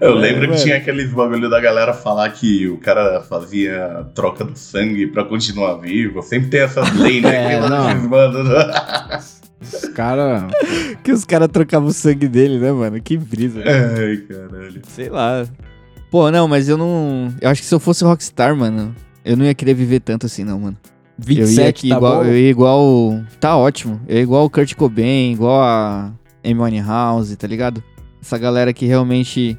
Eu 0.00 0.14
lembro 0.14 0.42
mano. 0.48 0.54
que 0.54 0.62
tinha 0.62 0.76
aqueles 0.78 1.12
bagulho 1.12 1.50
da 1.50 1.60
galera 1.60 1.92
falar 1.92 2.28
que 2.30 2.66
o 2.68 2.78
cara 2.78 3.20
fazia 3.20 4.06
troca 4.14 4.44
do 4.44 4.56
sangue 4.58 5.06
pra 5.06 5.24
continuar 5.24 5.74
vivo. 5.74 6.22
Sempre 6.22 6.48
tem 6.48 6.60
essas 6.62 6.90
leis, 6.96 7.22
né? 7.22 7.30
É, 7.56 7.60
que 7.60 7.68
não. 7.68 8.08
mandam. 8.08 8.44
Os 9.60 9.88
caras. 9.94 10.50
Que 11.02 11.12
os 11.12 11.24
caras 11.24 11.48
trocavam 11.48 11.88
o 11.88 11.92
sangue 11.92 12.28
dele, 12.28 12.58
né, 12.58 12.70
mano? 12.72 13.00
Que 13.00 13.16
brisa. 13.16 13.62
Ai, 13.64 14.18
caralho. 14.18 14.82
Sei 14.86 15.08
lá. 15.08 15.46
Pô, 16.10 16.30
não, 16.30 16.46
mas 16.46 16.68
eu 16.68 16.76
não. 16.76 17.32
Eu 17.40 17.48
acho 17.48 17.62
que 17.62 17.66
se 17.66 17.74
eu 17.74 17.80
fosse 17.80 18.04
rockstar, 18.04 18.54
mano, 18.54 18.94
eu 19.24 19.34
não 19.36 19.46
ia 19.46 19.54
querer 19.54 19.72
viver 19.72 20.00
tanto 20.00 20.26
assim, 20.26 20.44
não, 20.44 20.60
mano. 20.60 20.76
eu 21.26 21.32
ia 21.32 21.46
27 21.46 21.88
tá 21.88 21.96
igual. 21.96 22.16
bom? 22.16 22.24
Eu 22.24 22.36
ia 22.36 22.50
igual. 22.50 23.24
Tá 23.38 23.56
ótimo. 23.56 23.98
Eu 24.06 24.16
ia 24.16 24.22
igual 24.22 24.44
o 24.44 24.50
Kurt 24.50 24.74
Cobain, 24.74 25.32
igual 25.32 25.62
a 25.62 26.12
Amy 26.44 26.80
House, 26.80 27.34
tá 27.36 27.46
ligado? 27.46 27.82
Essa 28.20 28.36
galera 28.36 28.74
que 28.74 28.84
realmente 28.84 29.56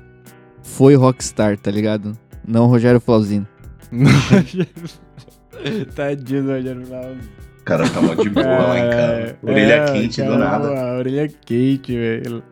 foi 0.62 0.96
rockstar, 0.96 1.58
tá 1.58 1.72
ligado? 1.72 2.16
não 2.48 2.68
Rogério 2.68 3.00
Flauzino. 3.00 3.48
Tadinho 5.96 6.44
do 6.44 6.50
Rogério 6.50 6.86
Flauzino. 6.86 7.41
O 7.62 7.64
cara 7.64 7.88
tá 7.88 8.02
mó 8.02 8.16
de 8.16 8.28
boa 8.28 8.46
lá 8.48 8.80
em 8.80 8.90
casa. 8.90 9.38
Orelha 9.44 9.74
É, 9.74 9.92
quente 9.94 10.22
do 10.22 10.30
cara, 10.30 10.38
nada. 10.40 10.68
a 10.82 10.98
Orelha 10.98 11.32
quente, 11.46 11.94
velho. 11.96 12.44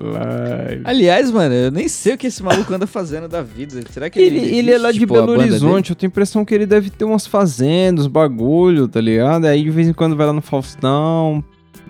Aliás, 0.83 1.31
mano, 1.31 1.53
eu 1.55 1.71
nem 1.71 1.87
sei 1.87 2.13
o 2.13 2.17
que 2.17 2.27
esse 2.27 2.43
maluco 2.43 2.71
anda 2.71 2.85
fazendo 2.85 3.27
da 3.27 3.41
vida. 3.41 3.81
Será 3.91 4.07
que 4.07 4.19
Ele, 4.19 4.37
ele, 4.37 4.57
ele 4.59 4.71
é 4.71 4.77
lá 4.77 4.91
de 4.91 4.99
tipo, 4.99 5.13
Belo 5.15 5.31
Horizonte, 5.31 5.89
eu 5.89 5.95
tenho 5.95 6.09
a 6.09 6.11
impressão 6.11 6.45
que 6.45 6.53
ele 6.53 6.67
deve 6.67 6.91
ter 6.91 7.05
umas 7.05 7.25
fazendas, 7.25 8.05
bagulho, 8.05 8.87
tá 8.87 9.01
ligado? 9.01 9.45
Aí 9.45 9.63
de 9.63 9.71
vez 9.71 9.87
em 9.87 9.93
quando 9.93 10.15
vai 10.15 10.27
lá 10.27 10.33
no 10.33 10.41
Faustão, 10.41 11.43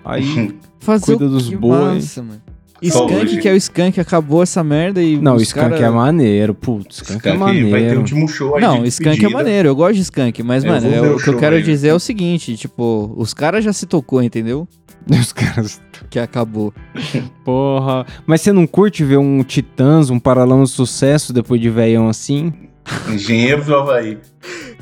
aí... 0.04 0.56
Fazer 0.80 1.04
cuida 1.14 1.26
o 1.26 1.28
dos 1.28 1.46
que 1.46 1.56
boi. 1.56 1.96
massa, 1.96 2.22
mano. 2.22 2.40
Hoje. 2.82 3.38
que 3.40 3.48
é 3.48 3.52
o 3.52 3.56
Skank, 3.56 4.00
acabou 4.00 4.42
essa 4.42 4.62
merda 4.64 5.02
e 5.02 5.16
Não, 5.18 5.32
o 5.32 5.36
os 5.36 5.42
Skank 5.42 5.70
cara- 5.70 5.86
é 5.86 5.90
maneiro, 5.90 6.54
putz, 6.54 6.96
Skank, 6.96 7.26
é 7.28 7.32
Skank 7.32 7.38
vai 7.38 7.52
ter 7.54 7.62
o 7.66 7.70
maneiro. 7.70 8.00
último 8.00 8.28
show 8.28 8.56
aí 8.56 8.62
Não, 8.62 8.76
de 8.78 8.80
o 8.82 8.86
Skank 8.86 9.24
é 9.24 9.28
maneiro, 9.28 9.68
eu 9.68 9.76
gosto 9.76 9.94
de 9.96 10.00
Skank, 10.02 10.42
mas, 10.42 10.64
Eu 10.64 10.70
mano, 10.72 10.86
é 10.94 11.00
o 11.00 11.16
o 11.16 11.18
que 11.22 11.28
eu 11.28 11.36
quero 11.38 11.56
aí. 11.56 11.62
dizer 11.62 11.88
é 11.88 11.94
o 11.94 12.00
seguinte, 12.00 12.56
tipo, 12.56 13.12
os 13.16 13.34
caras 13.34 13.64
já 13.64 13.72
se 13.72 13.86
tocou, 13.86 14.22
entendeu? 14.22 14.66
Os 15.10 15.32
caras... 15.32 15.80
Que 16.10 16.18
acabou. 16.18 16.74
Porra... 17.44 18.04
Mas 18.26 18.42
você 18.42 18.52
não 18.52 18.66
curte 18.66 19.02
ver 19.02 19.16
um 19.18 19.42
Titãs, 19.42 20.10
um 20.10 20.18
Paralama 20.18 20.64
de 20.64 20.70
Sucesso 20.70 21.32
depois 21.32 21.60
de 21.60 21.70
velhão 21.70 22.08
assim? 22.08 22.52
Engenheiros 23.12 23.66
do 23.66 23.74
Havaí. 23.76 24.18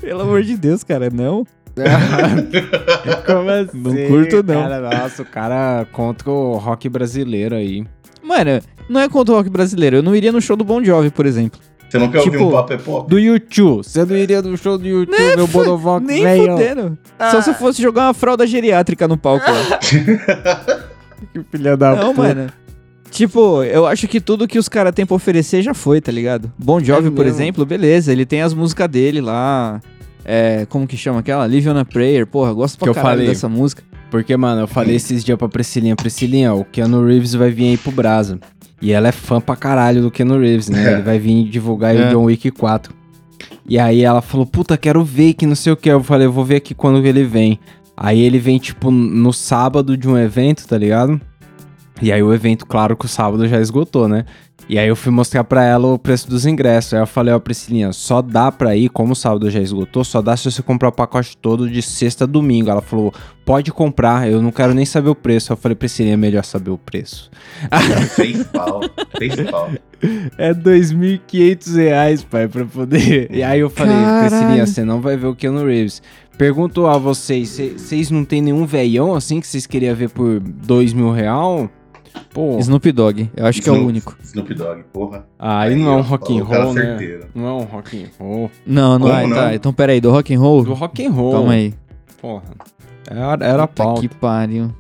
Pelo 0.01 0.23
amor 0.23 0.43
de 0.43 0.57
Deus, 0.57 0.83
cara, 0.83 1.09
não. 1.11 1.45
Como 3.27 3.51
assim? 3.51 3.71
Não 3.79 4.09
curto, 4.09 4.37
não. 4.43 4.63
Cara, 4.63 4.81
nossa, 4.81 5.23
o 5.23 5.25
cara 5.27 5.87
contra 5.93 6.31
o 6.31 6.57
rock 6.57 6.89
brasileiro 6.89 7.55
aí. 7.55 7.85
Mano, 8.23 8.61
não 8.89 9.01
é 9.01 9.09
contra 9.09 9.35
o 9.35 9.37
rock 9.37 9.49
brasileiro, 9.51 9.97
eu 9.97 10.03
não 10.03 10.15
iria 10.15 10.33
no 10.33 10.41
show 10.41 10.57
do 10.57 10.65
Bon 10.65 10.83
Jovi, 10.83 11.11
por 11.11 11.27
exemplo. 11.27 11.61
Você 11.89 11.99
não 11.99 12.11
quer 12.11 12.19
ouvir 12.19 12.31
Tipo, 12.33 12.45
um 12.49 12.53
papo 12.53 12.73
é 12.75 12.77
pop? 12.77 13.09
Do 13.09 13.19
YouTube. 13.19 13.83
Você 13.83 14.05
não 14.05 14.15
iria 14.15 14.43
no 14.43 14.57
show 14.59 14.77
do 14.77 14.87
YouTube, 14.87 15.37
meu 15.37 15.47
Bonovox, 15.47 16.07
Nem 16.07 16.23
velho? 16.23 16.53
fudendo. 16.53 16.99
Só 17.31 17.41
se 17.41 17.49
eu 17.51 17.55
fosse 17.55 17.81
jogar 17.81 18.09
uma 18.09 18.15
fralda 18.15 18.47
geriátrica 18.47 19.09
no 19.09 19.17
palco 19.17 19.47
lá. 19.51 19.79
Que 21.33 21.43
filha 21.51 21.77
da 21.77 21.97
Não, 21.97 22.15
puta. 22.15 22.29
mano. 22.29 22.47
Tipo, 23.11 23.65
eu 23.65 23.87
acho 23.87 24.07
que 24.07 24.21
tudo 24.21 24.47
que 24.47 24.59
os 24.59 24.69
caras 24.69 24.93
têm 24.95 25.05
pra 25.07 25.17
oferecer 25.17 25.63
já 25.63 25.73
foi, 25.75 26.01
tá 26.01 26.13
ligado? 26.13 26.53
Bon 26.59 26.79
Jovi, 26.79 27.09
É 27.09 27.11
por 27.11 27.27
exemplo, 27.27 27.65
beleza, 27.67 28.13
ele 28.13 28.25
tem 28.27 28.43
as 28.43 28.53
músicas 28.55 28.87
dele 28.89 29.21
lá. 29.21 29.81
É, 30.31 30.67
como 30.67 30.87
que 30.87 30.95
chama 30.95 31.21
aquela? 31.21 31.47
Live 31.47 31.71
on 31.71 31.79
a 31.79 31.85
Prayer. 31.87 32.27
Porra, 32.27 32.53
gosto 32.53 32.77
pra 32.79 32.85
Que 32.85 32.91
eu 32.91 32.95
caralho 32.95 33.17
falei. 33.21 33.29
dessa 33.29 33.49
música. 33.49 33.83
Porque, 34.11 34.37
mano, 34.37 34.61
eu 34.63 34.67
falei 34.69 34.95
esses 34.97 35.25
dias 35.25 35.39
pra 35.39 35.49
Priscilinha, 35.49 35.97
Priscilinha, 35.97 36.53
o 36.53 36.65
Keanu 36.67 37.03
Reeves 37.05 37.33
vai 37.35 37.51
vir 37.51 37.71
aí 37.71 37.77
pro 37.79 37.91
Brasa. 37.91 38.39
E 38.81 38.93
ela 38.93 39.09
é 39.09 39.13
fã 39.13 39.41
pra 39.41 39.57
caralho 39.57 40.03
do 40.03 40.11
Keanu 40.11 40.39
Reeves, 40.39 40.69
né? 40.69 40.85
É. 40.87 40.93
Ele 40.93 41.03
vai 41.03 41.19
vir 41.19 41.45
divulgar 41.49 41.93
aí 41.93 41.99
É. 42.03 42.09
o 42.09 42.11
John 42.11 42.25
Wick 42.25 42.51
4. 42.51 42.95
E 43.67 43.79
aí 43.79 44.03
ela 44.03 44.21
falou, 44.21 44.45
puta, 44.47 44.77
quero 44.77 45.03
ver 45.03 45.33
que 45.35 45.47
não 45.47 45.55
sei 45.55 45.73
o 45.73 45.77
que. 45.77 45.89
Eu 45.91 46.03
falei, 46.03 46.27
eu 46.27 46.33
vou 46.33 46.45
ver 46.45 46.57
aqui 46.57 46.75
quando 46.75 47.05
ele 47.07 47.25
vem. 47.25 47.59
Aí 47.97 48.21
ele 48.21 48.39
vem, 48.39 48.59
tipo, 48.59 48.91
no 48.91 49.33
sábado 49.33 49.97
de 49.97 50.07
um 50.09 50.17
evento, 50.17 50.67
tá 50.69 50.77
ligado? 50.77 51.19
E 52.01 52.13
aí 52.13 52.23
o 52.23 52.33
evento, 52.33 52.65
claro 52.67 52.97
que 52.97 53.07
o 53.07 53.09
sábado 53.09 53.49
já 53.49 53.61
esgotou, 53.61 54.07
né? 54.09 54.25
E 54.69 54.79
aí 54.79 54.87
eu 54.87 54.95
fui 54.97 55.11
mostrar 55.11 55.45
pra 55.45 55.65
ela 55.65 55.87
o 55.89 55.99
preço 55.99 56.29
dos 56.29 56.45
ingressos. 56.45 56.93
Aí 56.93 57.01
eu 57.01 57.07
falei, 57.07 57.33
ó, 57.33 57.39
Priscilinha, 57.39 57.91
só 57.93 58.21
dá 58.21 58.53
pra 58.53 58.77
ir, 58.77 58.91
como 58.91 59.13
o 59.13 59.17
sábado 59.17 59.49
já 59.51 59.61
esgotou, 59.61 60.05
só 60.05 60.21
dá 60.21 60.37
se 60.37 60.51
você 60.51 60.63
comprar 60.63 60.91
o 60.91 60.93
pacote 60.93 61.37
todo 61.39 61.69
de 61.71 61.81
sexta 61.81 62.25
a 62.25 62.27
domingo. 62.27 62.69
Ela 62.69 62.83
falou, 62.83 63.13
pode 63.47 63.73
comprar, 63.73 64.31
eu 64.31 64.43
não 64.43 64.51
quero 64.53 64.75
nem 64.75 64.85
saber 64.85 65.09
o 65.09 65.15
preço. 65.15 65.53
Eu 65.53 65.57
falei, 65.57 65.75
Priscilinha, 65.75 66.13
é 66.15 66.17
melhor 66.19 66.45
saber 66.45 66.71
o 66.71 66.77
preço. 66.77 67.31
Fez 68.15 68.43
pau. 68.45 68.81
Fez 69.19 69.35
pau. 69.51 69.71
É 70.39 70.55
2.500 70.55 71.75
reais, 71.77 72.23
pai, 72.23 72.47
pra 72.47 72.65
poder. 72.65 73.29
E 73.33 73.43
aí 73.43 73.59
eu 73.59 73.69
falei, 73.69 73.95
Caralho. 73.97 74.29
Priscilinha, 74.31 74.65
você 74.67 74.85
não 74.85 75.01
vai 75.01 75.17
ver 75.17 75.27
o 75.27 75.35
Keanu 75.35 75.65
Reeves. 75.67 76.01
Pergunto 76.37 76.87
a 76.87 76.97
vocês, 76.97 77.49
cê- 77.49 77.73
vocês 77.77 78.09
não 78.09 78.25
tem 78.25 78.41
nenhum 78.41 78.65
veião 78.65 79.17
assim 79.17 79.41
que 79.41 79.47
vocês 79.49 79.67
queriam 79.67 79.97
ver 79.97 80.11
por 80.11 80.39
dois 80.39 80.93
mil 80.93 81.11
real? 81.11 81.69
Pô, 82.33 82.59
Snoop 82.59 82.93
Dogg, 82.93 83.31
eu 83.37 83.47
acho 83.47 83.61
que 83.63 83.69
é 83.69 83.73
o 83.73 83.75
Snoop- 83.77 83.89
único. 83.91 84.17
Snoop 84.23 84.55
Dogg, 84.55 84.83
porra. 84.93 85.27
aí 85.39 85.75
não 85.75 85.93
é 85.93 85.97
um 85.97 86.01
rock 86.03 86.39
and 86.39 86.45
roll, 86.45 86.75
né? 86.75 86.83
certeiro. 86.83 87.27
Não 87.35 87.47
é 87.47 87.53
um 87.53 87.65
rock 87.65 88.03
and 88.05 88.09
roll. 88.19 88.51
Não, 88.67 88.99
não 88.99 89.07
Como 89.09 89.13
é, 89.21 89.27
não? 89.27 89.37
tá. 89.37 89.55
Então 89.55 89.73
pera 89.73 89.93
aí, 89.93 90.01
do 90.01 90.11
rock 90.11 90.35
and 90.35 90.39
roll? 90.41 90.65
Do 90.65 90.75
rock 90.75 91.05
and 91.07 91.11
roll. 91.11 91.33
Calma 91.33 91.53
aí. 91.53 91.75
Porra. 92.21 92.43
Era, 93.11 93.45
era 93.47 93.67
Puta 93.67 93.83
pau. 93.85 93.95
que 94.01 94.09
pariu. 94.09 94.71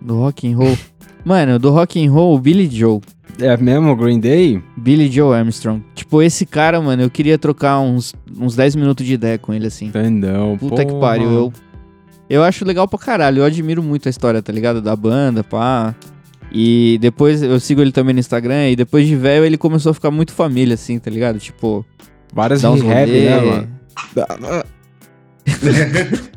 Do 0.00 0.16
rock 0.18 0.50
and 0.50 0.56
roll. 0.56 0.76
Mano, 1.24 1.58
do 1.58 1.70
rock 1.70 2.04
and 2.04 2.10
roll, 2.10 2.38
Billy 2.38 2.68
Joe. 2.68 3.00
É 3.40 3.56
mesmo, 3.56 3.94
Green 3.96 4.20
Day? 4.20 4.62
Billy 4.76 5.10
Joe 5.10 5.34
Armstrong. 5.36 5.82
Tipo, 5.94 6.20
esse 6.22 6.44
cara, 6.44 6.80
mano, 6.82 7.02
eu 7.02 7.10
queria 7.10 7.38
trocar 7.38 7.78
uns, 7.80 8.14
uns 8.38 8.54
10 8.56 8.76
minutos 8.76 9.06
de 9.06 9.14
ideia 9.14 9.38
com 9.38 9.54
ele, 9.54 9.66
assim. 9.68 9.86
Entendeu? 9.86 10.56
Puta 10.60 10.84
que 10.84 10.90
porra. 10.90 11.00
pariu. 11.00 11.30
Eu, 11.30 11.52
eu 12.28 12.42
acho 12.44 12.64
legal 12.64 12.86
pra 12.88 12.98
caralho. 12.98 13.38
Eu 13.38 13.44
admiro 13.44 13.82
muito 13.82 14.06
a 14.08 14.10
história, 14.10 14.42
tá 14.42 14.52
ligado? 14.52 14.82
Da 14.82 14.94
banda, 14.96 15.42
pá. 15.44 15.94
E 16.52 16.98
depois 17.00 17.42
eu 17.42 17.58
sigo 17.58 17.80
ele 17.80 17.92
também 17.92 18.12
no 18.14 18.20
Instagram. 18.20 18.70
E 18.70 18.76
depois 18.76 19.06
de 19.06 19.16
velho, 19.16 19.44
ele 19.44 19.56
começou 19.56 19.90
a 19.90 19.94
ficar 19.94 20.10
muito 20.10 20.32
família, 20.32 20.74
assim, 20.74 20.98
tá 20.98 21.10
ligado? 21.10 21.38
Tipo, 21.38 21.84
Várias 22.32 22.62
dá 22.62 22.70
uns 22.70 22.80
rolê. 22.80 23.26
né, 23.26 23.40
mano? 23.40 23.68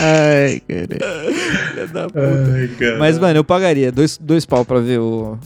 Ai, 0.00 0.60
cara. 0.68 0.98
Ai, 2.14 2.68
cara. 2.78 2.98
Mas, 2.98 3.18
mano, 3.18 3.38
eu 3.38 3.44
pagaria 3.44 3.92
dois, 3.92 4.18
dois 4.18 4.44
pau 4.44 4.64
pra 4.64 4.80
ver 4.80 4.98
o 4.98 5.38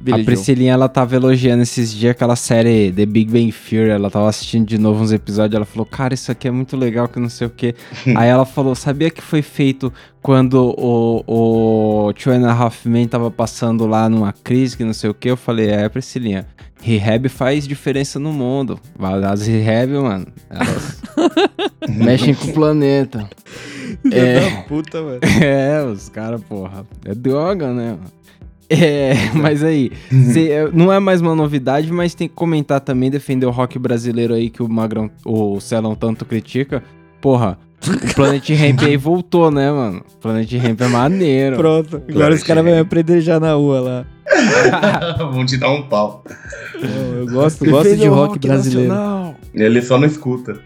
Billy 0.00 0.22
a. 0.22 0.24
Priscilinha, 0.24 0.72
ela 0.72 0.88
tava 0.88 1.16
elogiando 1.16 1.62
esses 1.62 1.92
dias 1.92 2.12
aquela 2.12 2.36
série 2.36 2.92
The 2.92 3.06
Big 3.06 3.30
Bang 3.30 3.52
Theory. 3.52 3.90
Ela 3.90 4.10
tava 4.10 4.28
assistindo 4.28 4.66
de 4.66 4.78
novo 4.78 5.02
uns 5.02 5.12
episódios. 5.12 5.56
Ela 5.56 5.64
falou, 5.64 5.84
cara, 5.86 6.14
isso 6.14 6.30
aqui 6.30 6.48
é 6.48 6.50
muito 6.50 6.76
legal, 6.76 7.08
que 7.08 7.18
não 7.18 7.28
sei 7.28 7.46
o 7.46 7.50
quê. 7.50 7.74
Aí 8.16 8.28
ela 8.28 8.44
falou, 8.44 8.74
sabia 8.74 9.10
que 9.10 9.22
foi 9.22 9.42
feito 9.42 9.92
quando 10.22 10.74
o, 10.78 11.24
o 11.26 12.12
Two 12.12 12.32
and 12.32 12.48
a 12.48 12.52
Half 12.52 12.86
Men 12.86 13.08
tava 13.08 13.30
passando 13.30 13.86
lá 13.86 14.08
numa 14.08 14.32
crise, 14.32 14.76
que 14.76 14.84
não 14.84 14.94
sei 14.94 15.10
o 15.10 15.14
quê? 15.14 15.30
Eu 15.30 15.36
falei, 15.36 15.68
é, 15.70 15.88
Priscilinha, 15.88 16.46
rehab 16.80 17.28
faz 17.28 17.66
diferença 17.66 18.18
no 18.18 18.32
mundo. 18.32 18.78
As 19.30 19.46
rehab, 19.46 19.92
mano, 19.92 20.26
elas 20.48 21.02
mexem 21.88 22.34
com 22.34 22.48
o 22.48 22.52
planeta. 22.52 23.28
É. 24.12 24.62
puta, 24.68 25.02
mano. 25.02 25.20
É, 25.42 25.82
os 25.84 26.08
caras, 26.08 26.42
porra, 26.42 26.86
é 27.04 27.14
droga, 27.14 27.72
né? 27.72 27.92
mano? 27.92 28.18
É, 28.70 29.14
mas 29.34 29.64
aí, 29.64 29.90
cê- 30.30 30.50
é, 30.50 30.70
não 30.70 30.92
é 30.92 30.98
mais 31.00 31.22
uma 31.22 31.34
novidade, 31.34 31.90
mas 31.90 32.14
tem 32.14 32.28
que 32.28 32.34
comentar 32.34 32.80
também, 32.80 33.10
defender 33.10 33.46
o 33.46 33.50
rock 33.50 33.78
brasileiro 33.78 34.34
aí 34.34 34.50
que 34.50 34.62
o 34.62 34.68
Magrão, 34.68 35.10
o 35.24 35.58
Celão 35.58 35.94
tanto 35.94 36.26
critica. 36.26 36.82
Porra, 37.18 37.58
o 37.86 38.14
Planet 38.14 38.46
Ramp 38.52 38.82
aí 38.82 38.96
voltou, 38.98 39.50
né, 39.50 39.70
mano? 39.70 40.02
O 40.14 40.16
Planet 40.18 40.52
Ramp 40.52 40.80
é 40.82 40.88
maneiro. 40.88 41.56
Pronto. 41.56 42.02
Agora 42.10 42.34
os 42.34 42.42
caras 42.42 42.62
vão 42.62 42.72
é. 42.72 42.76
me 42.76 42.82
aprender 42.82 43.22
já 43.22 43.40
na 43.40 43.54
rua 43.54 43.80
lá. 43.80 44.06
Vão 45.32 45.46
te 45.46 45.56
dar 45.56 45.70
um 45.70 45.82
pau. 45.88 46.22
Eu 47.18 47.26
gosto, 47.26 47.64
gosto 47.64 47.96
de 47.96 48.06
o 48.08 48.14
rock 48.14 48.38
brasileiro. 48.38 48.88
nacional. 48.92 49.34
Ele 49.54 49.80
só 49.80 49.98
não 49.98 50.06
escuta. 50.06 50.60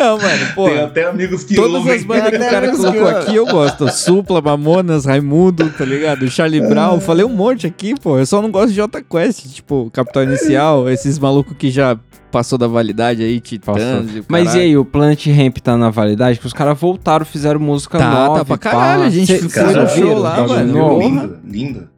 Não, 0.00 0.16
mano, 0.18 0.38
Tem 0.46 0.54
porra. 0.54 0.84
até 0.84 1.04
amigos 1.06 1.44
que 1.44 1.54
Todas 1.54 1.74
ouvem. 1.76 1.92
as 1.94 2.04
bandas 2.04 2.30
que 2.30 2.36
o 2.36 2.40
cara 2.50 2.72
os 2.72 2.78
colocou 2.78 3.06
aqui 3.08 3.36
eu 3.36 3.44
gosto. 3.46 3.88
Supla, 3.90 4.40
Mamonas, 4.40 5.04
Raimundo, 5.04 5.68
tá 5.76 5.84
ligado? 5.84 6.26
Charlie 6.30 6.60
Brown. 6.66 6.98
Falei 7.00 7.24
um 7.24 7.28
monte 7.34 7.66
aqui, 7.66 7.94
pô. 8.00 8.18
Eu 8.18 8.24
só 8.24 8.40
não 8.40 8.50
gosto 8.50 8.70
de 8.70 8.76
Jota 8.76 9.02
Quest, 9.02 9.46
tipo, 9.52 9.90
Capital 9.92 10.22
Inicial, 10.24 10.88
esses 10.88 11.18
malucos 11.18 11.54
que 11.58 11.70
já 11.70 11.98
passou 12.32 12.56
da 12.56 12.66
validade 12.66 13.22
aí. 13.22 13.40
Titãs 13.40 14.08
e 14.16 14.24
Mas 14.28 14.54
e 14.54 14.60
aí, 14.60 14.76
o 14.76 14.84
Planet 14.86 15.26
Ramp 15.26 15.58
tá 15.58 15.76
na 15.76 15.90
validade? 15.90 16.38
Que 16.38 16.46
os 16.46 16.52
caras 16.54 16.78
voltaram, 16.80 17.26
fizeram 17.26 17.60
música 17.60 17.98
Tá, 17.98 18.10
nova. 18.10 18.38
tá 18.38 18.44
pra 18.46 18.56
pá. 18.56 18.70
caralho, 18.70 19.02
a 19.02 19.10
gente 19.10 19.26
Cê- 19.38 19.48
foi 19.48 19.74
no 19.74 19.88
show 19.88 20.18
lá, 20.18 20.36
Tá 20.36 20.46
mano. 20.48 20.98
Lindo, 20.98 21.38
lindo. 21.44 21.88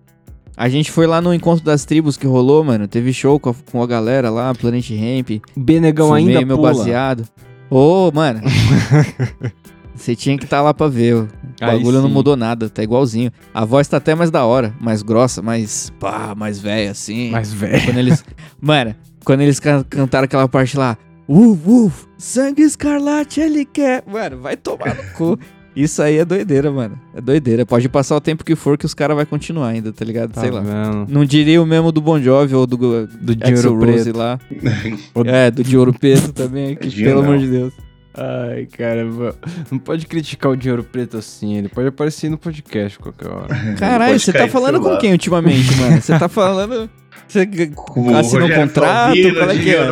A 0.57 0.69
gente 0.69 0.91
foi 0.91 1.07
lá 1.07 1.21
no 1.21 1.33
Encontro 1.33 1.65
das 1.65 1.85
Tribos 1.85 2.17
que 2.17 2.27
rolou, 2.27 2.63
mano. 2.65 2.87
Teve 2.89 3.13
show 3.13 3.39
com 3.41 3.51
a, 3.51 3.55
com 3.71 3.83
a 3.83 3.87
galera 3.87 4.29
lá, 4.29 4.53
Planet 4.55 4.89
Ramp. 4.91 5.43
O 5.57 5.61
Benegão 5.61 6.09
Fumei 6.09 6.27
ainda 6.37 6.45
meu 6.47 6.57
pula. 6.57 6.73
baseado. 6.75 7.25
Ô, 7.75 8.13
mano. 8.13 8.41
Você 9.95 10.15
tinha 10.17 10.37
que 10.37 10.45
estar 10.45 10.61
lá 10.61 10.75
pra 10.75 10.89
ver. 10.89 11.15
O 11.15 11.29
Aí 11.61 11.79
bagulho 11.79 12.03
não 12.03 12.09
mudou 12.09 12.37
nada, 12.37 12.69
tá 12.69 12.83
igualzinho. 12.83 13.31
A 13.55 13.65
voz 13.65 13.87
tá 13.89 13.97
até 13.99 14.15
mais 14.15 14.31
da 14.31 14.45
hora, 14.45 14.75
mais 14.81 15.03
grossa, 15.03 15.41
mais 15.41 15.91
pá, 16.01 16.35
mais 16.37 16.59
velha 16.59 16.91
assim. 16.91 17.31
Mas, 17.31 17.53
velho. 17.53 17.85
Quando 17.85 17.99
eles. 17.99 18.25
Mano, 18.61 18.95
quando 19.25 19.41
eles 19.43 19.59
can- 19.61 19.85
cantaram 19.89 20.25
aquela 20.25 20.49
parte 20.49 20.77
lá. 20.77 20.99
Uf, 21.29 21.61
uf, 21.67 22.07
sangue 22.19 22.63
escarlate 22.63 23.41
ele 23.41 23.65
quer. 23.65 24.03
Mano, 24.07 24.41
vai 24.41 24.57
tomar 24.57 24.95
no 24.95 25.05
cu. 25.15 25.39
Isso 25.75 26.03
aí 26.03 26.19
é 26.19 26.25
doideira, 26.25 26.71
mano. 26.71 26.99
É 27.15 27.21
doideira. 27.21 27.65
Pode 27.65 27.89
passar 27.89 28.17
o 28.17 28.21
tempo 28.21 28.45
que 28.45 28.55
for 28.55 28.77
que 28.77 28.85
os 28.85 28.93
caras 28.93 29.17
vão 29.17 29.25
continuar 29.25 29.69
ainda, 29.69 29.93
tá 29.93 30.05
ligado? 30.05 30.33
Tá 30.33 30.41
Sei 30.43 30.51
lá. 30.51 30.61
vendo? 30.61 31.07
Não 31.09 31.25
diria 31.25 31.63
o 31.63 31.67
mesmo 31.67 31.91
do 31.91 32.01
Bon 32.01 32.21
Jovi 32.21 32.55
ou 32.55 32.67
do, 32.67 32.77
Do 32.77 33.33
Axel 33.41 33.73
dinheiro 33.75 33.75
Rose 33.75 34.05
preto. 34.05 34.19
lá. 34.19 34.39
É, 35.25 35.51
do 35.51 35.65
de 35.65 35.77
ouro 35.79 35.93
preto 35.95 36.33
também, 36.33 36.77
que, 36.77 36.89
Dinheiro 36.89 37.21
pelo 37.21 37.25
amor 37.25 37.39
de 37.39 37.47
Deus. 37.49 37.73
Ai, 38.15 38.67
caramba. 38.77 39.35
Não 39.71 39.79
pode 39.79 40.07
criticar 40.07 40.53
o 40.53 40.57
dinheiro 40.57 40.85
preto 40.85 41.17
assim. 41.17 41.57
Ele 41.57 41.69
pode 41.69 41.89
aparecer 41.89 42.29
no 42.29 42.37
podcast 42.37 42.99
qualquer 42.99 43.29
hora. 43.29 43.49
Caralho, 43.79 44.21
você 44.21 44.33
tá 44.33 44.47
falando 44.49 44.81
com 44.81 44.97
quem 44.99 45.13
ultimamente, 45.13 45.75
mano? 45.77 46.01
Você 46.03 46.19
tá 46.19 46.29
falando. 46.29 46.91
Você 47.27 47.49
O 47.97 48.15
assinou 48.15 48.49
um 48.49 48.55
contrato? 48.55 49.15
Qual 49.15 49.51
é 49.51 49.57
que 49.59 49.71
é? 49.75 49.87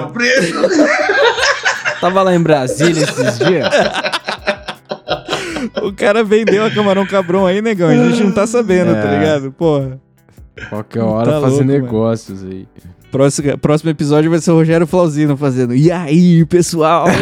Tava 2.00 2.22
lá 2.22 2.34
em 2.34 2.40
Brasília 2.42 3.04
esses 3.04 3.38
dias. 3.38 3.66
O 5.82 5.92
cara 5.92 6.22
vendeu 6.24 6.64
a 6.64 6.70
Camarão 6.70 7.06
Cabrão 7.06 7.46
aí, 7.46 7.60
negão. 7.62 7.88
A 7.88 7.94
gente 8.08 8.22
não 8.24 8.32
tá 8.32 8.46
sabendo, 8.46 8.92
tá 8.92 9.08
É. 9.12 9.18
ligado? 9.18 9.52
Porra. 9.52 10.00
Qualquer 10.68 11.02
hora 11.02 11.30
Tá 11.32 11.40
fazer 11.40 11.56
louco, 11.56 11.64
mano. 11.72 11.82
negócios 11.84 12.44
aí. 12.44 12.66
Próximo, 13.10 13.58
próximo 13.58 13.90
episódio 13.90 14.30
vai 14.30 14.38
ser 14.40 14.50
o 14.52 14.54
Rogério 14.54 14.86
Flauzino 14.86 15.36
fazendo. 15.36 15.74
E 15.74 15.90
aí, 15.90 16.44
pessoal? 16.44 17.06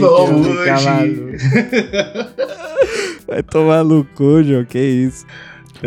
Só 0.00 0.24
hoje. 0.24 1.36
vai 3.26 3.42
tomar 3.42 3.84
no 3.84 4.04
cu, 4.04 4.42
João. 4.42 4.64
Que 4.64 4.78
isso. 4.78 5.24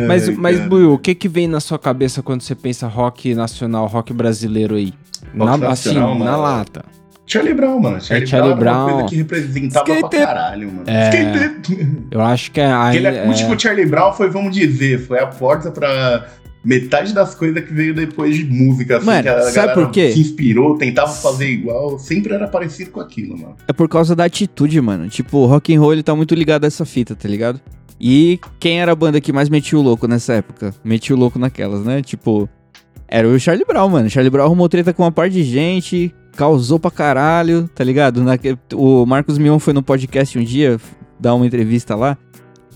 Mas, 0.08 0.30
Ai, 0.30 0.36
mas 0.38 0.58
cara. 0.58 0.70
Buiu, 0.70 0.94
o 0.94 0.98
que 1.00 1.16
que 1.16 1.28
vem 1.28 1.48
na 1.48 1.60
sua 1.60 1.80
cabeça 1.80 2.22
quando 2.22 2.42
você 2.42 2.54
pensa 2.54 2.88
rock 2.88 3.34
nacional, 3.34 3.88
rock 3.88 4.14
brasileiro 4.14 4.76
aí? 4.76 4.94
Na, 5.34 5.58
nacional, 5.58 6.12
assim, 6.12 6.20
na 6.20 6.32
mano. 6.32 6.42
lata. 6.42 6.86
Charlie 7.28 7.54
Brown, 7.54 7.80
mano. 7.80 8.02
Charlie, 8.02 8.26
Charlie 8.26 8.56
Brown, 8.56 8.68
era 8.74 8.78
uma 8.78 8.86
Brown. 8.86 8.94
coisa 9.00 9.10
que 9.10 9.16
representava 9.18 9.86
pra 9.86 9.96
Skater. 9.96 10.26
caralho, 10.26 10.68
mano. 10.72 10.84
É. 10.88 11.10
Skater. 11.10 11.88
Eu 12.10 12.22
acho 12.22 12.52
que 12.52 12.60
é... 12.62 12.72
Aquele 12.72 13.08
acústico 13.08 13.54
é- 13.54 13.60
Charlie 13.60 13.86
Brown 13.86 14.14
foi, 14.14 14.30
vamos 14.30 14.56
dizer, 14.56 15.00
foi 15.06 15.20
a 15.20 15.28
porta 15.28 15.70
pra 15.70 16.26
metade 16.64 17.14
das 17.14 17.36
coisas 17.36 17.64
que 17.64 17.74
veio 17.74 17.94
depois 17.94 18.36
de 18.36 18.46
música. 18.46 18.98
Assim, 18.98 19.06
Mano, 19.06 19.24
que 19.24 19.30
a 19.30 19.42
sabe 19.44 19.74
por 19.74 19.92
quê? 19.92 20.12
se 20.12 20.20
inspirou, 20.20 20.78
tentava 20.78 21.12
fazer 21.12 21.50
igual, 21.50 21.98
sempre 22.00 22.34
era 22.34 22.48
parecido 22.48 22.92
com 22.92 23.00
aquilo, 23.00 23.38
mano. 23.38 23.56
É 23.68 23.74
por 23.74 23.88
causa 23.88 24.16
da 24.16 24.26
atitude, 24.26 24.80
mano. 24.82 25.08
Tipo, 25.10 25.40
o 25.40 25.46
rock 25.46 25.74
and 25.76 25.80
roll 25.80 25.94
ele 25.94 26.04
tá 26.04 26.16
muito 26.16 26.34
ligado 26.36 26.64
a 26.64 26.68
essa 26.68 26.86
fita, 26.86 27.16
tá 27.16 27.28
ligado? 27.28 27.60
E 28.00 28.40
quem 28.60 28.80
era 28.80 28.92
a 28.92 28.96
banda 28.96 29.20
que 29.22 29.34
mais 29.34 29.50
metia 29.50 29.78
o 29.78 29.82
louco 29.82 30.08
nessa 30.08 30.34
época? 30.34 30.74
Metia 30.84 31.16
o 31.16 31.20
louco 31.20 31.40
naquelas, 31.40 31.84
né? 31.84 32.02
Tipo, 32.02 32.48
era 33.08 33.28
o 33.28 33.40
Charlie 33.40 33.66
Brown, 33.66 33.90
mano. 33.90 34.10
Charlie 34.10 34.30
Brown 34.30 34.46
arrumou 34.46 34.68
treta 34.70 34.94
com 34.94 35.04
uma 35.04 35.12
parte 35.12 35.34
de 35.34 35.44
gente, 35.44 36.14
causou 36.38 36.80
pra 36.80 36.92
caralho, 36.92 37.68
tá 37.74 37.84
ligado? 37.84 38.24
Naque- 38.24 38.58
O 38.74 39.06
Marcos 39.06 39.38
Mion 39.38 39.60
foi 39.60 39.74
no 39.74 39.82
podcast 39.84 40.38
um 40.40 40.44
dia, 40.44 40.80
dar 41.20 41.34
uma 41.36 41.46
entrevista 41.46 41.96
lá. 41.96 42.18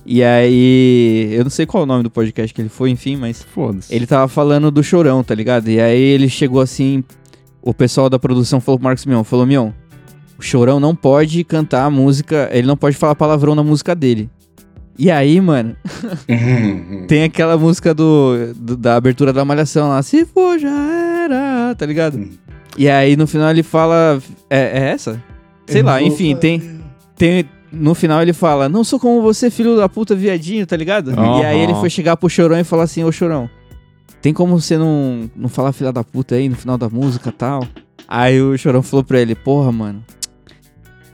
E 0.06 0.24
aí, 0.24 1.30
eu 1.32 1.44
não 1.44 1.52
sei 1.52 1.66
qual 1.68 1.82
é 1.82 1.84
o 1.84 1.88
nome 1.88 2.02
do 2.04 2.10
podcast 2.10 2.52
que 2.54 2.60
ele 2.62 2.70
foi, 2.70 2.90
enfim, 2.90 3.16
mas 3.16 3.44
Foda-se. 3.44 3.94
ele 3.96 4.08
tava 4.08 4.28
falando 4.28 4.72
do 4.72 4.84
Chorão, 4.84 5.24
tá 5.24 5.36
ligado? 5.36 5.70
E 5.70 5.80
aí 5.80 6.02
ele 6.02 6.28
chegou 6.28 6.60
assim, 6.60 7.04
o 7.62 7.72
pessoal 7.72 8.10
da 8.10 8.18
produção 8.18 8.60
falou 8.60 8.80
pro 8.80 8.86
Marcos 8.86 9.06
Mion, 9.06 9.24
falou, 9.24 9.46
Mion, 9.46 9.70
o 10.40 10.42
Chorão 10.42 10.80
não 10.80 10.96
pode 10.96 11.44
cantar 11.44 11.86
a 11.86 11.90
música, 11.92 12.50
ele 12.52 12.66
não 12.66 12.76
pode 12.76 12.98
falar 12.98 13.14
palavrão 13.14 13.54
na 13.54 13.62
música 13.64 13.94
dele. 13.94 14.28
E 14.98 15.12
aí, 15.12 15.40
mano, 15.40 15.76
tem 17.08 17.24
aquela 17.24 17.56
música 17.58 17.94
do, 17.94 18.54
do- 18.56 18.76
da 18.78 18.96
abertura 18.96 19.32
da 19.32 19.46
Malhação 19.46 19.90
lá, 19.90 20.02
se 20.02 20.26
for 20.26 20.58
já 20.60 20.70
era, 21.26 21.76
tá 21.76 21.86
ligado? 21.86 22.28
E 22.78 22.90
aí 22.90 23.16
no 23.16 23.28
final 23.28 23.52
ele 23.52 23.64
fala, 23.64 24.22
é, 24.50 24.60
é 24.60 24.90
essa? 24.92 25.22
Sei 25.68 25.82
lá, 25.82 26.02
enfim, 26.02 26.36
tem, 26.36 26.82
tem. 27.16 27.46
No 27.72 27.94
final 27.96 28.22
ele 28.22 28.34
fala, 28.34 28.68
não 28.68 28.84
sou 28.84 29.00
como 29.00 29.22
você, 29.22 29.50
filho 29.50 29.78
da 29.78 29.88
puta, 29.88 30.14
viadinho, 30.14 30.66
tá 30.66 30.76
ligado? 30.76 31.12
E 31.12 31.46
aí 31.46 31.60
ele 31.60 31.74
foi 31.76 31.90
chegar 31.90 32.18
pro 32.18 32.30
Chorão 32.30 32.60
e 32.60 32.64
falar 32.64 32.84
assim, 32.84 33.04
ô 33.04 33.12
Chorão, 33.12 33.50
tem 34.22 34.34
como 34.34 34.60
você 34.60 34.78
não, 34.78 35.30
não 35.36 35.50
falar 35.50 35.72
filha 35.72 35.92
da 35.92 36.04
puta 36.04 36.36
aí 36.36 36.50
no 36.50 36.56
final 36.56 36.78
da 36.78 36.90
música 36.90 37.30
e 37.30 37.32
tal? 37.32 37.66
Aí 38.08 38.42
o 38.42 38.58
Chorão 38.58 38.84
falou 38.84 39.04
pra 39.04 39.20
ele, 39.20 39.36
porra, 39.36 39.72
mano. 39.72 40.04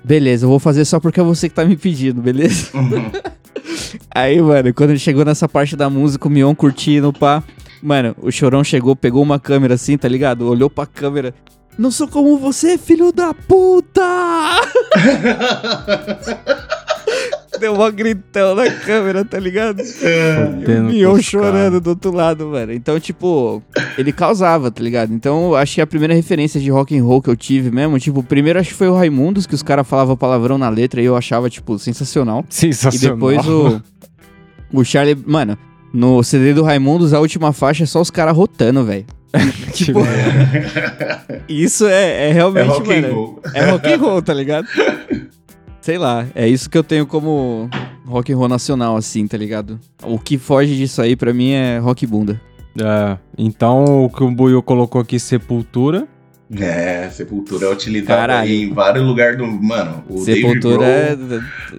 Beleza, 0.03 0.45
eu 0.45 0.49
vou 0.49 0.57
fazer 0.57 0.83
só 0.85 0.99
porque 0.99 1.19
é 1.19 1.23
você 1.23 1.47
que 1.47 1.55
tá 1.55 1.63
me 1.63 1.75
pedindo, 1.75 2.21
beleza? 2.21 2.69
Uhum. 2.73 3.11
Aí, 4.13 4.41
mano, 4.41 4.73
quando 4.73 4.91
ele 4.91 4.99
chegou 4.99 5.23
nessa 5.23 5.47
parte 5.47 5.75
da 5.75 5.89
música, 5.89 6.27
o 6.27 6.31
Mion 6.31 6.55
curtindo, 6.55 7.13
pá. 7.13 7.43
Mano, 7.81 8.15
o 8.21 8.31
Chorão 8.31 8.63
chegou, 8.63 8.95
pegou 8.95 9.23
uma 9.23 9.39
câmera 9.39 9.73
assim, 9.75 9.97
tá 9.97 10.07
ligado? 10.07 10.47
Olhou 10.47 10.69
pra 10.69 10.85
câmera. 10.85 11.33
Não 11.77 11.91
sou 11.91 12.07
como 12.07 12.37
você, 12.37 12.77
filho 12.77 13.11
da 13.11 13.33
puta! 13.33 14.01
Deu 17.59 17.73
uma 17.73 17.89
gritão 17.89 18.53
na 18.53 18.69
câmera, 18.69 19.25
tá 19.25 19.39
ligado? 19.39 19.81
E 19.81 20.79
o 20.79 20.83
Mion 20.83 21.11
com 21.13 21.17
os 21.17 21.25
chorando 21.25 21.81
do 21.81 21.89
outro 21.91 22.11
lado, 22.11 22.47
mano. 22.47 22.71
Então, 22.71 22.99
tipo, 22.99 23.63
ele 23.97 24.11
causava, 24.11 24.69
tá 24.69 24.83
ligado? 24.83 25.11
Então, 25.11 25.55
acho 25.55 25.75
que 25.75 25.81
a 25.81 25.87
primeira 25.87 26.13
referência 26.13 26.61
de 26.61 26.69
rock 26.69 26.95
and 26.97 27.03
roll 27.03 27.21
que 27.21 27.29
eu 27.29 27.35
tive 27.35 27.71
mesmo, 27.71 27.97
tipo, 27.99 28.21
primeiro 28.21 28.59
acho 28.59 28.69
que 28.69 28.75
foi 28.75 28.87
o 28.87 28.95
Raimundos, 28.95 29.47
que 29.47 29.55
os 29.55 29.63
caras 29.63 29.87
falavam 29.87 30.15
palavrão 30.15 30.57
na 30.57 30.69
letra 30.69 31.01
e 31.01 31.05
eu 31.05 31.15
achava, 31.15 31.49
tipo, 31.49 31.79
sensacional. 31.79 32.45
E 32.47 32.53
Sensacional. 32.53 33.15
depois 33.15 33.47
o. 33.47 33.81
O 34.71 34.83
Charlie. 34.83 35.17
Mano, 35.25 35.57
no 35.93 36.23
CD 36.23 36.53
do 36.53 36.63
Raimundos, 36.63 37.13
a 37.13 37.19
última 37.19 37.53
faixa 37.53 37.83
é 37.83 37.87
só 37.87 38.01
os 38.01 38.09
caras 38.11 38.35
rotando, 38.35 38.83
velho. 38.83 39.05
tipo, 39.73 39.99
isso 41.47 41.85
é, 41.85 42.27
é 42.27 42.29
É 42.29 42.31
realmente, 42.31 42.67
rock 42.67 42.91
and 42.93 43.01
mano. 43.01 43.13
roll. 43.13 43.41
É 43.53 43.65
rock 43.69 43.93
and 43.93 43.97
roll, 43.97 44.21
tá 44.21 44.33
ligado? 44.33 44.67
Sei 45.81 45.97
lá, 45.97 46.25
é 46.35 46.47
isso 46.47 46.69
que 46.69 46.77
eu 46.77 46.83
tenho 46.83 47.05
como 47.05 47.69
rock 48.05 48.31
and 48.33 48.37
roll 48.37 48.49
nacional, 48.49 48.97
assim, 48.97 49.25
tá 49.27 49.37
ligado? 49.37 49.79
O 50.03 50.19
que 50.19 50.37
foge 50.37 50.75
disso 50.75 51.01
aí 51.01 51.15
pra 51.15 51.33
mim 51.33 51.51
é 51.51 51.77
rock 51.77 52.05
bunda. 52.05 52.41
É, 52.79 53.17
então 53.37 54.05
o 54.05 54.09
que 54.09 54.23
o 54.23 54.29
Buiu 54.31 54.61
colocou 54.61 54.99
aqui, 55.01 55.19
Sepultura. 55.19 56.07
É, 56.55 57.09
Sepultura 57.09 57.65
é 57.65 57.69
utilizado 57.69 58.07
Caralho. 58.19 58.49
em 58.49 58.73
vários 58.73 59.05
lugares 59.05 59.37
do. 59.37 59.45
Mano, 59.45 60.03
o 60.09 60.19
Sepultura 60.19 60.85
é. 60.85 61.17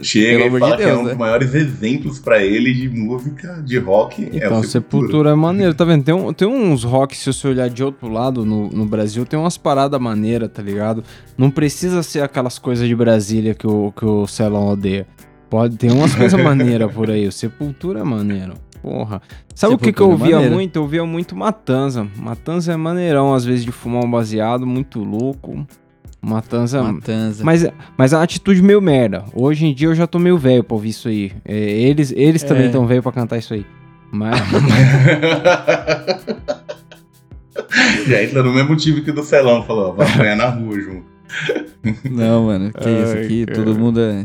chega 0.03 0.45
pelo 0.45 0.57
e 0.57 0.61
fala 0.61 0.71
de 0.73 0.77
que 0.77 0.83
é 0.83 0.87
Deus, 0.87 0.99
um 0.99 1.03
né? 1.05 1.09
dos 1.11 1.19
maiores 1.19 1.55
exemplos 1.55 2.19
pra 2.19 2.43
ele 2.45 2.75
de 2.75 2.89
música, 2.89 3.63
de 3.65 3.79
rock. 3.79 4.25
é 4.25 4.37
Então, 4.37 4.61
o 4.61 4.65
Sepultura. 4.65 4.69
Sepultura. 4.69 5.31
é 5.31 5.35
maneiro, 5.35 5.73
tá 5.75 5.85
vendo? 5.85 6.05
Tem, 6.05 6.15
um- 6.15 6.33
tem 6.35 6.47
uns 6.47 6.85
rock, 6.85 7.17
se 7.17 7.33
você 7.33 7.49
olhar 7.49 7.71
de 7.71 7.83
outro 7.83 8.09
lado 8.09 8.45
no, 8.45 8.69
no 8.69 8.85
Brasil, 8.85 9.25
tem 9.25 9.39
umas 9.39 9.57
paradas 9.57 9.99
maneiras, 10.01 10.51
tá 10.53 10.61
ligado? 10.63 11.03
Não 11.37 11.51
precisa 11.51 12.03
ser 12.03 12.23
aquelas 12.23 12.59
coisas 12.59 12.87
de 12.87 12.95
Brasília 12.95 13.55
que 13.55 13.67
o, 13.67 13.91
que 13.97 14.05
o 14.05 14.27
Celão 14.27 14.69
odeia. 14.69 15.07
Pode 15.49 15.79
ter 15.79 15.91
umas 15.91 16.15
coisas 16.15 16.39
maneiras 16.39 16.93
por 16.93 17.11
aí. 17.11 17.27
O 17.27 17.33
Sepultura 17.33 18.01
é 18.01 18.05
maneiro. 18.05 18.53
Porra. 18.83 19.21
Sabe 19.55 19.75
o 19.75 19.79
que, 19.79 19.93
que 19.93 20.01
eu 20.01 20.11
ouvia 20.11 20.37
maneiro. 20.37 20.55
muito? 20.55 20.77
Eu 20.77 20.83
ouvia 20.83 21.05
muito 21.05 21.35
Matanza. 21.37 22.07
Matanza 22.17 22.73
é 22.73 22.77
maneirão, 22.77 23.35
às 23.35 23.45
vezes, 23.45 23.65
de 23.65 23.73
fumar 23.73 24.05
um 24.05 24.11
baseado, 24.11 24.67
muito 24.67 25.01
louco. 25.03 25.67
Matanza. 26.21 26.83
Matanza. 26.83 27.45
Mas, 27.45 27.67
mas 27.97 28.13
é 28.13 28.17
uma 28.17 28.25
atitude 28.25 28.61
meio 28.63 28.81
merda. 28.83 29.25
Hoje 29.35 29.67
em 29.67 29.75
dia 29.75 29.89
eu 29.89 29.95
já 29.95 30.07
tô 30.07 30.19
meio 30.19 30.37
velho 30.37 30.65
pra 30.65 30.75
ouvir 30.75 30.89
isso 30.91 31.09
aí. 31.09 31.33
É, 31.45 31.55
eles 31.57 32.13
eles 32.17 32.43
também 32.43 32.65
É. 32.65 32.67
estão 32.67 32.87
velho 32.87 33.03
pra 33.03 33.13
cantar 33.13 33.39
isso 33.39 33.55
aí. 33.55 33.65
Mas, 34.11 34.39
Já 38.07 38.23
entra 38.23 38.43
no 38.43 38.53
mesmo 38.53 38.75
time 38.77 39.01
que 39.03 39.11
o 39.11 39.15
do 39.15 39.23
Celão, 39.23 39.63
falou, 39.65 39.95
vai 39.95 40.09
apanhar 40.11 40.37
na 40.37 40.49
rua, 40.49 40.81
junto. 40.81 41.05
Não, 42.11 42.47
mano, 42.47 42.73
que 42.73 42.89
isso 42.89 43.13
Ai, 43.17 43.25
aqui, 43.25 43.47
cara. 43.47 43.59
todo 43.59 43.79
mundo 43.79 44.01
é, 44.01 44.25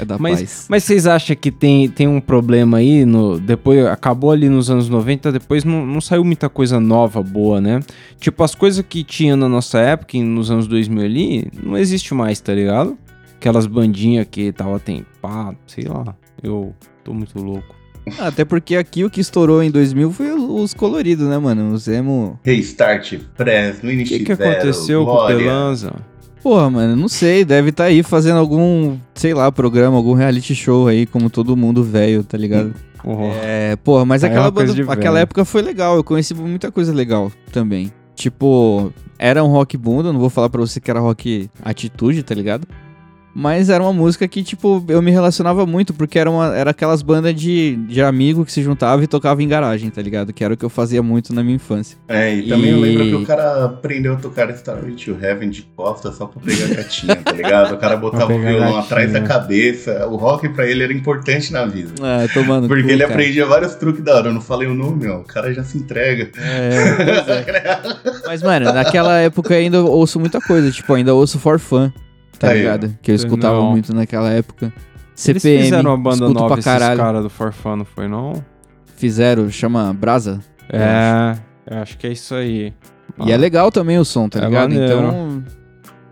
é 0.00 0.04
da 0.04 0.18
Mas- 0.18 0.38
paz. 0.40 0.66
mas 0.68 0.84
vocês 0.84 1.06
acham 1.06 1.36
que 1.36 1.50
tem, 1.50 1.88
tem 1.88 2.06
um 2.08 2.20
problema 2.20 2.78
aí? 2.78 3.04
No, 3.04 3.38
depois 3.38 3.84
acabou 3.86 4.30
ali 4.30 4.48
nos 4.48 4.70
anos 4.70 4.88
90, 4.88 5.32
depois 5.32 5.64
não, 5.64 5.84
não 5.84 6.00
saiu 6.00 6.24
muita 6.24 6.48
coisa 6.48 6.80
nova, 6.80 7.22
boa, 7.22 7.60
né? 7.60 7.80
Tipo, 8.18 8.42
as 8.44 8.54
coisas 8.54 8.84
que 8.88 9.02
tinha 9.04 9.36
na 9.36 9.48
nossa 9.48 9.78
época, 9.78 10.18
nos 10.18 10.50
anos 10.50 10.66
2000 10.66 11.04
ali, 11.04 11.48
não 11.62 11.76
existe 11.76 12.14
mais, 12.14 12.40
tá 12.40 12.54
ligado? 12.54 12.96
Aquelas 13.36 13.66
bandinhas 13.66 14.26
que 14.30 14.52
tava 14.52 14.78
tem 14.78 15.04
pá, 15.22 15.54
sei 15.66 15.84
lá. 15.84 16.14
Eu 16.42 16.74
tô 17.04 17.12
muito 17.14 17.38
louco. 17.40 17.74
Ah, 18.18 18.28
Até 18.28 18.44
porque 18.44 18.76
aqui 18.76 19.04
o 19.04 19.10
que 19.10 19.20
estourou 19.20 19.62
em 19.62 19.70
2000 19.70 20.10
foi 20.12 20.32
os 20.32 20.72
coloridos, 20.74 21.26
né, 21.28 21.38
mano? 21.38 21.72
Os 21.72 21.86
emo. 21.86 22.38
Restart, 22.42 23.18
Fresno, 23.34 23.88
O 23.88 23.92
NX0, 23.92 24.04
que, 24.08 24.18
que 24.24 24.32
aconteceu 24.32 25.04
com 25.04 25.10
o 25.10 25.14
Glória. 25.14 25.36
Pelanza? 25.38 25.92
Porra, 26.42 26.70
mano, 26.70 26.96
não 26.96 27.08
sei, 27.08 27.44
deve 27.44 27.68
estar 27.70 27.84
aí 27.84 28.02
fazendo 28.02 28.38
algum, 28.38 28.96
sei 29.14 29.34
lá, 29.34 29.52
programa, 29.52 29.96
algum 29.96 30.14
reality 30.14 30.54
show 30.54 30.88
aí, 30.88 31.04
como 31.06 31.28
todo 31.28 31.56
mundo 31.56 31.84
velho, 31.84 32.24
tá 32.24 32.38
ligado? 32.38 32.74
Porra. 33.02 33.24
É, 33.42 33.76
porra, 33.76 34.04
mas 34.06 34.24
Aí 34.24 34.30
é 34.30 34.32
aquela, 34.32 34.50
banda- 34.50 34.92
aquela 34.92 35.18
época 35.20 35.44
foi 35.44 35.62
legal, 35.62 35.96
eu 35.96 36.04
conheci 36.04 36.34
muita 36.34 36.70
coisa 36.72 36.92
legal 36.92 37.30
também. 37.52 37.92
Tipo, 38.14 38.92
era 39.18 39.42
um 39.44 39.48
rock 39.48 39.76
bunda, 39.76 40.12
não 40.12 40.20
vou 40.20 40.30
falar 40.30 40.48
pra 40.50 40.60
você 40.60 40.80
que 40.80 40.90
era 40.90 41.00
rock 41.00 41.48
atitude, 41.62 42.22
tá 42.22 42.34
ligado? 42.34 42.66
Mas 43.34 43.70
era 43.70 43.82
uma 43.82 43.92
música 43.92 44.26
que, 44.26 44.42
tipo, 44.42 44.84
eu 44.88 45.00
me 45.00 45.10
relacionava 45.10 45.64
muito, 45.64 45.94
porque 45.94 46.18
era, 46.18 46.28
uma, 46.30 46.54
era 46.56 46.70
aquelas 46.72 47.00
bandas 47.00 47.34
de, 47.34 47.76
de 47.76 48.02
amigo 48.02 48.44
que 48.44 48.52
se 48.52 48.60
juntava 48.62 49.04
e 49.04 49.06
tocava 49.06 49.40
em 49.42 49.46
garagem, 49.48 49.88
tá 49.88 50.02
ligado? 50.02 50.32
Que 50.32 50.42
era 50.42 50.54
o 50.54 50.56
que 50.56 50.64
eu 50.64 50.68
fazia 50.68 51.00
muito 51.02 51.32
na 51.32 51.42
minha 51.42 51.54
infância. 51.56 51.96
É, 52.08 52.34
e 52.34 52.48
também 52.48 52.70
eu 52.70 52.78
E- 52.78 52.80
lembro 52.80 53.04
que 53.04 53.14
o 53.14 53.24
cara 53.26 53.64
aprendeu 53.66 54.14
a 54.14 54.16
tocar 54.16 54.50
Starway 54.50 54.94
to 54.94 55.16
Heaven 55.22 55.48
de 55.50 55.62
costa 55.76 56.10
só 56.10 56.26
pra 56.26 56.42
pegar 56.42 56.74
gatinha, 56.74 57.16
tá 57.16 57.32
ligado? 57.32 57.74
O 57.74 57.78
cara 57.78 57.96
botava 57.96 58.34
o 58.34 58.38
violão 58.40 58.58
gatinha. 58.60 58.80
atrás 58.80 59.12
da 59.12 59.20
cabeça. 59.20 60.06
O 60.08 60.16
rock 60.16 60.48
pra 60.48 60.66
ele 60.66 60.82
era 60.82 60.92
importante 60.92 61.52
na 61.52 61.64
vida. 61.66 61.92
Ah, 62.02 62.26
tomando 62.34 62.66
Porque 62.66 62.82
cu, 62.82 62.90
ele 62.90 62.98
cara. 63.02 63.12
aprendia 63.12 63.46
vários 63.46 63.74
truques 63.76 64.02
da 64.02 64.16
hora. 64.16 64.28
Eu 64.28 64.34
não 64.34 64.40
falei 64.40 64.66
o 64.68 64.74
nome, 64.74 65.06
ó. 65.08 65.18
O 65.18 65.24
cara 65.24 65.54
já 65.54 65.62
se 65.62 65.78
entrega. 65.78 66.30
É, 66.36 66.78
é. 67.24 68.00
Mas, 68.26 68.42
mano, 68.42 68.72
naquela 68.72 69.18
época 69.20 69.54
eu 69.54 69.58
ainda 69.60 69.82
ouço 69.82 70.18
muita 70.18 70.40
coisa, 70.40 70.70
tipo, 70.70 70.92
ainda 70.94 71.14
ouço 71.14 71.38
For 71.38 71.58
Fun, 71.58 71.90
tá 72.40 72.48
Aí, 72.50 72.58
ligado? 72.58 72.98
Que 73.00 73.12
eu 73.12 73.14
escutava 73.14 73.58
Não. 73.58 73.70
muito 73.70 73.94
naquela 73.94 74.30
época. 74.30 74.72
Eles 75.26 75.42
CPM, 75.42 75.62
fizeram 75.64 75.90
uma 75.90 75.98
banda 75.98 76.28
nova, 76.28 76.46
pra 76.46 76.54
esses 76.54 76.64
caralho. 76.64 76.98
caras 76.98 77.22
do 77.22 77.30
Forfã, 77.30 77.76
não 77.76 77.84
foi 77.84 78.08
não? 78.08 78.42
Fizeram, 78.96 79.48
chama 79.50 79.92
Brasa. 79.92 80.40
É, 80.72 81.36
eu 81.70 81.78
acho 81.78 81.96
que 81.98 82.06
é 82.06 82.12
isso 82.12 82.34
aí. 82.34 82.72
E 83.26 83.30
é 83.30 83.36
legal 83.36 83.70
também 83.70 83.98
o 83.98 84.04
som, 84.04 84.28
tá 84.28 84.38
É 84.40 84.46
ligado? 84.46 84.70
maneiro. 84.70 84.98
Então. 84.98 85.44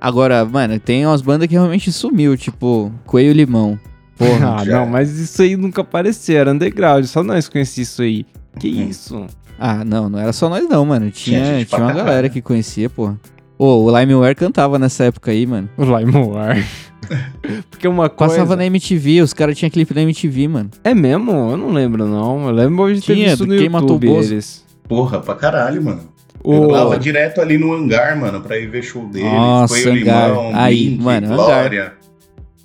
Agora, 0.01 0.45
mano, 0.45 0.79
tem 0.79 1.07
umas 1.07 1.23
bandas 1.23 1.49
que 1.49 1.55
realmente 1.55 1.91
sumiu, 1.91 2.37
tipo 2.37 2.93
Coelho 3.07 3.31
e 3.31 3.35
Limão. 3.35 3.79
Porra. 4.17 4.57
ah, 4.61 4.65
não, 4.65 4.87
mas 4.87 5.11
isso 5.19 5.41
aí 5.43 5.57
nunca 5.57 5.81
apareceu, 5.83 6.39
era 6.39 6.53
underground, 6.53 7.05
só 7.07 7.23
nós 7.23 7.49
conhecíamos 7.49 7.91
isso 7.91 8.03
aí. 8.03 8.27
Que 8.61 8.69
Uhum. 8.69 8.89
isso? 8.89 9.27
ah, 9.59 9.85
não, 9.85 10.09
não 10.11 10.19
era 10.19 10.33
só 10.33 10.49
nós 10.49 10.69
não, 10.69 10.85
mano. 10.85 11.11
Tinha, 11.11 11.41
Tinha 11.45 11.65
tinha, 11.65 11.81
uma 11.81 11.93
galera 11.93 12.29
que 12.29 12.43
conhecia, 12.43 12.91
porra. 12.91 13.19
Ô, 13.59 13.85
o 13.85 13.99
Limeware 13.99 14.37
cantava 14.37 14.79
nessa 14.79 15.05
época 15.05 15.31
aí, 15.33 15.45
mano. 15.47 15.69
O 15.77 15.83
LimeWire. 15.85 16.65
Porque 17.71 17.89
uma 17.89 18.09
coisa... 18.09 18.35
Passava 18.35 18.55
na 18.55 18.65
MTV, 18.67 19.23
os 19.23 19.33
caras 19.33 19.59
tinham 19.59 19.71
clipe 19.71 19.95
na 19.95 20.03
MTV, 20.03 20.47
mano. 20.49 20.71
É 20.85 20.95
mesmo? 20.95 21.33
Eu 21.33 21.57
não 21.57 21.73
lembro, 21.73 22.07
não. 22.07 22.47
Eu 22.47 22.53
lembro 22.53 22.95
de 22.95 23.01
ter 23.01 23.15
Tinha, 23.15 23.31
visto 23.31 23.47
no 23.47 23.57
Quem 23.57 23.69
Matou 23.69 23.91
YouTube 23.91 24.09
o 24.09 24.15
Bozo. 24.15 24.35
eles. 24.35 24.65
Porra, 24.87 25.21
pra 25.21 25.35
caralho, 25.35 25.83
mano. 25.83 26.03
O... 26.45 26.55
Eu 26.55 26.69
tava 26.69 26.99
direto 26.99 27.41
ali 27.41 27.59
no 27.59 27.73
hangar, 27.75 28.17
mano, 28.17 28.41
pra 28.41 28.57
ir 28.57 28.69
ver 28.69 28.83
show 28.85 29.07
deles. 29.09 29.31
Nossa, 29.31 29.75
Foi 29.75 29.85
o 29.87 29.93
hangar. 29.93 30.29
Limão, 30.29 30.51
Aí, 30.55 30.85
Blink, 30.91 31.03
mano, 31.03 31.27
Glória. 31.35 31.93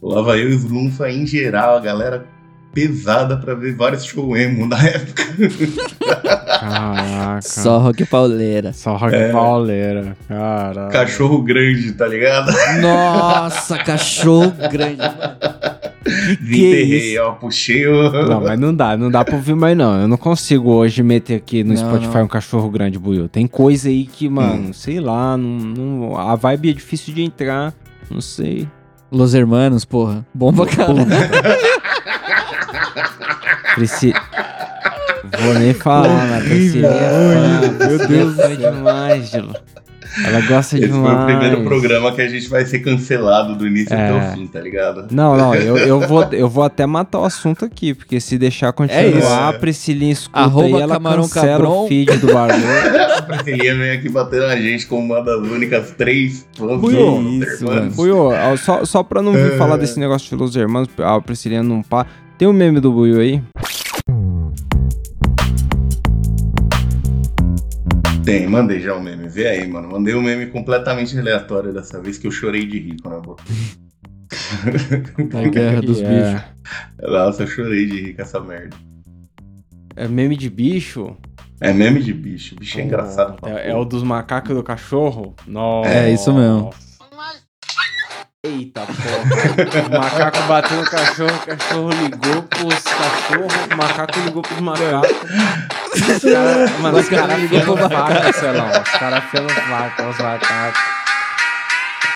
Lava 0.02 0.38
eu 0.38 0.52
e 0.52 0.56
os 0.56 0.64
Lunfa 0.66 1.10
em 1.10 1.26
geral, 1.26 1.78
a 1.78 1.80
galera 1.80 2.26
pesada 2.74 3.38
pra 3.38 3.56
ver 3.56 3.76
vários 3.76 4.04
show 4.04 4.36
emo 4.36 4.68
na 4.68 4.78
época. 4.86 5.24
Caraca. 6.70 7.42
Só 7.42 7.78
rock 7.80 8.06
pauleira. 8.06 8.74
Só 8.74 8.96
rock 8.96 9.16
É. 9.16 9.32
pauleira. 9.32 10.16
Caraca. 10.28 10.90
Cachorro 10.90 11.42
grande, 11.42 11.92
tá 11.94 12.08
ligado? 12.08 12.52
Nossa, 12.82 13.78
cachorro 13.80 14.52
grande, 14.72 14.98
mano. 14.98 15.38
Desenterrei, 16.42 17.18
ó, 17.20 17.32
puxei 17.32 17.88
o... 17.88 18.12
Não, 18.12 18.42
mas 18.42 18.60
não 18.60 18.76
dá, 18.76 18.98
não 18.98 19.10
dá 19.10 19.24
pra 19.24 19.36
ouvir 19.36 19.56
mais 19.56 19.76
não. 19.76 20.02
Eu 20.02 20.08
não 20.08 20.18
consigo 20.18 20.70
hoje 20.72 21.02
meter 21.02 21.36
aqui 21.36 21.64
no 21.64 21.74
Não, 21.74 21.78
Spotify 21.78 22.18
não. 22.18 22.24
um 22.26 22.28
cachorro 22.28 22.70
grande, 22.70 23.00
Buiu. 23.00 23.30
Tem 23.30 23.48
coisa 23.48 23.88
aí 23.88 24.06
que, 24.06 24.28
mano, 24.28 24.70
Hum. 24.70 24.74
sei 24.74 25.00
lá, 25.00 25.38
não, 25.38 25.48
não- 25.48 26.18
a 26.18 26.36
vibe 26.36 26.72
é 26.72 26.74
difícil 26.74 27.14
de 27.14 27.24
entrar. 27.24 27.74
Não 28.12 28.20
sei. 28.20 28.68
Los 29.10 29.34
Hermanos, 29.34 29.86
porra. 29.86 30.26
Bom 30.34 30.52
pra 30.54 30.66
caralho. 30.66 31.06
Preci... 33.76 34.14
Vou 35.42 35.54
nem 35.56 35.74
falar, 35.74 36.28
mas 36.30 36.44
Priscilia 36.44 36.88
é 36.88 37.62
fã. 37.80 37.88
Meu 37.88 38.08
Deus 38.08 38.40
é 38.40 38.48
fã 38.50 38.56
demais, 38.56 39.30
Gelo. 39.30 39.56
Ela 40.26 40.42
gosta 40.42 40.78
Esse 40.78 40.88
foi 40.90 40.96
demais. 40.96 41.24
o 41.24 41.26
primeiro 41.26 41.64
programa 41.64 42.12
que 42.12 42.22
a 42.22 42.28
gente 42.28 42.48
vai 42.48 42.64
ser 42.66 42.80
cancelado 42.82 43.56
do 43.56 43.66
início 43.66 43.96
É. 43.96 44.10
até 44.10 44.14
o 44.14 44.36
fim, 44.36 44.46
tá 44.46 44.62
ligado? 44.62 45.08
Não, 45.10 45.36
não, 45.36 45.56
eu, 45.56 45.76
eu, 45.76 46.00
vou, 46.02 46.22
eu 46.32 46.48
vou 46.48 46.64
até 46.64 46.86
matar 46.86 47.18
o 47.22 47.26
assunto 47.26 47.66
aqui, 47.66 47.96
porque 47.96 48.20
se 48.20 48.38
deixar 48.38 48.72
continuar, 48.74 49.02
É 49.02 49.08
isso. 49.08 49.28
a 49.28 49.52
Priscilinha 49.54 50.14
escuta 50.14 50.40
Arroba 50.42 50.68
aí, 50.78 50.84
ela 50.84 50.94
Camarão 50.94 51.24
cancela 51.24 51.52
Cabron. 51.54 51.86
o 51.86 51.88
feed 51.88 52.18
do 52.18 52.32
bagulho. 52.32 52.64
A 53.18 53.22
Priscilinha 53.26 53.76
vem 53.76 53.90
aqui 53.90 54.08
batendo 54.10 54.46
a 54.46 54.56
gente 54.56 54.86
como 54.86 55.02
uma 55.02 55.24
das 55.24 55.40
únicas 55.40 55.90
três 55.98 56.48
fãs 56.56 56.80
do 56.80 56.92
mano. 57.66 58.58
Só, 58.58 58.86
só 58.86 59.02
pra 59.02 59.20
não 59.20 59.32
vir 59.34 59.54
É. 59.54 59.58
falar 59.58 59.78
desse 59.78 60.00
negócio 60.00 60.30
de 60.30 60.36
Los 60.36 60.56
Hermanos, 60.56 60.90
a 61.00 61.20
Priscilinha 61.22 61.64
não 61.64 61.82
pá. 61.82 62.06
Tem 62.38 62.48
um 62.48 62.54
meme 62.54 62.80
do 62.80 62.92
Buiu 62.92 63.20
aí? 63.20 63.42
Tem, 68.24 68.48
mandei 68.48 68.80
já 68.80 68.96
o 68.96 69.02
meme. 69.02 69.28
Vê 69.28 69.48
aí, 69.48 69.68
mano. 69.68 69.90
Mandei 69.90 70.16
um 70.16 70.22
meme 70.22 70.48
completamente 70.48 71.18
aleatório 71.18 71.74
dessa 71.74 72.02
vez 72.02 72.18
que 72.18 72.28
eu 72.28 72.32
chorei 72.32 72.66
de 72.66 72.80
rir 72.80 72.98
quando 73.02 73.16
eu 73.16 73.22
botei. 73.22 73.56
A 75.44 75.48
guerra 75.50 75.82
dos 75.82 76.02
É. 76.02 76.08
bichos. 76.08 76.42
Nossa, 77.02 77.44
eu 77.44 77.48
chorei 77.48 77.86
de 77.86 78.02
rir 78.02 78.14
com 78.16 78.22
essa 78.22 78.40
merda. 78.40 78.76
É 79.96 80.08
meme 80.08 80.36
de 80.38 80.50
bicho? 80.50 81.16
É 81.60 81.72
meme 81.74 82.02
de 82.02 82.14
bicho. 82.14 82.56
Bicho 82.56 82.80
é 82.80 82.84
engraçado. 82.84 83.40
pra 83.40 83.60
É, 83.60 83.70
é 83.72 83.76
o 83.76 83.84
dos 83.86 84.04
macacos 84.04 84.56
do 84.56 84.64
cachorro? 84.64 85.36
Nossa. 85.46 85.90
É, 85.90 86.12
isso 86.12 86.34
mesmo. 86.34 86.72
Eita 88.46 88.82
porra. 88.82 89.88
O 89.88 90.00
macaco 90.02 90.48
bateu 90.50 90.78
no 90.78 90.84
cachorro, 90.84 91.34
o 91.34 91.46
cachorro 91.46 91.90
ligou 91.92 92.44
pros 92.44 92.84
cachorros, 92.84 93.54
o 93.72 93.78
macaco 93.78 94.20
ligou 94.26 94.42
pros 94.42 94.60
macacos. 94.60 95.10
Os 96.14 96.24
cara, 96.24 96.70
mano, 96.82 96.98
os 97.00 97.08
caras 97.10 97.44
afiando 97.44 97.66
pro 97.78 97.90
vaca, 97.90 98.34
sei 98.34 98.52
lá, 98.52 98.82
os 98.84 98.90
caras 99.00 99.18
afiando 99.20 99.48
vaca, 99.70 100.10
os 100.10 100.18
macacos. 100.18 100.82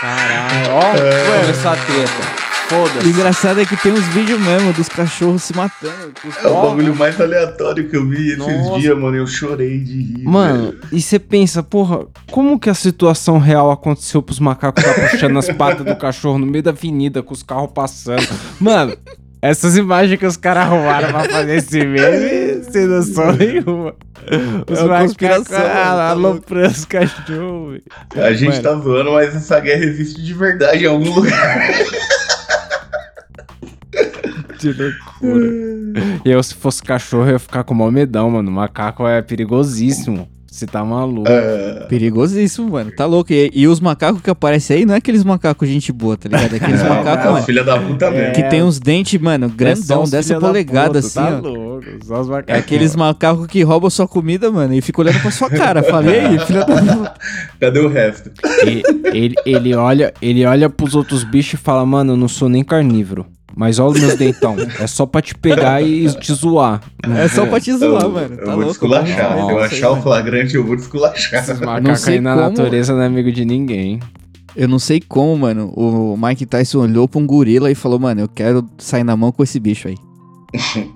Caralho, 0.01 0.71
ó, 0.73 0.95
É. 0.95 1.27
mano, 1.39 1.49
essa 1.49 1.71
treta. 1.75 2.47
O 2.67 2.69
Foda-se. 2.69 3.07
engraçado 3.07 3.61
é 3.61 3.65
que 3.65 3.77
tem 3.77 3.93
uns 3.93 4.03
vídeos 4.07 4.37
mesmo 4.41 4.73
dos 4.73 4.89
cachorros 4.89 5.41
se 5.41 5.55
matando. 5.55 6.11
É 6.43 6.47
o 6.47 6.61
bagulho 6.63 6.93
mais 6.93 7.19
aleatório 7.19 7.87
que 7.89 7.95
eu 7.95 8.05
vi 8.05 8.31
esses 8.33 8.37
Nossa. 8.39 8.79
dias, 8.81 8.97
mano. 8.97 9.15
Eu 9.15 9.25
chorei 9.25 9.79
de 9.79 9.93
rir. 10.01 10.23
Mano, 10.25 10.63
velho. 10.71 10.79
e 10.91 11.01
você 11.01 11.17
pensa, 11.17 11.63
porra, 11.63 12.01
como 12.29 12.59
que 12.59 12.69
a 12.69 12.73
situação 12.73 13.37
real 13.39 13.71
aconteceu 13.71 14.21
pros 14.21 14.39
macacos 14.41 14.83
tá 14.83 14.93
puxando 14.93 15.39
as 15.39 15.49
patas 15.49 15.85
do 15.85 15.95
cachorro 15.95 16.37
no 16.39 16.45
meio 16.45 16.61
da 16.61 16.71
avenida 16.71 17.23
com 17.23 17.33
os 17.33 17.41
carros 17.41 17.71
passando? 17.73 18.27
Mano, 18.59 18.97
essas 19.41 19.77
imagens 19.77 20.19
que 20.19 20.25
os 20.25 20.35
caras 20.35 20.63
arrumaram 20.65 21.07
pra 21.09 21.23
fazer 21.23 21.55
esse 21.55 21.79
meme, 21.85 22.46
sem 22.71 22.85
noção 22.85 23.31
nenhuma. 23.33 23.93
Os 24.69 24.79
É 24.79 24.83
uma 24.83 24.99
macacos 24.99 25.47
tá 25.47 26.09
aloprando 26.09 26.67
os 26.71 26.85
cachorros. 26.85 27.81
A 28.15 28.33
gente 28.33 28.61
Mano. 28.61 28.63
tá 28.63 28.75
zoando, 28.75 29.11
mas 29.11 29.35
essa 29.35 29.59
guerra 29.59 29.83
existe 29.85 30.21
de 30.21 30.33
verdade 30.33 30.83
em 30.83 30.87
algum 30.87 31.13
lugar. 31.13 31.67
Que 34.59 34.69
loucura. 34.73 35.45
Eu, 36.25 36.41
se 36.41 36.55
fosse 36.55 36.81
cachorro, 36.81 37.27
eu 37.27 37.33
ia 37.33 37.39
ficar 37.39 37.63
com 37.63 37.75
o 37.75 37.77
maior 37.77 37.91
medão, 37.91 38.29
mano. 38.31 38.51
Macaco 38.51 39.07
é 39.07 39.21
perigosíssimo. 39.21 40.27
Você 40.57 40.65
tá 40.65 40.83
maluco. 40.83 41.29
É, 41.29 41.85
Perigosíssimo, 41.87 42.71
mano. 42.71 42.91
Tá 42.91 43.05
louco. 43.05 43.31
E, 43.31 43.51
e 43.53 43.67
os 43.67 43.79
macacos 43.79 44.21
que 44.21 44.29
aparecem 44.31 44.77
aí 44.77 44.85
não 44.85 44.95
é 44.95 44.97
aqueles 44.97 45.23
macacos 45.23 45.69
gente 45.69 45.91
boa, 45.91 46.17
tá 46.17 46.27
ligado? 46.27 46.53
É 46.53 46.55
aqueles 46.57 46.81
é, 46.81 46.89
macacos, 46.89 47.25
é, 47.25 47.29
mano, 47.31 47.45
filha 47.45 47.63
da 47.63 47.79
puta 47.79 48.09
mesmo. 48.09 48.33
que 48.33 48.41
tem 48.43 48.63
uns 48.63 48.79
dentes, 48.79 49.21
mano, 49.21 49.45
É 49.45 49.49
grandão, 49.49 50.01
os 50.01 50.09
dessa 50.09 50.39
polegada, 50.39 50.87
puta, 50.87 50.99
assim, 50.99 51.13
tá 51.19 51.37
ó. 51.43 51.47
louco. 51.47 51.85
Só 52.03 52.21
os 52.21 52.27
É 52.27 52.31
macacos. 52.31 52.63
aqueles 52.63 52.95
macacos 52.95 53.45
que 53.45 53.61
roubam 53.61 53.89
sua 53.91 54.07
comida, 54.07 54.51
mano, 54.51 54.73
e 54.73 54.81
ficam 54.81 55.05
olhando 55.05 55.21
pra 55.21 55.29
sua 55.29 55.47
cara. 55.49 55.83
Falei 55.85 56.21
aí, 56.21 56.39
filha 56.39 56.65
da 56.65 56.81
puta. 56.81 57.13
Cadê 57.59 57.79
o 57.79 57.87
resto? 57.87 58.31
E- 58.65 58.81
ele, 59.15 59.35
ele, 59.45 59.75
olha, 59.75 60.11
ele 60.19 60.43
olha 60.43 60.69
pros 60.71 60.95
outros 60.95 61.23
bichos 61.23 61.53
e 61.59 61.63
fala, 61.63 61.85
mano, 61.85 62.13
eu 62.13 62.17
não 62.17 62.27
sou 62.27 62.49
nem 62.49 62.63
carnívoro. 62.63 63.27
Mas 63.57 63.79
olha 63.79 63.93
os 63.93 63.99
meus 63.99 64.15
dentão. 64.15 64.55
É 64.79 64.85
só 64.85 65.05
pra 65.07 65.19
te 65.21 65.33
pegar 65.33 65.81
e 65.81 66.07
te 66.13 66.31
zoar. 66.31 66.79
É 67.17 67.27
só 67.27 67.45
pra 67.47 67.59
te 67.59 67.73
zoar, 67.73 68.03
eu, 68.03 68.09
mano. 68.11 68.35
eu 68.35 68.37
Tá 68.37 68.45
vou 68.45 68.53
louco. 68.55 68.67
desculachar. 68.69 69.33
Se 69.45 69.51
eu 69.51 69.59
achar 69.59 69.91
o 69.91 70.01
flagrante, 70.01 70.55
eu 70.55 70.63
vou 70.63 70.75
desculachar. 70.75 71.41
Esses 71.41 71.59
Não 71.59 71.65
macacos 71.67 72.01
sei 72.01 72.13
aí 72.15 72.21
na 72.21 72.35
como- 72.35 72.49
natureza 72.49 72.93
não 72.93 73.01
é 73.01 73.07
amigo 73.07 73.31
de 73.31 73.43
ninguém. 73.43 73.99
Eu 74.55 74.67
não 74.67 74.77
sei 74.79 75.01
como, 75.01 75.35
mano. 75.37 75.71
O 75.75 76.15
Mike 76.17 76.45
Tyson 76.45 76.81
olhou 76.81 77.07
pra 77.07 77.19
um 77.19 77.25
gorila 77.25 77.69
e 77.71 77.75
falou, 77.75 77.97
mano, 77.99 78.21
eu 78.21 78.27
quero 78.27 78.63
sair 78.77 79.03
na 79.03 79.17
mão 79.17 79.31
com 79.31 79.43
esse 79.43 79.59
bicho 79.59 79.87
aí. 79.87 79.95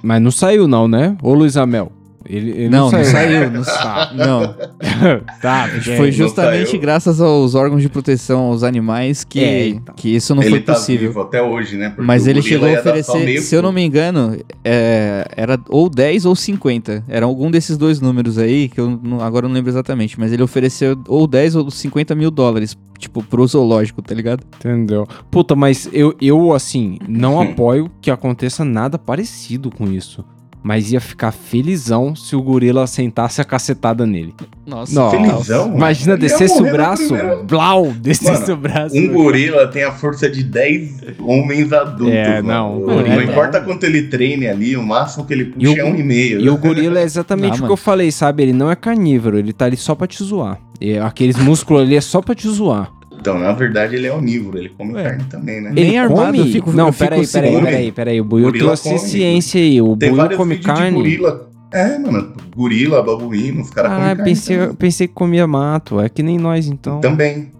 Mas 0.03 0.21
não 0.21 0.31
saiu 0.31 0.67
não, 0.67 0.87
né? 0.87 1.17
Ô 1.21 1.33
Luiz 1.33 1.57
Amel. 1.57 1.91
Ele, 2.25 2.51
ele 2.51 2.69
não, 2.69 2.91
não, 2.91 2.97
não 2.99 3.03
saiu. 3.03 3.39
saiu. 3.39 3.51
Não, 3.51 3.63
sa- 3.63 4.11
não. 4.15 4.55
tá, 5.41 5.67
Foi 5.97 6.11
justamente 6.11 6.69
saiu. 6.71 6.81
graças 6.81 7.19
aos 7.19 7.55
órgãos 7.55 7.81
de 7.81 7.89
proteção 7.89 8.41
aos 8.41 8.63
animais 8.63 9.23
que, 9.23 9.39
É, 9.43 9.67
então. 9.69 9.95
que 9.95 10.15
isso 10.15 10.33
não 10.35 10.41
ele 10.41 10.51
foi 10.51 10.59
tá 10.61 10.73
possível. 10.73 11.07
vivo 11.09 11.21
até 11.21 11.41
hoje, 11.41 11.77
né? 11.77 11.89
Porque 11.89 12.01
Mas 12.03 12.27
ele 12.27 12.41
chegou 12.41 12.69
a 12.69 12.79
oferecer, 12.79 13.41
se 13.41 13.55
eu 13.55 13.61
não 13.61 13.71
me 13.71 13.81
engano, 13.83 14.37
é, 14.63 15.25
era 15.35 15.59
ou 15.69 15.89
10 15.89 16.25
ou 16.25 16.35
50. 16.35 17.03
Era 17.07 17.25
algum 17.25 17.49
desses 17.49 17.77
dois 17.77 17.99
números 17.99 18.37
aí, 18.37 18.69
que 18.69 18.79
eu 18.79 18.99
não- 19.01 19.21
agora 19.21 19.45
eu 19.45 19.49
não 19.49 19.55
lembro 19.55 19.69
exatamente. 19.71 20.19
Mas 20.19 20.31
ele 20.31 20.43
ofereceu 20.43 20.97
ou 21.07 21.25
10 21.27 21.55
ou 21.55 21.69
50 21.71 22.13
mil 22.15 22.29
dólares, 22.31 22.77
tipo, 22.97 23.23
pro 23.23 23.45
zoológico, 23.47 24.01
tá 24.01 24.13
ligado? 24.13 24.43
Entendeu? 24.57 25.07
Puta, 25.29 25.55
mas 25.55 25.89
eu, 25.91 26.15
eu 26.21 26.53
assim, 26.53 26.97
não 27.07 27.41
apoio 27.41 27.89
que 28.01 28.11
aconteça 28.11 28.63
nada 28.63 28.97
parecido 28.99 29.69
com 29.71 29.87
isso. 29.91 30.23
Mas 30.63 30.91
ia 30.91 31.01
ficar 31.01 31.31
felizão 31.31 32.15
se 32.15 32.35
o 32.35 32.41
gorila 32.41 32.85
sentasse 32.85 33.41
a 33.41 33.43
cacetada 33.43 34.05
nele. 34.05 34.33
Nossa. 34.65 34.93
Nossa. 34.93 35.17
Felizão, 35.17 35.63
mano. 35.65 35.77
Imagina 35.77 36.15
descesse 36.15 36.61
o 36.61 36.71
braço, 36.71 37.15
blau, 37.45 37.91
descesse 37.93 38.41
Mano, 38.41 38.53
o 38.53 38.57
braço. 38.57 38.95
Um 38.95 39.07
gorila 39.11 39.67
tem 39.67 39.83
a 39.83 39.91
força 39.91 40.29
de 40.29 40.43
10 40.43 41.01
homens 41.19 41.73
adultos. 41.73 42.13
É, 42.13 42.43
não, 42.43 42.77
O- 42.77 42.85
mano, 42.87 43.07
não 43.07 43.21
é- 43.21 43.23
importa 43.23 43.59
quanto 43.59 43.85
ele 43.85 44.03
treine 44.03 44.47
ali, 44.47 44.77
o 44.77 44.83
máximo 44.83 45.25
que 45.25 45.33
ele 45.33 45.45
puxa 45.45 45.65
E 45.65 45.67
o- 45.67 45.79
é 45.79 45.83
um 45.83 45.95
e 45.95 46.03
meio. 46.03 46.39
E 46.39 46.47
o 46.49 46.57
gorila 46.57 46.99
é 46.99 47.03
exatamente 47.03 47.47
Ah, 47.47 47.53
o 47.53 47.55
que 47.55 47.61
mano. 47.61 47.73
eu 47.73 47.77
falei, 47.77 48.11
sabe? 48.11 48.43
Ele 48.43 48.53
não 48.53 48.69
é 48.69 48.75
carnívoro, 48.75 49.39
ele 49.39 49.53
tá 49.53 49.65
ali 49.65 49.77
só 49.77 49.95
pra 49.95 50.05
te 50.05 50.23
zoar. 50.23 50.59
E 50.79 50.95
aqueles 50.97 51.37
músculos 51.37 51.81
ali 51.81 51.95
é 51.95 52.01
só 52.01 52.21
pra 52.21 52.35
te 52.35 52.47
zoar. 52.47 52.91
Então, 53.21 53.37
na 53.37 53.51
verdade, 53.53 53.95
ele 53.95 54.07
é 54.07 54.13
onívoro, 54.13 54.57
ele 54.57 54.69
come 54.69 54.93
Ué. 54.95 55.03
carne 55.03 55.23
também, 55.25 55.61
né? 55.61 55.69
Nem 55.71 55.89
Ele 55.89 55.97
armado 55.97 56.25
come? 56.25 56.39
eu 56.39 56.45
fico- 56.47 56.71
Não, 56.71 56.91
peraí, 56.91 57.27
peraí, 57.27 57.61
peraí, 57.61 57.91
peraí. 57.91 58.21
O 58.21 58.25
Buiu 58.25 58.51
trouxe 58.51 58.97
ciência 58.97 59.61
aí. 59.61 59.79
O 59.79 59.95
Tem 59.95 60.09
Buiu 60.09 60.21
vários 60.21 60.37
come 60.37 60.57
carne. 60.57 60.95
gorila. 60.97 61.47
É, 61.71 61.99
mano, 61.99 62.33
gorila, 62.55 63.01
babuíno, 63.03 63.61
os 63.61 63.69
caras 63.69 63.91
comem 63.91 64.05
Ah, 64.05 64.15
carne 64.15 64.23
pensei, 64.31 64.57
também. 64.57 64.75
pensei 64.75 65.07
que 65.07 65.13
comia 65.13 65.45
mato. 65.45 66.01
É 66.01 66.09
que 66.09 66.23
nem 66.23 66.37
nós, 66.39 66.65
então. 66.67 66.99
Também. 66.99 67.51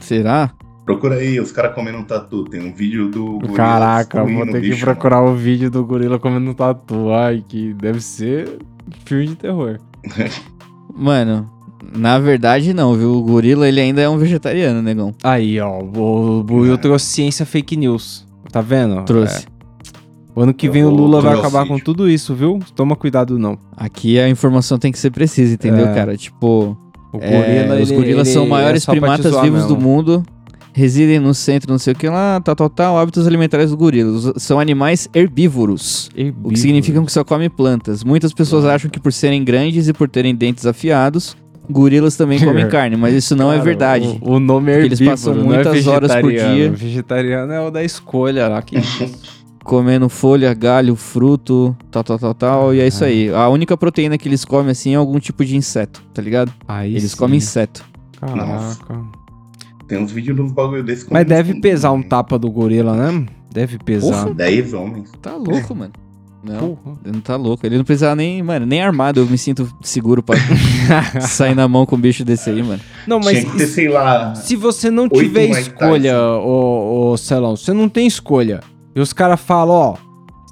Será? 0.00 0.52
Procura 0.86 1.16
aí, 1.16 1.38
os 1.40 1.50
caras 1.52 1.74
comendo 1.74 1.98
um 1.98 2.04
tatu. 2.04 2.44
Tem 2.44 2.60
um 2.64 2.72
vídeo 2.72 3.08
do 3.08 3.32
gorila 3.40 3.54
Caraca, 3.56 4.24
vou 4.24 4.44
ter 4.46 4.50
o 4.50 4.54
que 4.54 4.60
bicho, 4.60 4.84
procurar 4.84 5.22
o 5.22 5.34
vídeo 5.34 5.70
do 5.70 5.84
gorila 5.84 6.18
comendo 6.20 6.54
tatu. 6.54 7.10
Ai, 7.12 7.44
que 7.46 7.74
deve 7.74 8.00
ser 8.00 8.58
filme 9.04 9.26
de 9.26 9.34
terror. 9.36 9.78
Mano, 10.94 11.50
na 11.96 12.18
verdade 12.18 12.72
não, 12.72 12.94
viu? 12.94 13.12
O 13.14 13.22
gorila, 13.22 13.66
ele 13.68 13.80
ainda 13.80 14.00
é 14.00 14.08
um 14.08 14.18
vegetariano, 14.18 14.80
negão. 14.82 15.12
Aí, 15.22 15.58
ó, 15.60 15.80
o 15.80 16.42
Buiu 16.42 16.76
trouxe 16.78 17.06
ciência 17.06 17.44
fake 17.46 17.76
news. 17.76 18.26
Tá 18.50 18.60
vendo? 18.60 19.02
Trouxe. 19.04 19.46
É. 19.46 19.52
O 20.34 20.40
ano 20.42 20.54
que 20.54 20.68
vem 20.68 20.84
o 20.84 20.90
Lula 20.90 21.20
vai 21.20 21.34
acabar 21.38 21.66
com 21.66 21.78
tudo 21.78 22.08
isso, 22.08 22.34
viu? 22.34 22.58
Toma 22.74 22.96
cuidado, 22.96 23.38
não. 23.38 23.58
Aqui 23.76 24.18
a 24.18 24.28
informação 24.28 24.78
tem 24.78 24.90
que 24.90 24.98
ser 24.98 25.10
precisa, 25.10 25.54
entendeu, 25.54 25.86
É. 25.88 25.94
cara? 25.94 26.16
Tipo, 26.16 26.76
O 27.12 27.18
é, 27.20 27.78
os 27.82 27.90
ele- 27.90 27.98
gorilas 27.98 28.26
ele 28.28 28.34
são 28.34 28.44
é 28.44 28.48
maiores 28.48 28.82
só 28.82 28.92
pra 28.92 28.94
te 28.96 29.00
primatas 29.00 29.32
zoar 29.32 29.44
vivos 29.44 29.66
do 29.66 29.74
mesmo. 29.76 29.88
mundo. 29.90 30.22
Residem 30.74 31.18
no 31.18 31.34
centro, 31.34 31.70
não 31.70 31.78
sei 31.78 31.92
o 31.92 31.96
que 31.96 32.08
lá, 32.08 32.40
tal, 32.42 32.56
tal, 32.56 32.70
tal. 32.70 32.98
Hábitos 32.98 33.26
alimentares 33.26 33.68
dos 33.68 33.78
gorilas. 33.78 34.32
São 34.42 34.58
animais 34.58 35.06
herbívoros. 35.14 36.08
O 36.42 36.48
que 36.48 36.58
significa 36.58 37.02
que 37.02 37.12
só 37.12 37.22
come 37.22 37.50
plantas. 37.50 38.02
Muitas 38.02 38.32
pessoas 38.32 38.64
acham 38.64 38.90
que 38.90 38.98
por 38.98 39.12
serem 39.12 39.44
grandes 39.44 39.86
e 39.88 39.92
por 39.92 40.08
terem 40.08 40.34
dentes 40.34 40.64
afiados, 40.64 41.36
gorilas 41.72 42.16
também 42.16 42.38
comem 42.38 42.68
carne, 42.70 42.96
mas 42.96 43.14
isso 43.14 43.34
não 43.34 43.52
é 43.52 43.58
verdade. 43.58 44.18
O, 44.20 44.34
o 44.34 44.40
nome 44.40 44.70
é 44.70 44.74
Porque 44.74 44.86
eles 44.86 45.00
herbívoro, 45.00 45.16
passam 45.16 45.32
é 45.34 45.44
muitas 45.44 45.86
horas 45.86 46.14
por 46.16 46.30
dia. 46.30 46.70
Vegetariano 46.70 47.52
é 47.52 47.60
o 47.60 47.70
da 47.70 47.82
escolha 47.82 48.48
lá. 48.48 48.62
Que... 48.62 48.76
Comendo 49.64 50.08
folha, 50.08 50.52
galho, 50.54 50.96
fruto, 50.96 51.76
tal, 51.90 52.02
tal, 52.02 52.18
tal, 52.18 52.34
tal. 52.34 52.74
E 52.74 52.80
é 52.80 52.86
isso 52.86 53.04
aí. 53.04 53.30
A 53.30 53.48
única 53.48 53.76
proteína 53.76 54.18
que 54.18 54.28
eles 54.28 54.44
comem 54.44 54.72
assim 54.72 54.92
é 54.92 54.96
algum 54.96 55.18
tipo 55.20 55.44
de 55.44 55.56
inseto, 55.56 56.02
tá 56.12 56.20
ligado? 56.20 56.52
Aí 56.66 56.96
Eles 56.96 57.12
sim. 57.12 57.16
comem 57.16 57.38
inseto. 57.38 57.84
Caraca. 58.20 59.00
Tem 59.86 59.98
uns 59.98 60.10
vídeos 60.10 60.34
de 60.36 60.42
uns 60.42 60.52
bagulho 60.52 60.82
desse. 60.82 61.06
Mas 61.12 61.26
deve 61.26 61.60
pesar 61.60 61.92
um 61.92 62.02
tapa 62.02 62.38
do 62.38 62.50
gorila, 62.50 62.96
né? 62.96 63.26
Deve 63.52 63.78
pesar. 63.78 64.24
Porra. 64.24 64.34
10 64.34 64.72
homens. 64.72 65.12
Tá 65.20 65.36
louco, 65.36 65.74
mano. 65.74 65.92
Não, 66.42 66.74
Porra. 66.74 66.96
ele 67.04 67.14
não 67.14 67.20
tá 67.20 67.36
louco. 67.36 67.64
Ele 67.64 67.76
não 67.78 67.84
precisava 67.84 68.16
nem, 68.16 68.42
mano, 68.42 68.66
nem 68.66 68.82
armado. 68.82 69.20
Eu 69.20 69.26
me 69.26 69.38
sinto 69.38 69.72
seguro 69.80 70.22
pra 70.22 70.36
sair 71.22 71.54
na 71.54 71.68
mão 71.68 71.86
com 71.86 71.96
um 71.96 72.00
bicho 72.00 72.24
desse 72.24 72.50
aí, 72.50 72.62
mano. 72.62 72.80
Não, 73.06 73.20
mas 73.20 73.38
Tinha 73.40 73.50
que 73.52 73.58
ter, 73.58 73.66
sei 73.68 73.88
lá. 73.88 74.34
se 74.34 74.56
você 74.56 74.90
não 74.90 75.08
tiver 75.08 75.46
escolha, 75.50 76.20
ô, 76.20 77.12
ô 77.12 77.16
Celão, 77.16 77.56
você 77.56 77.72
não 77.72 77.88
tem 77.88 78.06
escolha. 78.06 78.60
E 78.94 79.00
os 79.00 79.12
caras 79.12 79.40
falam, 79.40 79.74
ó, 79.74 79.94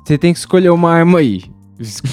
você 0.04 0.16
tem 0.16 0.32
que 0.32 0.38
escolher 0.38 0.70
uma 0.70 0.90
arma 0.92 1.18
aí. 1.18 1.42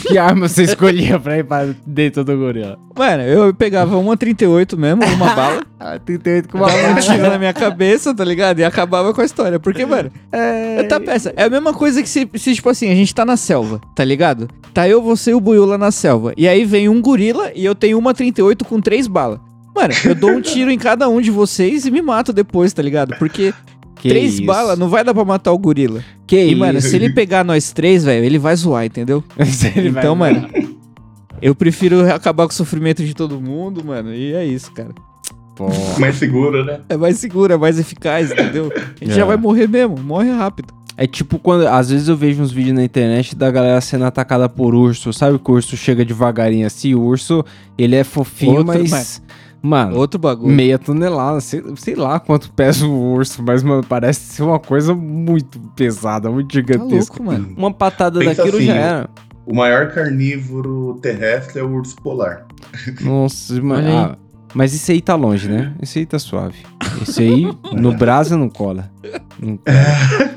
Que 0.07 0.17
arma 0.17 0.47
você 0.47 0.63
escolhia 0.63 1.19
pra 1.19 1.37
ir 1.37 1.43
pra 1.43 1.67
dentro 1.85 2.23
do 2.23 2.37
gorila? 2.37 2.79
Mano, 2.97 3.23
eu 3.23 3.53
pegava 3.53 3.97
uma 3.97 4.15
38 4.15 4.77
mesmo, 4.77 5.03
uma 5.03 5.33
bala, 5.35 5.61
Ah, 5.79 5.99
38 5.99 6.49
com 6.49 6.57
uma 6.57 6.67
dava 6.67 6.79
um 6.79 6.89
bala. 6.89 7.01
tiro 7.01 7.29
na 7.29 7.37
minha 7.37 7.53
cabeça, 7.53 8.13
tá 8.15 8.23
ligado? 8.23 8.59
E 8.59 8.63
acabava 8.63 9.13
com 9.13 9.21
a 9.21 9.25
história. 9.25 9.59
Porque, 9.59 9.85
mano, 9.85 10.09
É, 10.31 10.83
tá 10.83 10.99
peça. 10.99 11.33
É 11.35 11.43
a 11.43 11.49
mesma 11.49 11.73
coisa 11.73 12.01
que 12.01 12.09
se, 12.09 12.29
se, 12.35 12.55
tipo 12.55 12.69
assim, 12.69 12.89
a 12.91 12.95
gente 12.95 13.13
tá 13.13 13.25
na 13.25 13.35
selva, 13.37 13.81
tá 13.95 14.03
ligado? 14.03 14.47
Tá 14.73 14.87
eu, 14.87 15.01
você 15.01 15.31
e 15.31 15.33
o 15.33 15.39
Buiu 15.41 15.65
lá 15.65 15.77
na 15.77 15.91
selva. 15.91 16.33
E 16.37 16.47
aí 16.47 16.63
vem 16.65 16.87
um 16.87 17.01
gorila 17.01 17.51
e 17.53 17.65
eu 17.65 17.75
tenho 17.75 17.97
uma 17.99 18.13
38 18.13 18.63
com 18.65 18.79
três 18.79 19.05
balas. 19.07 19.39
Mano, 19.75 19.93
eu 20.05 20.15
dou 20.15 20.31
um 20.31 20.41
tiro 20.41 20.71
em 20.71 20.77
cada 20.77 21.07
um 21.07 21.21
de 21.21 21.29
vocês 21.29 21.85
e 21.85 21.91
me 21.91 22.01
mato 22.01 22.33
depois, 22.33 22.73
tá 22.73 22.81
ligado? 22.81 23.15
Porque 23.19 23.53
que 23.99 24.09
três 24.09 24.35
isso? 24.35 24.45
balas 24.45 24.77
não 24.77 24.89
vai 24.89 25.03
dar 25.03 25.13
pra 25.13 25.25
matar 25.25 25.51
o 25.51 25.57
gorila. 25.57 26.03
Que 26.25 26.45
E, 26.47 26.55
mano, 26.55 26.79
isso? 26.79 26.89
se 26.89 26.95
ele 26.95 27.09
pegar 27.11 27.43
nós 27.43 27.71
três, 27.71 28.03
velho, 28.03 28.23
ele 28.25 28.37
vai 28.37 28.55
zoar, 28.55 28.85
entendeu? 28.85 29.23
Ele 29.75 29.89
vai- 29.91 30.01
Então, 30.03 30.15
mano, 30.15 30.47
eu 31.41 31.53
prefiro 31.55 32.01
acabar 32.13 32.45
com 32.47 32.51
o 32.51 32.55
sofrimento 32.55 33.03
de 33.03 33.13
todo 33.13 33.39
mundo, 33.39 33.83
mano. 33.83 34.13
E 34.13 34.33
é 34.33 34.45
isso, 34.45 34.71
cara. 34.71 34.89
Pô. 35.55 35.67
Mais 35.99 36.15
seguro, 36.15 36.63
né? 36.65 36.81
É 36.89 36.97
mais 36.97 37.17
seguro, 37.17 37.53
é 37.53 37.57
mais 37.57 37.79
eficaz, 37.79 38.31
entendeu? 38.31 38.71
A 38.75 38.79
gente 39.03 39.11
É. 39.11 39.15
já 39.15 39.25
vai 39.25 39.37
morrer 39.37 39.67
mesmo, 39.67 39.97
morre 39.97 40.29
rápido. 40.31 40.73
É 40.95 41.05
tipo 41.07 41.37
quando. 41.39 41.67
Às 41.67 41.89
vezes 41.91 42.07
eu 42.07 42.15
vejo 42.17 42.41
uns 42.41 42.51
vídeos 42.51 42.75
na 42.75 42.83
internet 42.83 43.35
da 43.35 43.49
galera 43.51 43.79
sendo 43.81 44.03
atacada 44.05 44.49
por 44.49 44.73
urso. 44.75 45.13
Sabe 45.13 45.37
que 45.39 45.49
o 45.51 45.53
urso 45.53 45.77
chega 45.77 46.03
devagarinho 46.03 46.65
assim? 46.65 46.93
O 46.95 47.01
urso, 47.01 47.45
ele 47.77 47.95
é 47.95 48.03
fofinho, 48.03 48.57
Outro, 48.57 48.65
mas. 48.67 48.91
mas- 48.91 49.21
Mano, 49.61 49.97
Outro 49.97 50.19
bagulho. 50.19 50.53
meia 50.53 50.77
tonelada. 50.77 51.39
Sei, 51.41 51.63
sei 51.75 51.95
lá 51.95 52.19
quanto 52.19 52.51
pesa 52.51 52.85
o 52.85 53.13
urso, 53.13 53.41
mas, 53.43 53.63
mano, 53.63 53.83
parece 53.83 54.21
ser 54.21 54.43
uma 54.43 54.59
coisa 54.59 54.93
muito 54.93 55.59
pesada, 55.75 56.29
muito 56.29 56.47
Tá 56.49 56.53
gigantesca. 56.55 57.15
louco, 57.17 57.23
mano. 57.23 57.53
Uma 57.57 57.71
patada 57.73 58.19
Pensa 58.19 58.35
daquilo 58.35 58.57
assim, 58.57 58.67
já 58.67 58.75
era. 58.75 59.09
O 59.45 59.55
maior 59.55 59.91
carnívoro 59.93 60.99
terrestre 61.01 61.59
é 61.59 61.63
o 61.63 61.69
urso 61.71 61.95
polar. 61.97 62.45
Nossa, 63.01 63.59
mano. 63.61 63.87
Ah, 63.89 64.17
mas 64.53 64.73
isso 64.73 64.91
aí 64.91 65.01
tá 65.01 65.15
longe, 65.15 65.49
né? 65.49 65.73
Esse 65.81 65.99
aí 65.99 66.05
tá 66.05 66.19
suave. 66.19 66.57
Esse 67.01 67.21
aí, 67.23 67.47
no 67.73 67.93
brasa, 67.95 68.35
não 68.37 68.49
cola. 68.49 68.89
Não 69.41 69.57
cola. 69.57 70.36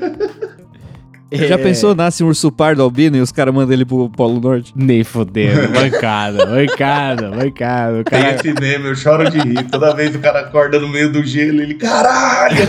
Já 1.47 1.57
pensou, 1.57 1.95
nasce 1.95 2.21
um 2.23 2.27
urso 2.27 2.51
pardo 2.51 2.83
albino 2.83 3.15
e 3.15 3.21
os 3.21 3.31
caras 3.31 3.53
mandam 3.53 3.73
ele 3.73 3.85
pro 3.85 4.09
Polo 4.09 4.41
Norte? 4.41 4.73
Nem 4.75 5.01
fodendo. 5.03 5.69
Bancada, 5.69 6.43
bancada, 6.45 7.31
bancada. 7.31 7.99
O 7.99 8.03
Tem 8.03 8.21
cara, 8.21 8.35
esse 8.35 8.53
meme, 8.59 8.89
eu 8.89 8.95
choro 8.95 9.29
de 9.29 9.39
rir. 9.39 9.63
Toda 9.71 9.95
vez 9.95 10.13
o 10.13 10.19
cara 10.19 10.41
acorda 10.41 10.77
no 10.77 10.89
meio 10.89 11.09
do 11.09 11.23
gelo, 11.23 11.61
ele, 11.61 11.75
caralho! 11.75 12.57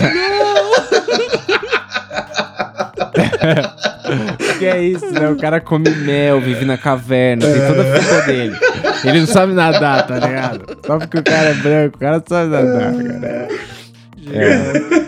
que 4.59 4.65
é 4.65 4.81
isso, 4.81 5.11
né? 5.11 5.29
O 5.29 5.35
cara 5.35 5.59
come 5.59 5.89
mel, 5.89 6.39
vive 6.39 6.63
na 6.63 6.77
caverna, 6.77 7.45
tem 7.45 7.67
toda 7.67 7.81
a 7.81 7.99
fita 7.99 8.21
dele. 8.21 8.55
Ele 9.03 9.19
não 9.19 9.27
sabe 9.27 9.51
nadar, 9.51 10.07
tá 10.07 10.15
ligado? 10.15 10.77
Só 10.85 10.97
porque 10.97 11.17
o 11.17 11.23
cara 11.23 11.49
é 11.49 11.53
branco, 11.53 11.97
o 11.97 11.99
cara 11.99 12.17
não 12.17 12.23
sabe 12.25 12.49
nadar, 12.49 12.93
cara. 12.93 13.47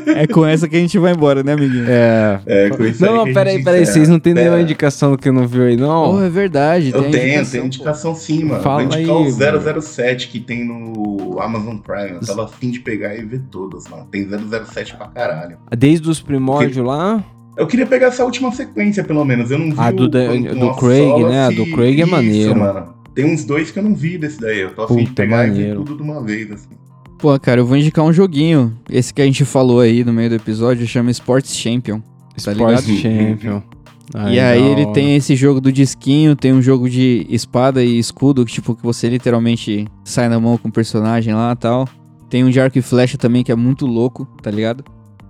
É 0.08 0.28
com 0.28 0.46
essa 0.46 0.68
que 0.68 0.76
a 0.76 0.80
gente 0.80 0.98
vai 0.98 1.14
embora, 1.14 1.44
né, 1.44 1.54
amiguinho? 1.54 1.86
É. 1.88 2.40
É, 2.46 2.70
com 2.70 2.84
isso 2.86 3.04
Não, 3.06 3.16
não, 3.18 3.26
que 3.26 3.34
peraí, 3.34 3.64
peraí, 3.64 3.86
vocês 3.86 4.08
não 4.10 4.20
Pera. 4.20 4.36
nenhuma 4.42 4.62
indicação 4.62 5.12
do 5.12 5.18
que 5.18 5.30
não 5.32 5.48
viu 5.48 5.64
aí, 5.64 5.76
Oh, 5.76 5.80
não? 6.14 6.24
é 6.24 6.30
verdade. 6.30 6.92
Eu 6.94 7.04
tem 7.04 7.12
tenho, 7.12 7.46
pô. 7.46 7.58
indicação 7.58 8.16
sim, 8.16 8.44
mano. 8.44 8.62
Fala 8.62 8.84
Vou 8.84 8.98
indicar 8.98 9.16
aí, 9.18 9.76
o 9.78 9.82
007 9.82 10.28
que 10.28 10.40
tem 10.40 10.64
no 10.66 11.38
Amazon 11.40 11.78
Prime. 11.78 12.12
Eu 12.14 12.20
tava 12.26 12.46
afim 12.46 12.72
de 12.72 12.80
pegar 12.80 13.16
e 13.16 13.24
ver 13.24 13.42
todas, 13.52 13.88
mano. 13.88 14.08
Tem 14.12 14.28
007 14.28 14.96
pra 14.96 15.08
caralho. 15.08 15.58
Desde 15.78 16.10
os 16.10 16.22
primórdios 16.22 16.86
lá, 16.86 17.24
Eu 17.58 17.66
queria 17.68 17.86
pegar 17.86 18.08
essa 18.08 18.24
última 18.26 18.52
sequência, 18.52 19.02
pelo 19.04 19.24
menos. 19.24 19.50
Eu 19.50 19.58
não 19.58 19.72
vi 19.72 19.80
A 19.80 19.90
o 19.90 19.94
do 19.94 20.10
da- 20.10 20.28
do 20.28 20.76
Craig, 20.76 21.24
né? 21.24 21.46
A 21.46 21.50
do 21.50 21.62
e- 21.64 21.72
Craig 21.72 22.00
é 22.00 22.04
Isso, 22.04 22.12
maneiro. 22.12 22.60
mano. 22.60 22.96
Tem 23.14 23.24
uns 23.24 23.46
dois 23.46 23.72
que 23.72 23.80
eu 23.80 23.84
não 23.84 23.96
vi 23.96 24.18
desse 24.18 24.42
daí. 24.42 24.60
Eu 24.60 24.72
tô 24.76 24.82
afim 24.84 24.96
de 24.98 25.04
Puta, 25.06 25.22
pegar 25.24 25.46
e 25.46 25.50
maneiro. 25.52 25.80
ver 25.80 25.86
tudo 25.86 25.96
de 25.96 26.04
uma 26.04 26.22
vez, 26.22 26.52
assim. 26.52 26.76
Pô, 27.26 27.40
cara, 27.40 27.60
eu 27.60 27.66
vou 27.66 27.76
indicar 27.76 28.06
um 28.06 28.14
joguinho. 28.14 28.78
Esse 28.88 29.12
que 29.12 29.20
a 29.20 29.26
gente 29.26 29.44
falou 29.46 29.80
aí 29.80 30.04
no 30.04 30.14
meio 30.14 30.30
do 30.30 30.36
episódio 30.36 30.86
chama 30.86 31.10
Sports 31.10 31.56
Champion. 31.58 32.00
Tá 32.00 32.52
Sports 32.52 32.86
ligado? 32.86 33.02
Champion. 33.02 33.62
e 34.32 34.40
aí 34.40 34.62
ele 34.64 34.84
hora. 34.84 34.94
tem 34.94 35.16
esse 35.16 35.36
jogo 35.36 35.60
do 35.60 35.72
disquinho, 35.72 36.36
tem 36.36 36.54
um 36.54 36.62
jogo 36.62 36.88
de 36.88 37.26
espada 37.28 37.84
e 37.84 37.98
escudo, 37.98 38.46
que 38.46 38.52
tipo, 38.54 38.76
que 38.76 38.84
você 38.84 39.10
literalmente 39.10 39.88
sai 40.04 40.30
na 40.30 40.40
mão 40.40 40.56
com 40.56 40.68
o 40.68 40.72
personagem 40.72 41.34
lá 41.34 41.54
e 41.54 41.56
tal. 41.56 41.90
Tem 42.30 42.44
um 42.44 42.50
de 42.52 42.60
arco 42.60 42.78
e 42.78 42.82
flecha 42.84 43.18
também, 43.18 43.44
que 43.44 43.52
é 43.52 43.56
muito 43.56 43.88
louco, 43.88 44.28
tá 44.44 44.52
ligado? 44.52 44.84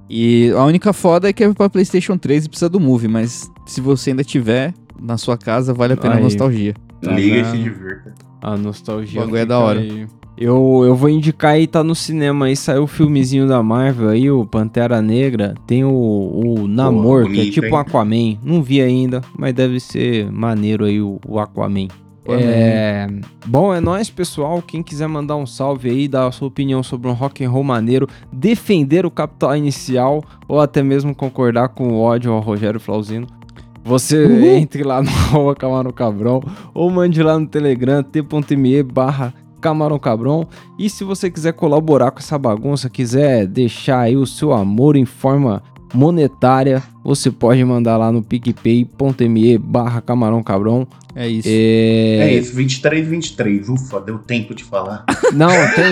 E 0.09 0.51
a 0.51 0.65
única 0.65 0.91
foda 0.91 1.29
é 1.29 1.31
que 1.31 1.45
é 1.45 1.53
pra 1.53 1.69
Playstation 1.69 2.17
3 2.17 2.43
e 2.43 2.49
precisa 2.49 2.67
do 2.67 2.77
Move, 2.77 3.07
mas 3.07 3.49
se 3.65 3.79
você 3.79 4.09
ainda 4.09 4.23
tiver 4.25 4.73
na 5.01 5.17
sua 5.17 5.37
casa, 5.37 5.73
vale 5.73 5.93
a 5.93 5.97
pena 5.97 6.15
a 6.15 6.17
Aí. 6.17 6.23
nostalgia. 6.23 6.73
Tá 7.01 7.13
Liga 7.13 7.37
e 7.37 7.41
vendo? 7.41 7.51
se 7.51 7.63
divirta. 7.63 8.13
A 8.41 8.57
nostalgia. 8.57 9.21
O 9.21 9.23
bagulho 9.23 9.39
é 9.41 9.45
da 9.45 9.59
hora. 9.59 9.79
aí. 9.79 10.05
Eu, 10.37 10.83
eu 10.85 10.95
vou 10.95 11.09
indicar 11.09 11.51
aí, 11.51 11.65
tá 11.65 11.83
no 11.83 11.95
cinema 11.95 12.45
aí, 12.45 12.55
saiu 12.55 12.83
o 12.83 12.87
filmezinho 12.87 13.47
da 13.47 13.63
Marvel 13.63 14.09
aí, 14.09 14.29
o 14.29 14.45
Pantera 14.45 15.01
Negra. 15.01 15.55
Tem 15.65 15.85
o, 15.85 15.91
o 15.91 16.67
Namor, 16.67 17.23
que 17.23 17.31
é 17.31 17.35
bonito, 17.35 17.53
tipo 17.53 17.67
hein? 17.67 17.73
um 17.73 17.77
Aquaman. 17.77 18.37
Não 18.43 18.61
vi 18.61 18.81
ainda, 18.81 19.21
mas 19.37 19.53
deve 19.53 19.79
ser 19.79 20.29
maneiro 20.31 20.83
aí 20.83 21.01
o, 21.01 21.19
o 21.25 21.39
Aquaman. 21.39 21.87
É... 22.27 23.07
Bom, 23.45 23.73
é 23.73 23.79
nóis, 23.79 24.09
pessoal. 24.09 24.61
Quem 24.61 24.81
quiser 24.81 25.07
mandar 25.07 25.35
um 25.35 25.45
salve 25.45 25.89
aí, 25.89 26.07
dar 26.07 26.27
a 26.27 26.31
sua 26.31 26.47
opinião 26.47 26.81
sobre 26.81 27.07
um 27.07 27.13
rock 27.13 27.43
and 27.45 27.49
roll 27.49 27.63
maneiro, 27.63 28.07
defender 28.31 29.05
o 29.05 29.11
capital 29.11 29.55
inicial 29.55 30.23
ou 30.47 30.59
até 30.59 30.81
mesmo 30.81 31.15
concordar 31.15 31.69
com 31.69 31.89
o 31.89 31.99
ódio 31.99 32.31
ao 32.31 32.39
Rogério 32.39 32.79
Flauzino, 32.79 33.27
você 33.83 34.25
entre 34.57 34.83
lá 34.83 35.01
no 35.03 35.11
Camarão 35.55 35.91
Cabrão 35.91 36.41
ou 36.73 36.89
mande 36.89 37.21
lá 37.21 37.37
no 37.37 37.45
Telegram 37.45 38.01
t.me 38.01 38.81
barra 38.81 39.31
Camarão 39.65 39.97
Cabrão. 39.97 40.47
E 40.77 40.87
se 40.91 41.03
você 41.03 41.31
quiser 41.31 41.53
colaborar 41.53 42.11
com 42.11 42.19
essa 42.19 42.37
bagunça, 42.37 42.87
quiser 42.87 43.47
deixar 43.47 44.01
aí 44.01 44.15
o 44.15 44.27
seu 44.27 44.53
amor 44.53 44.95
em 44.95 45.05
forma 45.05 45.63
monetária, 45.91 46.83
você 47.03 47.31
pode 47.31 47.63
mandar 47.65 47.97
lá 47.97 48.11
no 48.11 48.21
picpay.me 48.21 49.57
barra 49.57 50.01
Camarão 50.01 50.43
Cabrão. 50.43 50.87
É 51.15 51.27
isso. 51.27 51.47
É... 51.49 52.17
É 52.19 52.33
isso, 52.35 52.53
23, 52.55 53.07
23. 53.07 53.69
Ufa, 53.69 53.99
deu 54.01 54.19
tempo 54.19 54.53
de 54.53 54.63
falar. 54.63 55.03
Não, 55.33 55.49
tem. 55.49 55.85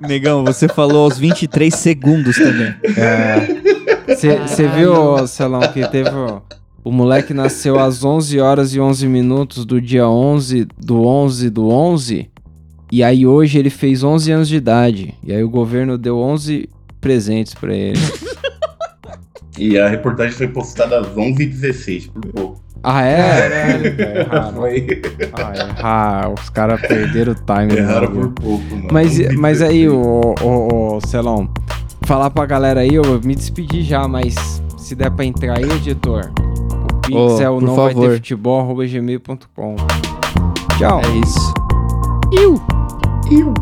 Negão, 0.00 0.44
você 0.44 0.66
falou 0.66 1.04
aos 1.04 1.16
23 1.16 1.72
segundos 1.72 2.36
também. 2.36 2.74
Você 4.08 4.66
viu, 4.68 5.24
Celão, 5.28 5.60
que 5.72 5.86
teve... 5.86 6.10
O 6.86 6.92
moleque 6.92 7.34
nasceu 7.34 7.80
às 7.80 8.04
11 8.04 8.38
horas 8.38 8.72
e 8.72 8.78
11 8.78 9.08
minutos 9.08 9.64
do 9.64 9.80
dia 9.80 10.08
11 10.08 10.68
do 10.78 11.04
11 11.04 11.50
do 11.50 11.68
11. 11.68 12.30
E 12.92 13.02
aí 13.02 13.26
hoje 13.26 13.58
ele 13.58 13.70
fez 13.70 14.04
11 14.04 14.30
anos 14.30 14.48
de 14.48 14.54
idade. 14.54 15.12
E 15.24 15.32
aí 15.32 15.42
o 15.42 15.50
governo 15.50 15.98
deu 15.98 16.16
11 16.16 16.68
presentes 17.00 17.54
para 17.54 17.74
ele. 17.74 17.98
e 19.58 19.76
a 19.76 19.88
reportagem 19.88 20.32
foi 20.34 20.46
postada 20.46 21.00
às 21.00 21.08
11h16, 21.08 22.08
por 22.08 22.24
pouco. 22.26 22.62
Ah, 22.84 23.04
é? 23.04 23.18
é 23.18 24.52
Foi. 24.54 24.86
Ah, 25.32 25.52
erraram. 25.56 26.34
Os 26.34 26.48
caras 26.50 26.80
perderam 26.82 27.32
o 27.32 27.34
time. 27.34 27.66
Né? 27.74 27.78
Erraram 27.80 28.12
por 28.12 28.30
pouco, 28.30 28.76
mano. 28.76 28.88
Mas, 28.92 29.34
mas 29.34 29.60
aí, 29.60 29.88
ô, 29.88 30.36
ô, 30.40 30.94
ô, 30.94 31.00
Celão, 31.00 31.50
falar 32.02 32.30
pra 32.30 32.46
galera 32.46 32.82
aí, 32.82 32.94
eu 32.94 33.20
me 33.24 33.34
despedi 33.34 33.82
já, 33.82 34.06
mas 34.06 34.62
se 34.78 34.94
der 34.94 35.10
pra 35.10 35.24
entrar 35.24 35.58
aí, 35.58 35.64
editor, 35.64 36.30
pixel, 37.06 37.54
oh, 37.56 37.60
não 37.60 37.74
favor. 37.74 37.94
vai 37.94 38.08
ter 38.08 38.14
futebol, 38.16 38.60
arroba 38.60 38.86
gmail.com. 38.86 39.76
Tchau. 40.78 41.00
É 41.00 41.16
isso. 41.18 41.54
Iu. 42.32 42.60
Iu. 43.30 43.54